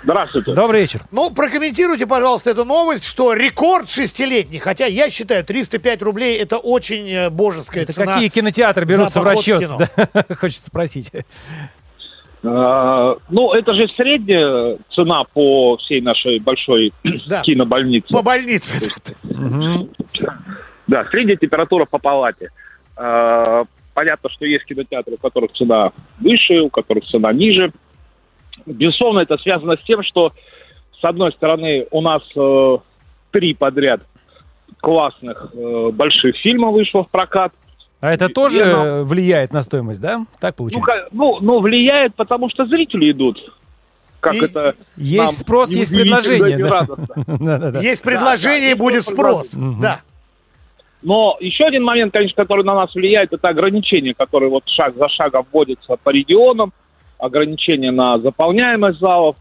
Здравствуйте. 0.04 0.54
Добрый 0.54 0.82
вечер. 0.82 1.02
Ну, 1.10 1.32
прокомментируйте, 1.32 2.06
пожалуйста, 2.06 2.52
эту 2.52 2.64
новость, 2.64 3.06
что 3.06 3.34
рекорд 3.34 3.90
шестилетний, 3.90 4.60
хотя 4.60 4.86
я 4.86 5.10
считаю, 5.10 5.44
305 5.44 6.02
рублей 6.04 6.38
это 6.38 6.58
очень 6.60 7.10
э, 7.10 7.30
божеская 7.32 7.82
Это 7.86 7.94
цена. 7.94 8.14
какие 8.14 8.30
кинотеатры 8.30 8.86
берутся 8.86 9.20
в 9.20 9.24
в 9.24 9.28
расчет? 9.28 9.62
кино. 9.62 9.80
Да, 10.14 10.26
Хочется 10.36 10.68
спросить. 10.68 11.12
А, 12.46 13.16
Ну, 13.30 13.52
это 13.54 13.74
же 13.74 13.88
средняя 13.96 14.78
цена 14.94 15.24
по 15.34 15.78
всей 15.78 16.02
нашей 16.02 16.40
большой 16.40 16.94
Да. 17.28 17.42
кинобольнице. 17.42 18.14
По 18.14 18.22
больнице. 18.22 18.92
Да, 20.88 21.06
средняя 21.10 21.38
температура 21.38 21.86
по 21.86 21.98
палате. 21.98 22.50
А, 22.96 23.64
Понятно, 23.94 24.30
что 24.30 24.46
есть 24.46 24.66
кинотеатры, 24.66 25.14
у 25.14 25.18
которых 25.18 25.54
цена 25.54 25.94
выше, 26.20 26.60
у 26.60 26.70
которых 26.70 27.06
цена 27.06 27.32
ниже. 27.32 27.72
Безусловно, 28.66 29.20
это 29.20 29.38
связано 29.38 29.78
с 29.78 29.84
тем, 29.86 30.04
что, 30.04 30.34
с 31.00 31.04
одной 31.06 31.32
стороны, 31.32 31.88
у 31.92 32.02
нас 32.02 32.22
э, 32.36 32.78
три 33.32 33.54
подряд 33.54 34.02
классных 34.82 35.50
э, 35.54 35.92
больших 35.94 36.36
фильма 36.38 36.72
вышло 36.72 37.06
в 37.06 37.10
прокат. 37.10 37.54
А 38.02 38.12
это 38.14 38.30
тоже 38.30 38.58
Верно. 38.60 39.04
влияет 39.04 39.54
на 39.54 39.62
стоимость, 39.62 40.02
да? 40.02 40.26
Так 40.40 40.56
Ну, 40.60 40.70
получается? 40.70 41.08
ну, 41.12 41.40
ну, 41.42 41.60
влияет, 41.60 42.14
потому 42.16 42.50
что 42.50 42.66
зрители 42.66 43.12
идут. 43.12 43.38
Как 44.20 44.34
И 44.36 44.46
это 44.46 44.76
Есть 44.98 45.40
спрос, 45.40 45.72
есть 45.72 45.96
предложение. 45.96 46.58
да. 46.58 47.80
Есть 47.82 48.02
предложение, 48.04 48.72
да, 48.76 48.80
будет 48.80 49.04
спрос. 49.06 49.52
Да. 49.54 50.02
Но 51.04 51.38
еще 51.40 51.66
один 51.66 51.84
момент, 51.84 52.12
конечно, 52.14 52.36
который 52.36 52.66
на 52.66 52.74
нас 52.74 52.94
влияет, 52.96 53.32
это 53.32 53.48
ограничения, 53.50 54.16
которые 54.16 54.50
вот 54.50 54.64
шаг 54.68 54.96
за 54.96 55.08
шагом 55.10 55.46
вводятся 55.52 55.96
по 56.04 56.10
регионам, 56.10 56.74
ограничения 57.20 57.92
на 57.92 58.18
заполняемость 58.20 59.00
залов. 59.00 59.36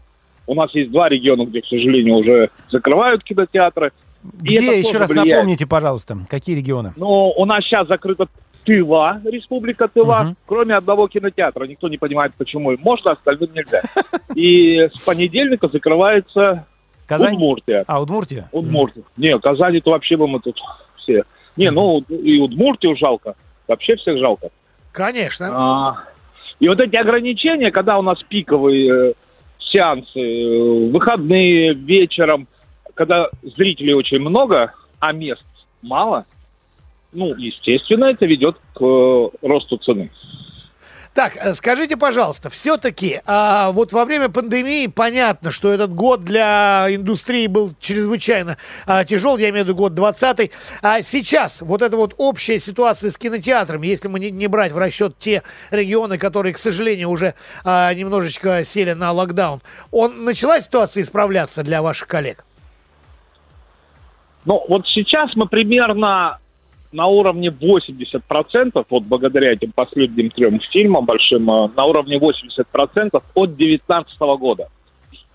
У 0.47 0.53
нас 0.53 0.73
есть 0.75 0.91
два 0.91 1.09
региона, 1.09 1.45
где, 1.45 1.61
к 1.61 1.65
сожалению, 1.65 2.17
уже 2.17 2.51
закрывают 2.69 3.23
кинотеатры. 3.23 3.91
Где, 4.23 4.79
еще 4.79 4.97
раз 4.99 5.09
влияет. 5.09 5.31
напомните, 5.31 5.65
пожалуйста, 5.65 6.17
какие 6.29 6.55
регионы? 6.55 6.93
Но 6.95 7.31
у 7.31 7.45
нас 7.45 7.63
сейчас 7.63 7.87
закрыта 7.87 8.27
Тыва, 8.65 9.21
республика 9.25 9.87
Тыва, 9.87 10.23
Мгм. 10.23 10.37
кроме 10.45 10.75
одного 10.75 11.07
кинотеатра. 11.07 11.65
Никто 11.65 11.87
не 11.87 11.97
понимает, 11.97 12.33
почему 12.37 12.75
можно, 12.79 13.11
остальным 13.11 13.49
нельзя. 13.53 13.81
И 14.35 14.89
с 14.93 15.01
понедельника 15.01 15.67
закрывается 15.67 16.65
Казань? 17.07 17.35
Удмуртия. 17.35 17.83
А, 17.87 18.01
Удмуртия? 18.01 18.49
Удмуртия. 18.51 19.03
Не, 19.17 19.37
Казань, 19.39 19.77
это 19.77 19.91
вообще 19.91 20.17
бы 20.17 20.27
мы 20.27 20.39
тут 20.39 20.57
все. 20.97 21.23
Не, 21.55 21.69
ну 21.71 21.99
и 22.09 22.39
Удмуртию 22.39 22.95
жалко. 22.97 23.35
Вообще 23.67 23.95
всех 23.95 24.17
жалко. 24.19 24.49
Конечно. 24.91 25.49
А, 25.53 25.97
и 26.59 26.67
вот 26.67 26.79
эти 26.79 26.95
ограничения, 26.95 27.71
когда 27.71 27.97
у 27.99 28.01
нас 28.01 28.17
пиковые 28.27 29.09
э, 29.09 29.13
сеансы, 29.59 30.19
э, 30.19 30.89
выходные 30.89 31.73
вечером, 31.73 32.47
когда 32.95 33.27
зрителей 33.55 33.93
очень 33.93 34.19
много, 34.19 34.73
а 34.99 35.11
мест 35.11 35.43
мало, 35.81 36.25
ну, 37.15 37.33
естественно, 37.35 38.05
это 38.05 38.25
ведет 38.25 38.57
к 38.73 38.81
э, 38.81 39.29
росту 39.41 39.77
цены. 39.77 40.11
Так, 41.15 41.37
э, 41.37 41.53
скажите, 41.53 41.95
пожалуйста, 41.95 42.49
все-таки 42.49 43.21
а, 43.25 43.71
вот 43.71 43.93
во 43.93 44.03
время 44.03 44.27
пандемии 44.27 44.87
понятно, 44.87 45.49
что 45.49 45.71
этот 45.71 45.93
год 45.93 46.25
для 46.25 46.87
индустрии 46.89 47.47
был 47.47 47.71
чрезвычайно 47.79 48.57
а, 48.85 49.05
тяжел, 49.05 49.37
я 49.37 49.49
имею 49.49 49.63
в 49.63 49.67
виду 49.69 49.77
год 49.77 49.93
20 49.93 50.51
А 50.81 51.01
сейчас 51.03 51.61
вот 51.61 51.81
эта 51.81 51.95
вот 51.95 52.15
общая 52.17 52.59
ситуация 52.59 53.11
с 53.11 53.17
кинотеатрами, 53.17 53.87
если 53.87 54.09
мы 54.09 54.19
не, 54.19 54.29
не 54.29 54.47
брать 54.47 54.73
в 54.73 54.77
расчет 54.77 55.17
те 55.17 55.43
регионы, 55.71 56.17
которые, 56.17 56.53
к 56.53 56.57
сожалению, 56.57 57.09
уже 57.09 57.35
а, 57.63 57.93
немножечко 57.93 58.65
сели 58.65 58.91
на 58.91 59.13
локдаун, 59.13 59.61
он 59.91 60.25
начала 60.25 60.59
ситуация 60.59 61.03
исправляться 61.03 61.63
для 61.63 61.81
ваших 61.81 62.09
коллег? 62.09 62.43
Ну, 64.43 64.65
вот 64.67 64.85
сейчас 64.89 65.33
мы 65.35 65.47
примерно 65.47 66.39
на 66.95 67.07
уровне 67.07 67.49
80%, 67.49 68.85
вот 68.89 69.03
благодаря 69.03 69.51
этим 69.53 69.71
последним 69.73 70.29
трем 70.31 70.59
фильмам 70.71 71.05
большим, 71.05 71.49
э, 71.49 71.69
на 71.75 71.85
уровне 71.85 72.17
80% 72.17 73.21
от 73.33 73.55
2019 73.55 74.37
года. 74.37 74.67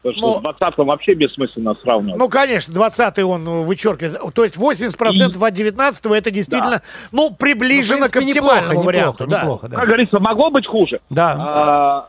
Потому 0.03 0.17
что 0.17 0.41
Но- 0.41 0.53
с 0.53 0.59
20 0.59 0.87
вообще 0.87 1.13
бессмысленно 1.13 1.75
сравнивать. 1.83 2.19
Ну, 2.19 2.29
конечно, 2.31 2.73
20-й 2.73 3.23
он 3.23 3.47
э, 3.47 3.61
вычеркивает. 3.65 4.19
То 4.35 4.45
есть 4.45 4.57
80% 4.57 5.43
от 5.47 5.55
19-го 5.55 6.15
это 6.15 6.31
действительно, 6.31 6.81
ну, 7.13 7.31
приближено 7.39 8.01
Ну, 8.01 8.07
в 8.07 8.11
к 8.11 8.13
принципе, 8.15 8.41
оптимальному 8.41 8.71
неплохо, 8.73 8.87
варианту. 8.87 9.25
неплохо, 9.25 9.31
да. 9.31 9.43
неплохо, 9.43 9.69
да. 9.69 9.77
как 9.77 9.87
говорится, 9.87 10.19
могло 10.19 10.51
быть 10.51 10.67
хуже. 10.67 11.01
Да. 11.11 11.37
А, 11.39 12.09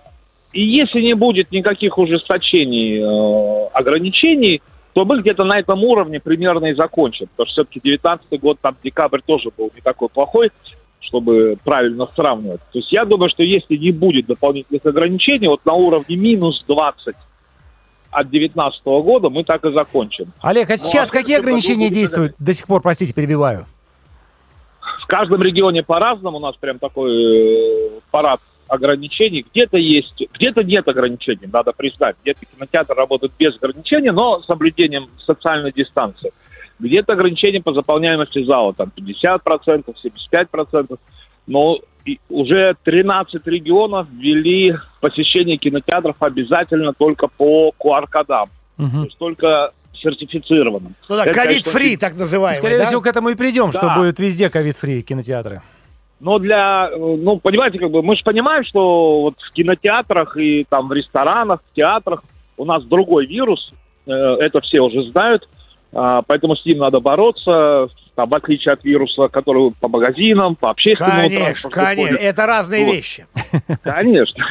и 0.53 0.63
если 0.63 1.01
не 1.01 1.15
будет 1.15 1.51
никаких 1.51 1.97
ужесточений, 1.97 2.99
э, 3.01 3.67
ограничений, 3.73 4.61
то 4.93 5.05
мы 5.05 5.21
где-то 5.21 5.43
на 5.43 5.59
этом 5.59 5.83
уровне 5.83 6.19
примерно 6.19 6.67
и 6.67 6.73
закончим. 6.73 7.27
Потому 7.27 7.47
что 7.47 7.63
все-таки 7.63 7.79
19 7.83 8.39
год, 8.39 8.57
там 8.61 8.75
декабрь 8.83 9.21
тоже 9.25 9.49
был 9.57 9.71
не 9.73 9.81
такой 9.81 10.09
плохой, 10.09 10.51
чтобы 10.99 11.57
правильно 11.63 12.07
сравнивать. 12.15 12.61
То 12.71 12.79
есть 12.79 12.91
я 12.91 13.05
думаю, 13.05 13.29
что 13.29 13.43
если 13.43 13.75
не 13.75 13.91
будет 13.91 14.27
дополнительных 14.27 14.85
ограничений, 14.85 15.47
вот 15.47 15.65
на 15.65 15.73
уровне 15.73 16.15
минус 16.15 16.63
20 16.67 17.15
от 18.11 18.29
19 18.29 18.85
года 18.85 19.29
мы 19.29 19.43
так 19.43 19.63
и 19.65 19.71
закончим. 19.71 20.33
Олег, 20.41 20.69
а 20.69 20.73
Ну, 20.73 20.77
сейчас 20.77 21.09
а 21.09 21.13
какие 21.13 21.37
году 21.37 21.47
ограничения 21.47 21.87
будет 21.87 21.93
действуют 21.93 22.35
до 22.37 22.53
сих 22.53 22.67
пор, 22.67 22.81
простите, 22.81 23.13
перебиваю? 23.13 23.65
В 25.03 25.07
каждом 25.07 25.41
регионе 25.41 25.83
по-разному. 25.83 26.37
У 26.37 26.41
нас 26.41 26.55
прям 26.57 26.79
такой 26.79 27.11
э, 27.11 27.89
парад 28.11 28.39
ограничений. 28.71 29.45
Где-то 29.51 29.77
есть, 29.77 30.21
где-то 30.33 30.63
нет 30.63 30.87
ограничений, 30.87 31.47
надо 31.51 31.73
признать. 31.73 32.15
Где-то 32.23 32.39
кинотеатр 32.45 32.93
работает 32.95 33.33
без 33.37 33.55
ограничений, 33.57 34.11
но 34.11 34.41
с 34.41 34.45
соблюдением 34.45 35.09
социальной 35.25 35.71
дистанции. 35.73 36.31
Где-то 36.79 37.13
ограничения 37.13 37.61
по 37.61 37.73
заполняемости 37.73 38.43
зала, 38.45 38.73
там 38.73 38.91
50%, 38.95 39.93
75%. 40.23 40.97
Но 41.47 41.79
и 42.05 42.19
уже 42.29 42.75
13 42.83 43.45
регионов 43.45 44.07
ввели 44.11 44.75
посещение 45.01 45.57
кинотеатров 45.57 46.15
обязательно 46.19 46.93
только 46.93 47.27
по 47.27 47.73
QR-кодам. 47.77 48.49
То 48.77 48.83
Мгм. 48.83 49.03
есть 49.03 49.17
только 49.17 49.71
сертифицированным. 50.01 50.95
Ну 51.09 51.15
да, 51.15 51.25
covid-free, 51.31 51.97
так 51.97 52.15
называемый, 52.15 52.57
Скорее 52.57 52.79
да? 52.79 52.85
всего, 52.85 53.01
к 53.01 53.07
этому 53.07 53.29
и 53.29 53.35
придем, 53.35 53.71
что 53.71 53.81
Да. 53.81 53.95
будет 53.97 54.19
везде 54.19 54.49
covid-free 54.49 55.01
кинотеатры. 55.03 55.61
Но 56.21 56.37
для, 56.37 56.91
ну, 56.95 57.39
понимаете, 57.39 57.79
как 57.79 57.89
бы 57.89 58.03
мы 58.03 58.15
же 58.15 58.23
понимаем, 58.23 58.63
что 58.63 59.21
вот 59.21 59.35
в 59.39 59.51
кинотеатрах 59.53 60.37
и 60.37 60.65
там 60.69 60.87
в 60.87 60.93
ресторанах, 60.93 61.61
в 61.71 61.75
театрах 61.75 62.23
у 62.57 62.65
нас 62.65 62.83
другой 62.83 63.25
вирус, 63.25 63.73
э, 64.05 64.11
это 64.11 64.61
все 64.61 64.81
уже 64.81 65.01
знают, 65.09 65.49
а, 65.93 66.21
поэтому 66.21 66.55
с 66.55 66.63
ним 66.63 66.77
надо 66.77 66.99
бороться, 66.99 67.87
там, 68.15 68.29
в 68.29 68.35
отличие 68.35 68.73
от 68.73 68.83
вируса, 68.83 69.29
который 69.29 69.71
по 69.79 69.87
магазинам, 69.87 70.55
по 70.55 70.69
общественному 70.69 71.21
Конечно, 71.23 71.45
транспорту 71.45 71.75
конечно, 71.75 72.17
ходит. 72.17 72.21
это 72.21 72.45
разные 72.45 72.85
Вот. 72.85 72.93
вещи. 72.93 73.25
Конечно. 73.83 74.45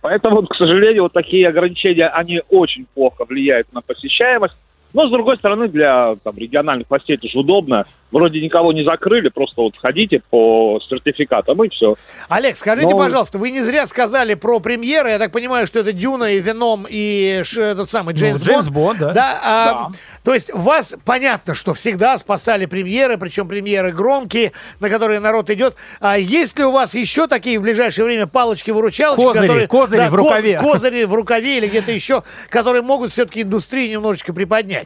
Поэтому, 0.00 0.42
к 0.46 0.56
сожалению, 0.56 1.04
вот 1.04 1.12
такие 1.12 1.48
ограничения, 1.48 2.08
они 2.08 2.42
очень 2.50 2.86
плохо 2.94 3.24
влияют 3.24 3.72
на 3.72 3.82
посещаемость. 3.82 4.56
Но, 4.94 5.06
с 5.08 5.10
другой 5.10 5.36
стороны, 5.38 5.68
для 5.68 6.16
там, 6.22 6.36
региональных 6.36 6.88
властей 6.90 7.16
это 7.16 7.26
же 7.28 7.38
удобно. 7.38 7.86
Вроде 8.10 8.42
никого 8.42 8.74
не 8.74 8.84
закрыли, 8.84 9.30
просто 9.30 9.62
вот 9.62 9.74
ходите 9.78 10.20
по 10.28 10.78
сертификатам 10.86 11.64
и 11.64 11.70
все. 11.70 11.94
Олег, 12.28 12.56
скажите, 12.56 12.90
Ну- 12.90 12.98
пожалуйста, 12.98 13.38
вы 13.38 13.50
не 13.50 13.62
зря 13.62 13.86
сказали 13.86 14.34
про 14.34 14.60
премьеры. 14.60 15.08
Я 15.12 15.18
так 15.18 15.32
понимаю, 15.32 15.66
что 15.66 15.78
это 15.78 15.92
Дюна 15.94 16.32
и 16.34 16.40
Веном 16.40 16.86
и 16.86 17.40
ш- 17.42 17.62
этот 17.62 17.88
самый 17.88 18.14
Джеймс, 18.14 18.40
Ну, 18.42 18.46
Джеймс 18.46 18.68
Бонд, 18.68 18.98
да. 18.98 19.40
а, 19.42 19.90
То 20.24 20.34
есть 20.34 20.52
вас 20.52 20.94
понятно, 21.06 21.54
что 21.54 21.72
всегда 21.72 22.18
спасали 22.18 22.66
премьеры, 22.66 23.16
причем 23.16 23.48
премьеры 23.48 23.92
громкие, 23.92 24.52
на 24.78 24.90
которые 24.90 25.18
народ 25.18 25.48
идет. 25.48 25.74
А 26.00 26.18
есть 26.18 26.58
ли 26.58 26.64
у 26.66 26.70
вас 26.70 26.94
еще 26.94 27.26
такие 27.28 27.58
в 27.58 27.62
ближайшее 27.62 28.04
время 28.04 28.26
палочки-выручалочки? 28.26 29.22
Козыри, 29.24 29.46
которые- 29.48 29.68
козыри 29.68 30.06
в 30.06 30.10
коз- 30.10 30.18
рукаве. 30.18 30.58
Козыри 30.58 31.04
в 31.04 31.14
рукаве 31.14 31.56
или 31.58 31.66
где-то 31.66 31.90
еще, 31.92 32.22
которые 32.50 32.82
могут 32.82 33.10
все-таки 33.10 33.40
индустрию 33.42 33.90
немножечко 33.90 34.34
приподнять? 34.34 34.81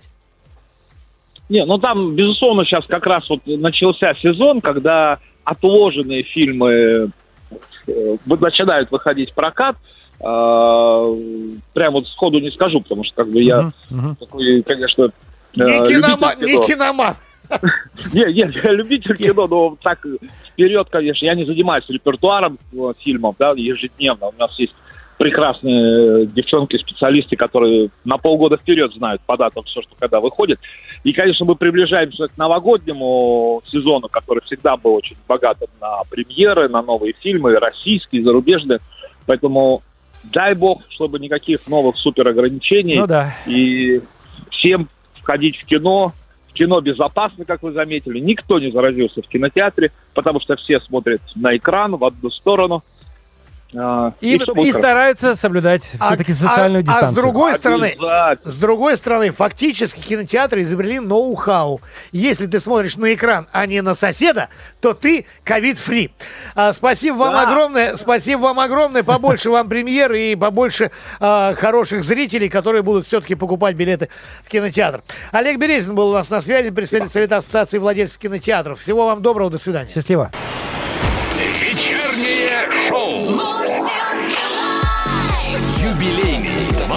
Не, 1.48 1.64
ну 1.64 1.78
там, 1.78 2.14
безусловно, 2.14 2.64
сейчас 2.64 2.84
как 2.86 3.06
раз 3.06 3.28
вот 3.28 3.40
начался 3.46 4.14
сезон, 4.14 4.60
когда 4.60 5.18
отложенные 5.44 6.24
фильмы 6.24 7.10
э, 7.86 8.16
начинают 8.24 8.90
выходить 8.90 9.30
в 9.30 9.34
прокат. 9.34 9.76
А, 10.24 11.06
Прям 11.72 11.92
вот 11.92 12.08
сходу 12.08 12.40
не 12.40 12.50
скажу, 12.50 12.80
потому 12.80 13.04
что 13.04 13.14
как 13.14 13.30
бы 13.30 13.42
я 13.42 13.70
такой, 14.18 14.62
конечно, 14.62 15.04
э, 15.04 15.08
Не 15.58 15.84
киноман, 15.84 16.40
не 16.40 16.66
киноман. 16.66 17.14
Не, 18.12 18.24
не, 18.32 18.60
я 18.60 18.72
любитель 18.72 19.16
кино, 19.16 19.46
но 19.46 19.76
так 19.80 20.04
вперед, 20.50 20.88
конечно, 20.90 21.24
я 21.24 21.36
не 21.36 21.44
занимаюсь 21.44 21.84
репертуаром 21.88 22.58
э, 22.72 22.92
фильмов, 22.98 23.36
да, 23.38 23.52
ежедневно. 23.56 24.26
У 24.26 24.34
нас 24.36 24.58
есть 24.58 24.74
прекрасные 25.16 26.26
девчонки-специалисты, 26.26 27.36
которые 27.36 27.90
на 28.04 28.18
полгода 28.18 28.56
вперед 28.56 28.92
знают 28.94 29.22
по 29.22 29.36
датам 29.36 29.62
все, 29.64 29.80
что 29.82 29.92
когда 29.98 30.20
выходит. 30.20 30.58
И, 31.06 31.12
конечно, 31.12 31.46
мы 31.46 31.54
приближаемся 31.54 32.26
к 32.26 32.36
новогоднему 32.36 33.62
сезону, 33.70 34.08
который 34.08 34.40
всегда 34.44 34.76
был 34.76 34.94
очень 34.94 35.14
богатым 35.28 35.68
на 35.80 36.02
премьеры, 36.10 36.68
на 36.68 36.82
новые 36.82 37.12
фильмы, 37.12 37.56
российские, 37.60 38.24
зарубежные. 38.24 38.80
Поэтому 39.24 39.82
дай 40.32 40.56
бог, 40.56 40.82
чтобы 40.88 41.20
никаких 41.20 41.60
новых 41.68 41.96
суперограничений. 41.96 42.98
Ну 42.98 43.06
да. 43.06 43.32
И 43.46 44.00
всем 44.50 44.88
входить 45.14 45.56
в 45.58 45.66
кино. 45.66 46.12
В 46.48 46.54
кино 46.54 46.80
безопасно, 46.80 47.44
как 47.44 47.62
вы 47.62 47.70
заметили. 47.70 48.18
Никто 48.18 48.58
не 48.58 48.72
заразился 48.72 49.22
в 49.22 49.28
кинотеатре, 49.28 49.92
потому 50.12 50.40
что 50.40 50.56
все 50.56 50.80
смотрят 50.80 51.20
на 51.36 51.56
экран 51.56 51.94
в 51.94 52.04
одну 52.04 52.30
сторону. 52.30 52.82
А, 53.78 54.12
И, 54.20 54.34
и 54.36 54.38
хорошо. 54.38 54.72
стараются 54.72 55.34
соблюдать 55.34 55.82
все-таки 55.82 56.32
социальную 56.32 56.80
а, 56.80 56.82
дистанцию. 56.82 57.08
А 57.08 57.12
с 57.12 57.14
другой 57.14 57.54
стороны, 57.54 57.96
с 58.44 58.58
другой 58.58 58.96
стороны, 58.96 59.30
фактически 59.30 60.00
кинотеатры 60.00 60.62
изобрели 60.62 61.00
ноу-хау. 61.00 61.80
Если 62.12 62.46
ты 62.46 62.60
смотришь 62.60 62.96
на 62.96 63.12
экран, 63.14 63.48
а 63.52 63.66
не 63.66 63.80
на 63.82 63.94
соседа, 63.94 64.48
то 64.80 64.94
ты 64.94 65.26
ковид-фри. 65.44 66.12
А, 66.54 66.72
спасибо 66.72 67.16
вам 67.16 67.32
Да. 67.32 67.42
огромное, 67.42 67.96
спасибо 67.96 68.40
вам 68.42 68.60
огромное, 68.60 69.02
побольше 69.02 69.50
вам 69.50 69.68
премьер 69.68 70.12
и 70.12 70.34
побольше 70.36 70.90
а, 71.20 71.54
хороших 71.54 72.04
зрителей, 72.04 72.48
которые 72.48 72.82
будут 72.82 73.06
все-таки 73.06 73.34
покупать 73.34 73.76
билеты 73.76 74.08
в 74.44 74.48
кинотеатр. 74.48 75.02
Олег 75.32 75.58
Березин 75.58 75.94
был 75.94 76.10
у 76.10 76.14
нас 76.14 76.30
на 76.30 76.40
связи, 76.40 76.70
представитель 76.70 77.10
Совета 77.10 77.36
Ассоциации 77.38 77.78
владельцев 77.78 78.18
кинотеатров. 78.18 78.80
Всего 78.80 79.06
вам 79.06 79.22
доброго, 79.22 79.50
до 79.50 79.58
свидания. 79.58 79.90
Счастливо. 79.94 80.30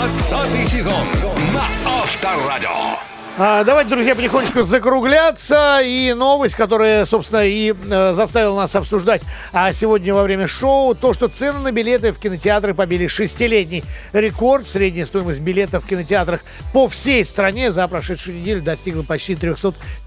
20 0.09 0.67
сезон 0.67 1.05
на 1.53 1.63
Авторадио. 1.85 2.97
А, 3.37 3.63
давайте, 3.63 3.91
друзья, 3.91 4.15
потихонечку 4.15 4.63
закругляться. 4.63 5.81
И 5.83 6.13
новость, 6.13 6.55
которая, 6.55 7.05
собственно, 7.05 7.45
и 7.45 7.73
э, 7.73 8.13
заставила 8.15 8.57
нас 8.57 8.75
обсуждать 8.75 9.21
а 9.53 9.71
сегодня 9.71 10.13
во 10.13 10.23
время 10.23 10.47
шоу, 10.47 10.95
то, 10.95 11.13
что 11.13 11.27
цены 11.27 11.59
на 11.59 11.71
билеты 11.71 12.11
в 12.11 12.17
кинотеатры 12.17 12.73
побили 12.73 13.05
шестилетний 13.05 13.83
рекорд. 14.11 14.67
Средняя 14.67 15.05
стоимость 15.05 15.41
билетов 15.41 15.85
в 15.85 15.87
кинотеатрах 15.87 16.41
по 16.73 16.87
всей 16.87 17.23
стране 17.23 17.71
за 17.71 17.87
прошедшую 17.87 18.39
неделю 18.39 18.63
достигла 18.63 19.03
почти 19.03 19.35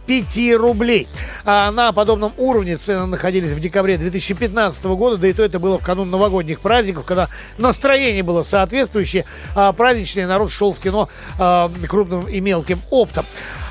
305 0.07 0.57
рублей. 0.57 1.09
А 1.45 1.71
на 1.71 1.93
подобном 1.93 2.33
уровне 2.37 2.77
цены 2.77 3.07
находились 3.07 3.51
в 3.51 3.61
декабре 3.61 3.99
2015 3.99 4.85
года, 4.85 5.17
да 5.17 5.29
и 5.29 5.33
то 5.33 5.43
это 5.43 5.59
было 5.59 5.79
в 5.79 5.83
канун 5.83 6.11
новогодних 6.11 6.61
праздников, 6.61 7.05
когда 7.05 7.29
настроение 7.59 8.23
было 8.23 8.43
соответствующее, 8.43 9.25
а 9.55 9.73
праздничный 9.73 10.27
народ 10.27 10.51
шел 10.51 10.73
в 10.73 10.81
кино 10.81 11.09
а, 11.39 11.71
крупным 11.89 12.29
и 12.29 12.41
мелким 12.41 12.81
оптом. 12.91 13.25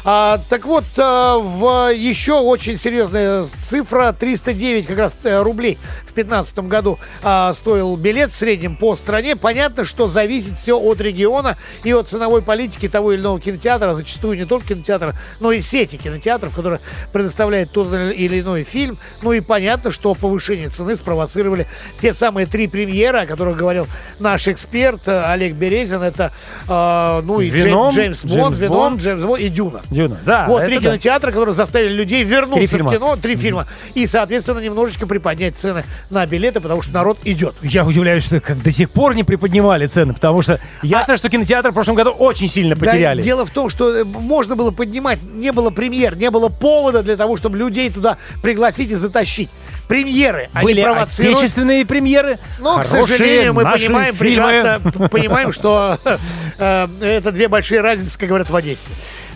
А, 0.03 0.39
так 0.49 0.65
вот, 0.65 0.85
а, 0.97 1.37
в 1.37 1.93
еще 1.93 2.33
очень 2.33 2.77
серьезная 2.77 3.45
цифра 3.69 4.15
309 4.17 4.87
как 4.87 4.97
раз 4.97 5.17
э, 5.23 5.41
рублей 5.41 5.77
в 6.11 6.15
2015 6.15 6.59
году 6.59 6.99
а, 7.23 7.53
стоил 7.53 7.95
билет 7.95 8.31
в 8.31 8.35
среднем 8.35 8.75
по 8.75 8.95
стране. 8.95 9.35
Понятно, 9.35 9.85
что 9.85 10.07
зависит 10.07 10.57
все 10.57 10.77
от 10.77 10.99
региона 11.01 11.57
и 11.83 11.93
от 11.93 12.09
ценовой 12.09 12.41
политики 12.41 12.87
того 12.87 13.13
или 13.13 13.21
иного 13.21 13.39
кинотеатра, 13.39 13.93
зачастую 13.93 14.37
не 14.37 14.45
только 14.45 14.69
кинотеатра, 14.69 15.15
но 15.39 15.51
и 15.51 15.61
сети 15.61 15.95
кинотеатров, 15.97 16.53
которые 16.55 16.81
предоставляют 17.13 17.71
тот 17.71 17.87
или 17.91 18.41
иной 18.41 18.63
фильм. 18.63 18.97
Ну 19.21 19.31
и 19.31 19.39
понятно, 19.39 19.91
что 19.91 20.13
повышение 20.13 20.69
цены 20.69 20.95
спровоцировали 20.95 21.67
те 22.01 22.13
самые 22.13 22.45
три 22.45 22.67
премьеры, 22.67 23.19
о 23.19 23.25
которых 23.25 23.57
говорил 23.57 23.87
наш 24.19 24.47
эксперт 24.47 25.07
э, 25.07 25.23
Олег 25.23 25.53
Березин. 25.53 26.01
Это, 26.01 26.31
э, 26.67 27.21
ну 27.23 27.39
и 27.39 27.49
Джей- 27.49 27.65
Веном, 27.65 27.93
Джеймс 27.93 28.23
Бонд, 28.25 28.33
Джеймс 28.33 28.57
Веном, 28.57 28.77
Бонд. 28.77 29.01
Джеймс 29.01 29.23
Бонд 29.23 29.41
и 29.41 29.49
Дюна. 29.49 29.81
Дюна. 29.89 30.19
Да, 30.25 30.45
вот 30.47 30.65
три 30.65 30.75
да. 30.75 30.81
кинотеатра, 30.81 31.31
которые 31.31 31.55
заставили 31.55 31.93
людей 31.93 32.23
вернуться 32.23 32.77
в 32.77 32.91
кино, 32.91 33.15
три 33.15 33.35
фильма, 33.35 33.67
и, 33.93 34.05
соответственно, 34.07 34.59
немножечко 34.59 35.07
приподнять 35.07 35.55
цены 35.57 35.83
на 36.11 36.25
билеты, 36.25 36.59
потому 36.59 36.81
что 36.81 36.93
народ 36.93 37.17
идет. 37.23 37.55
Я 37.61 37.85
удивляюсь, 37.85 38.25
что 38.25 38.39
как 38.39 38.61
до 38.61 38.71
сих 38.71 38.89
пор 38.91 39.15
не 39.15 39.23
приподнимали 39.23 39.87
цены, 39.87 40.13
потому 40.13 40.41
что 40.41 40.59
ясно, 40.81 41.17
что 41.17 41.29
кинотеатры 41.29 41.71
в 41.71 41.73
прошлом 41.73 41.95
году 41.95 42.11
очень 42.11 42.47
сильно 42.47 42.75
потеряли. 42.75 43.17
Да, 43.17 43.23
дело 43.23 43.45
в 43.45 43.51
том, 43.51 43.69
что 43.69 43.89
э, 43.89 44.03
можно 44.03 44.55
было 44.55 44.71
поднимать, 44.71 45.19
не 45.23 45.51
было 45.51 45.69
премьер, 45.69 46.15
не 46.15 46.29
было 46.29 46.49
повода 46.49 47.03
для 47.03 47.17
того, 47.17 47.37
чтобы 47.37 47.57
людей 47.57 47.89
туда 47.89 48.17
пригласить 48.41 48.89
и 48.91 48.95
затащить. 48.95 49.49
Премьеры, 49.87 50.49
они 50.53 50.65
Были 50.65 50.81
отечественные 50.81 51.85
премьеры, 51.85 52.39
Но, 52.59 52.79
к 52.81 52.85
сожалению, 52.85 53.53
мы 53.53 53.63
понимаем 53.63 54.15
фильмы. 54.15 54.51
прекрасно, 54.51 55.09
понимаем, 55.09 55.51
что 55.51 55.99
э, 56.57 56.87
это 57.01 57.31
две 57.31 57.47
большие 57.47 57.81
разницы, 57.81 58.17
как 58.17 58.29
говорят 58.29 58.49
в 58.49 58.55
Одессе. 58.55 58.89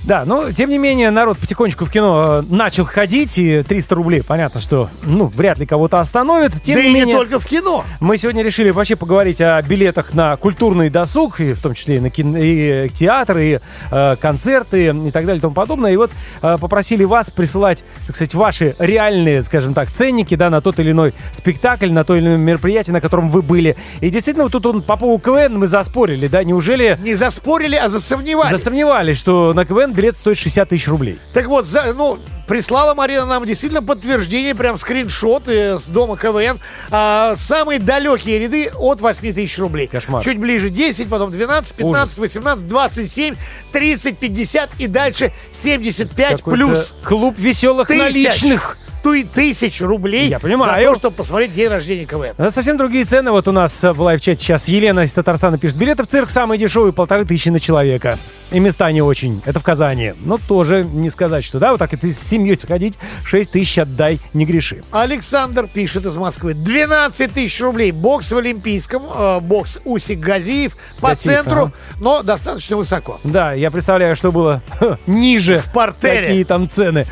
Да, 0.06 0.24
но 0.24 0.52
тем 0.52 0.70
не 0.70 0.78
менее 0.78 1.10
народ 1.10 1.40
потихонечку 1.40 1.86
в 1.86 1.90
кино 1.90 2.44
э, 2.44 2.54
начал 2.54 2.86
ходить, 2.86 3.40
и 3.40 3.64
300 3.64 3.96
рублей, 3.96 4.22
понятно, 4.22 4.62
что, 4.62 4.90
ну, 5.02 5.26
вряд 5.26 5.58
ли 5.58 5.66
кого-то 5.66 6.00
остановит. 6.00 6.62
Тем 6.62 6.76
да 6.76 6.82
не 6.84 6.90
и 6.90 6.94
менее, 6.94 7.06
не 7.08 7.14
только 7.16 7.40
в 7.40 7.46
кино. 7.48 7.84
мы 8.00 8.18
сегодня 8.18 8.44
решили 8.44 8.70
вообще 8.70 8.96
поговорить 8.96 9.42
о 9.42 9.60
билетах 9.64 10.14
на 10.14 10.38
культурный 10.38 10.92
досуг, 10.92 11.40
и 11.40 11.54
в 11.54 11.62
том 11.62 11.74
числе 11.74 11.98
и 11.98 12.00
на 12.00 12.12
кино, 12.12 12.38
и 12.38 12.88
театр, 12.90 13.40
и 13.40 13.60
э, 13.90 14.16
концерты, 14.22 14.90
и 14.90 15.12
так 15.12 15.26
далее, 15.26 15.38
и 15.38 15.42
тому 15.42 15.56
подобное. 15.56 15.92
И 15.92 15.98
вот 15.98 16.12
э, 16.44 16.58
попросили 16.62 17.04
вас 17.04 17.32
присылать, 17.32 17.84
так 18.06 18.16
сказать, 18.16 18.36
ваши 18.36 18.76
реальные, 18.78 19.42
скажем 19.42 19.74
так, 19.74 19.90
ценники, 19.90 20.36
да, 20.36 20.52
на 20.52 20.62
тот 20.62 20.78
или 20.78 20.92
иной 20.92 21.16
спектакль, 21.32 21.92
на 21.92 22.04
то 22.04 22.16
или 22.16 22.26
иное 22.26 22.38
мероприятие, 22.38 22.94
на 22.94 23.02
котором 23.02 23.30
вы 23.30 23.42
были. 23.42 23.76
И 24.02 24.12
действительно, 24.12 24.44
вот 24.44 24.52
тут 24.52 24.68
он, 24.68 24.82
по 24.84 24.98
поводу 24.98 25.24
КВН 25.24 25.58
мы 25.58 25.66
заспорили, 25.66 26.28
да, 26.28 26.44
неужели 26.44 27.00
Не 27.02 27.16
заспорили, 27.16 27.76
а 27.76 27.90
засомневались. 27.90 28.52
засомневались, 28.52 29.18
что 29.18 29.54
на 29.56 29.66
КВН 29.66 29.95
билет 29.96 30.18
стоит 30.18 30.38
60 30.38 30.70
тысяч 30.70 30.88
рублей? 30.88 31.20
Так 31.34 31.48
вот, 31.48 31.66
за, 31.66 31.94
ну, 31.94 32.20
прислала 32.48 32.94
Марина 32.94 33.26
нам 33.26 33.46
действительно 33.46 33.82
подтверждение, 33.82 34.56
прям 34.56 34.78
скриншоты 34.78 35.80
с 35.80 35.86
дома 35.86 36.18
КВН. 36.18 36.60
А, 36.92 37.36
самые 37.38 37.80
далекие 37.80 38.40
ряды 38.40 38.72
от 38.78 39.02
8 39.02 39.34
тысяч 39.34 39.58
рублей. 39.58 39.88
Кошмар. 39.88 40.24
Чуть 40.24 40.38
ближе 40.38 40.70
10, 40.70 41.08
потом 41.10 41.32
12, 41.32 41.76
15, 41.76 42.18
Ужас. 42.18 42.18
18, 42.18 42.68
27, 42.68 43.36
30, 43.72 44.18
50 44.18 44.70
и 44.80 44.88
дальше 44.88 45.32
75 45.54 46.38
Какой-то 46.38 46.52
плюс. 46.66 46.94
Клуб 47.04 47.38
веселых 47.38 47.88
Тысяч. 47.88 48.00
наличных. 48.00 48.78
и 49.06 49.24
тысяч 49.24 49.82
рублей 49.82 50.30
Я 50.30 50.40
понимаю. 50.40 50.84
за 50.88 50.94
то, 50.94 51.00
чтобы 51.00 51.16
посмотреть 51.18 51.54
день 51.54 51.68
рождения 51.70 52.06
КВН. 52.06 52.34
Ну, 52.40 52.50
Совсем 52.50 52.76
другие 52.76 53.06
цены. 53.06 53.30
Вот 53.30 53.48
у 53.48 53.52
нас 53.52 53.84
э, 53.84 53.92
в 53.92 54.02
лайв-чате 54.02 54.40
сейчас 54.44 54.68
Елена 54.68 55.02
из 55.02 55.14
Татарстана 55.14 55.60
пишет. 55.60 55.78
Билеты 55.78 56.04
в 56.04 56.08
цирк 56.08 56.32
самые 56.32 56.58
дешевые, 56.58 56.92
полторы 56.92 57.24
тысячи 57.24 57.50
на 57.50 57.60
человека. 57.60 58.18
И 58.52 58.60
места 58.60 58.92
не 58.92 59.02
очень. 59.02 59.42
Это 59.46 59.60
в 59.60 59.64
Казани. 59.64 60.14
Но 60.20 60.38
тоже 60.38 60.84
не 60.84 61.10
сказать, 61.10 61.44
что 61.44 61.60
да, 61.60 61.72
вот 61.72 61.78
так 61.80 61.94
и 61.94 61.98
ты 61.98 62.12
с 62.12 62.20
семьей 62.20 62.56
сходить, 62.58 62.98
6 63.26 63.52
тысяч 63.52 63.78
отдай, 63.80 64.20
не 64.34 64.46
греши. 64.46 64.84
Александр 64.92 65.68
пишет 65.68 66.06
из 66.06 66.16
Москвы. 66.16 66.54
12 66.54 67.34
тысяч 67.34 67.60
рублей. 67.62 67.92
Бокс 67.92 68.32
в 68.32 68.38
Олимпийском. 68.38 69.04
э, 69.14 69.40
бокс 69.40 69.80
Усик 69.84 70.20
Газиев. 70.20 70.76
По 71.02 71.10
Газиев, 71.10 71.44
центру, 71.44 71.62
ага. 71.64 71.74
но 72.00 72.24
достаточно 72.24 72.78
высоко. 72.78 73.20
Да, 73.24 73.54
я 73.54 73.72
представляю, 73.72 74.16
что 74.16 74.32
было 74.32 74.62
ниже. 75.08 75.58
В 75.58 75.72
портере. 75.72 76.28
Какие 76.28 76.44
там 76.44 76.70
цены. 76.70 77.06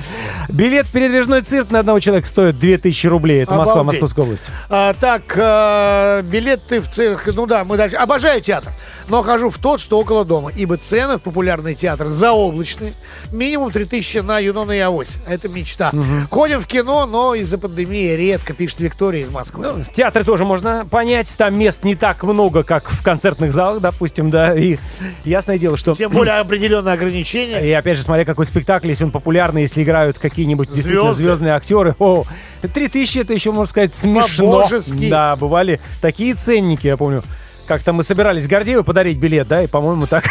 Билет 0.50 0.88
передвижной 0.88 1.42
цирк 1.42 1.72
на 1.72 1.80
одного 1.80 2.00
человека 2.00 2.28
стоит 2.28 2.60
2000 2.60 3.08
рублей. 3.08 3.44
Это 3.44 3.56
Москва, 3.56 3.82
Обалдеть. 3.82 4.02
Московская 4.02 4.22
область. 4.22 4.46
А, 4.70 4.94
так, 4.94 5.24
э, 5.36 6.22
билеты 6.24 6.80
в 6.80 6.90
цирк. 6.90 7.28
Ну 7.34 7.46
да, 7.48 7.64
мы 7.64 7.78
дальше. 7.78 7.96
Обожаю 7.96 8.42
театр, 8.42 8.72
но 9.08 9.24
хожу 9.24 9.50
в 9.50 9.58
тот, 9.58 9.80
что 9.82 10.00
около 10.00 10.26
дома, 10.26 10.52
ибо 10.56 10.78
цены 10.78 11.18
в 11.18 11.23
популярные 11.24 11.76
театры 11.76 12.10
заоблачные. 12.10 12.94
Минимум 13.32 13.72
3000 13.72 14.20
на 14.20 14.40
Юнона 14.40 14.72
и 14.72 14.80
Авось. 14.80 15.18
Это 15.28 15.50
мечта. 15.50 15.92
Ходим 16.30 16.62
в 16.62 16.68
кино, 16.68 17.06
но 17.06 17.36
из-за 17.36 17.58
пандемии 17.58 18.16
редко, 18.16 18.54
пишет 18.54 18.80
Виктория 18.80 19.24
из 19.24 19.32
Москвы. 19.32 19.68
Ну, 19.68 19.84
в 19.84 19.92
театре 19.92 20.24
тоже 20.26 20.46
можно 20.46 20.86
понять, 20.90 21.34
там 21.38 21.58
мест 21.58 21.84
не 21.84 21.96
так 21.96 22.24
много, 22.24 22.64
как 22.64 22.90
в 22.90 23.04
концертных 23.04 23.52
залах, 23.52 23.82
допустим, 23.82 24.30
да, 24.30 24.56
и 24.56 24.78
ясное 25.24 25.58
дело, 25.58 25.78
что... 25.78 25.96
Тем 25.96 26.12
более 26.12 26.36
определенные 26.36 26.94
ограничения. 26.94 27.60
И 27.66 27.72
опять 27.72 27.98
же, 27.98 28.04
смотря 28.04 28.26
какой 28.26 28.46
спектакль, 28.46 28.90
если 28.90 29.06
он 29.06 29.12
популярный, 29.12 29.62
если 29.62 29.84
играют 29.84 30.20
какие-нибудь 30.20 30.70
действительно 30.70 31.12
Звезды. 31.12 31.24
звездные 31.26 31.54
актеры, 31.54 31.96
о, 32.00 32.26
3000 32.62 33.20
это 33.20 33.34
еще, 33.34 33.52
можно 33.52 33.70
сказать, 33.70 33.94
смешно. 33.94 34.64
По-божески. 34.64 35.10
Да, 35.10 35.36
бывали 35.36 35.80
такие 36.02 36.34
ценники, 36.34 36.88
я 36.88 36.98
помню. 36.98 37.24
Как-то 37.66 37.94
мы 37.94 38.04
собирались 38.04 38.48
Гордееву 38.48 38.84
подарить 38.84 39.18
билет, 39.18 39.48
да, 39.48 39.64
и, 39.64 39.68
по-моему, 39.68 40.06
так 40.06 40.26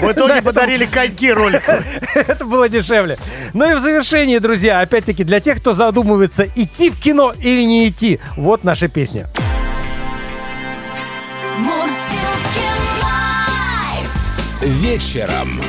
В 0.00 0.12
итоге 0.12 0.40
подарили 0.40 0.86
коньки 0.86 1.32
ролик. 1.32 1.62
это 2.14 2.44
было 2.44 2.68
дешевле. 2.68 3.18
Ну 3.54 3.70
и 3.70 3.74
в 3.74 3.80
завершении, 3.80 4.38
друзья, 4.38 4.80
опять-таки, 4.80 5.24
для 5.24 5.40
тех, 5.40 5.58
кто 5.58 5.72
задумывается, 5.72 6.46
идти 6.54 6.90
в 6.90 7.00
кино 7.00 7.34
или 7.40 7.62
не 7.64 7.88
идти, 7.88 8.20
вот 8.36 8.62
наша 8.62 8.88
песня. 8.88 9.26
Вечером. 14.62 15.60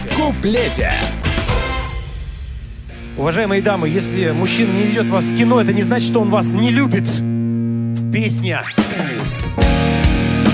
В 0.00 0.14
куплете. 0.16 0.92
Уважаемые 3.16 3.60
дамы, 3.60 3.88
если 3.88 4.30
мужчина 4.30 4.72
не 4.72 4.84
ведет 4.84 5.08
вас 5.08 5.24
в 5.24 5.36
кино, 5.36 5.60
это 5.60 5.72
не 5.72 5.82
значит, 5.82 6.08
что 6.08 6.20
он 6.20 6.30
вас 6.30 6.46
не 6.46 6.70
любит. 6.70 7.06
Песня 8.12 8.64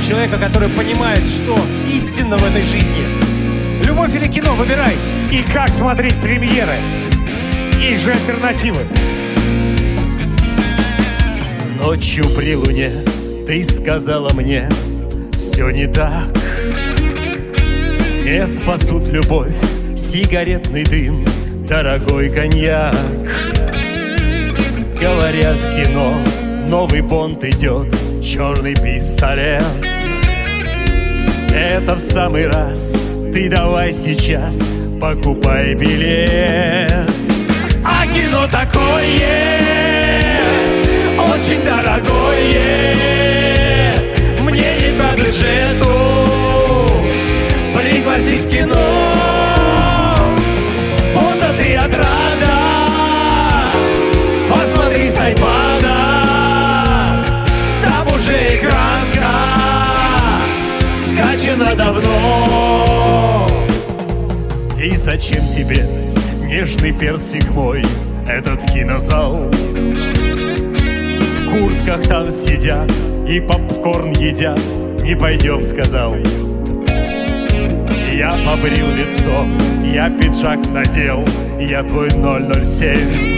человека, 0.07 0.39
который 0.39 0.69
понимает, 0.69 1.25
что 1.27 1.59
истинно 1.89 2.37
в 2.37 2.45
этой 2.45 2.63
жизни. 2.63 3.85
Любовь 3.85 4.15
или 4.15 4.29
кино, 4.29 4.55
выбирай. 4.55 4.95
И 5.33 5.43
как 5.53 5.71
смотреть 5.71 6.15
премьеры? 6.21 6.77
Есть 7.81 8.05
же 8.05 8.13
альтернативы. 8.13 8.81
Ночью 11.81 12.25
при 12.37 12.55
луне 12.55 12.91
ты 13.47 13.63
сказала 13.63 14.33
мне 14.33 14.69
Все 15.37 15.71
не 15.71 15.87
так 15.87 16.27
Не 18.25 18.45
спасут 18.49 19.07
любовь, 19.07 19.55
сигаретный 19.97 20.83
дым 20.83 21.25
Дорогой 21.69 22.29
коньяк 22.31 22.97
Говорят 25.01 25.57
кино 25.77 26.19
Новый 26.69 27.03
Бонд 27.03 27.45
идет 27.45 27.95
Черный 28.21 28.75
пистолет 28.75 29.86
Это 31.57 31.95
в 31.95 31.99
самый 31.99 32.47
раз. 32.49 32.95
Ты 33.33 33.49
давай 33.49 33.91
сейчас 33.91 34.61
Покупай 35.01 35.75
билет. 35.75 37.11
А 37.83 38.07
кино 38.07 38.47
такое 38.47 39.87
очень 41.19 41.65
дорогое. 41.65 42.55
Мне 44.43 44.67
не 44.81 44.99
по 44.99 45.17
бюджету 45.17 45.89
Пригласить 47.75 48.43
в 48.43 48.51
кино 48.51 49.16
Скачана 61.47 61.77
давно 61.77 63.47
И 64.83 64.91
зачем 64.97 65.47
тебе 65.47 65.87
нежный 66.41 66.93
персик 66.93 67.49
мой 67.51 67.85
Этот 68.27 68.63
кинозал 68.73 69.49
в 71.39 71.49
куртках 71.49 72.03
там 72.09 72.31
сидят 72.33 72.91
и 73.29 73.41
попкорн 73.41 74.11
едят. 74.13 74.61
Не 75.03 75.15
пойдем, 75.17 75.65
сказал. 75.65 76.17
Я 78.13 78.35
побрил 78.45 78.87
лицо, 78.91 79.47
я 79.85 80.11
пиджак 80.11 80.67
надел, 80.67 81.25
я 81.61 81.83
твой 81.85 82.11
007. 82.11 83.36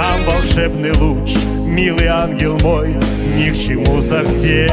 Нам 0.00 0.24
волшебный 0.24 0.92
луч, 0.92 1.34
милый 1.66 2.06
ангел 2.06 2.58
мой, 2.62 2.96
ни 3.36 3.50
к 3.50 3.54
чему 3.54 4.00
совсем. 4.00 4.66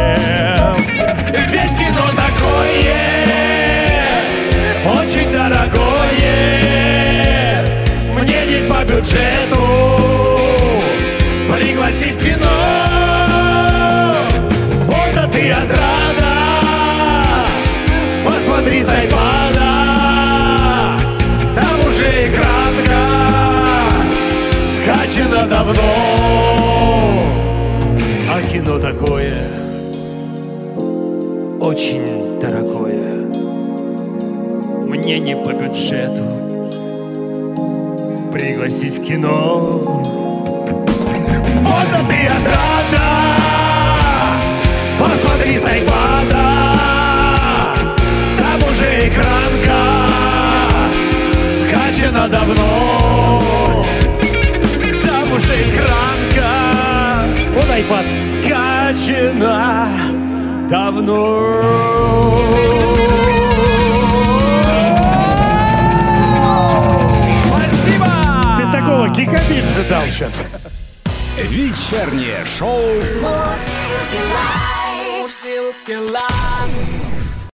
Ведь 1.51 1.77
кино 1.77 2.07
такое, 2.15 2.95
очень 4.85 5.29
дорогое, 5.33 6.45
мне 8.13 8.45
не 8.45 8.69
по 8.69 8.85
бюджету 8.85 9.96
давно. 25.57 25.81
А 28.31 28.41
кино 28.41 28.77
такое 28.77 29.33
очень 31.59 32.39
дорогое, 32.39 33.27
мне 34.85 35.19
не 35.19 35.35
по 35.35 35.53
бюджету 35.53 36.23
пригласить 38.31 38.99
в 38.99 39.03
кино. 39.03 40.03
Вот 41.63 41.89
а 41.93 42.07
ты 42.07 42.27
отрада 42.27 43.07
Посмотри 44.99 45.57
с 45.57 45.65
айпада 45.65 46.45
Там 48.37 48.69
уже 48.69 49.09
экранка 49.09 49.79
Скачана 51.53 52.27
давно 52.29 53.66
Экранка 55.45 57.23
Вот 57.53 57.69
айпад. 57.69 58.05
Скачана 58.33 59.87
давно 60.69 61.61
Спасибо! 67.47 68.07
Ты 68.57 68.71
такого 68.71 69.09
гигабит 69.09 69.63
ждал 69.85 70.05
сейчас. 70.07 70.43
Вечернее 71.37 72.43
шоу 72.57 72.81
лайф. 73.21 74.76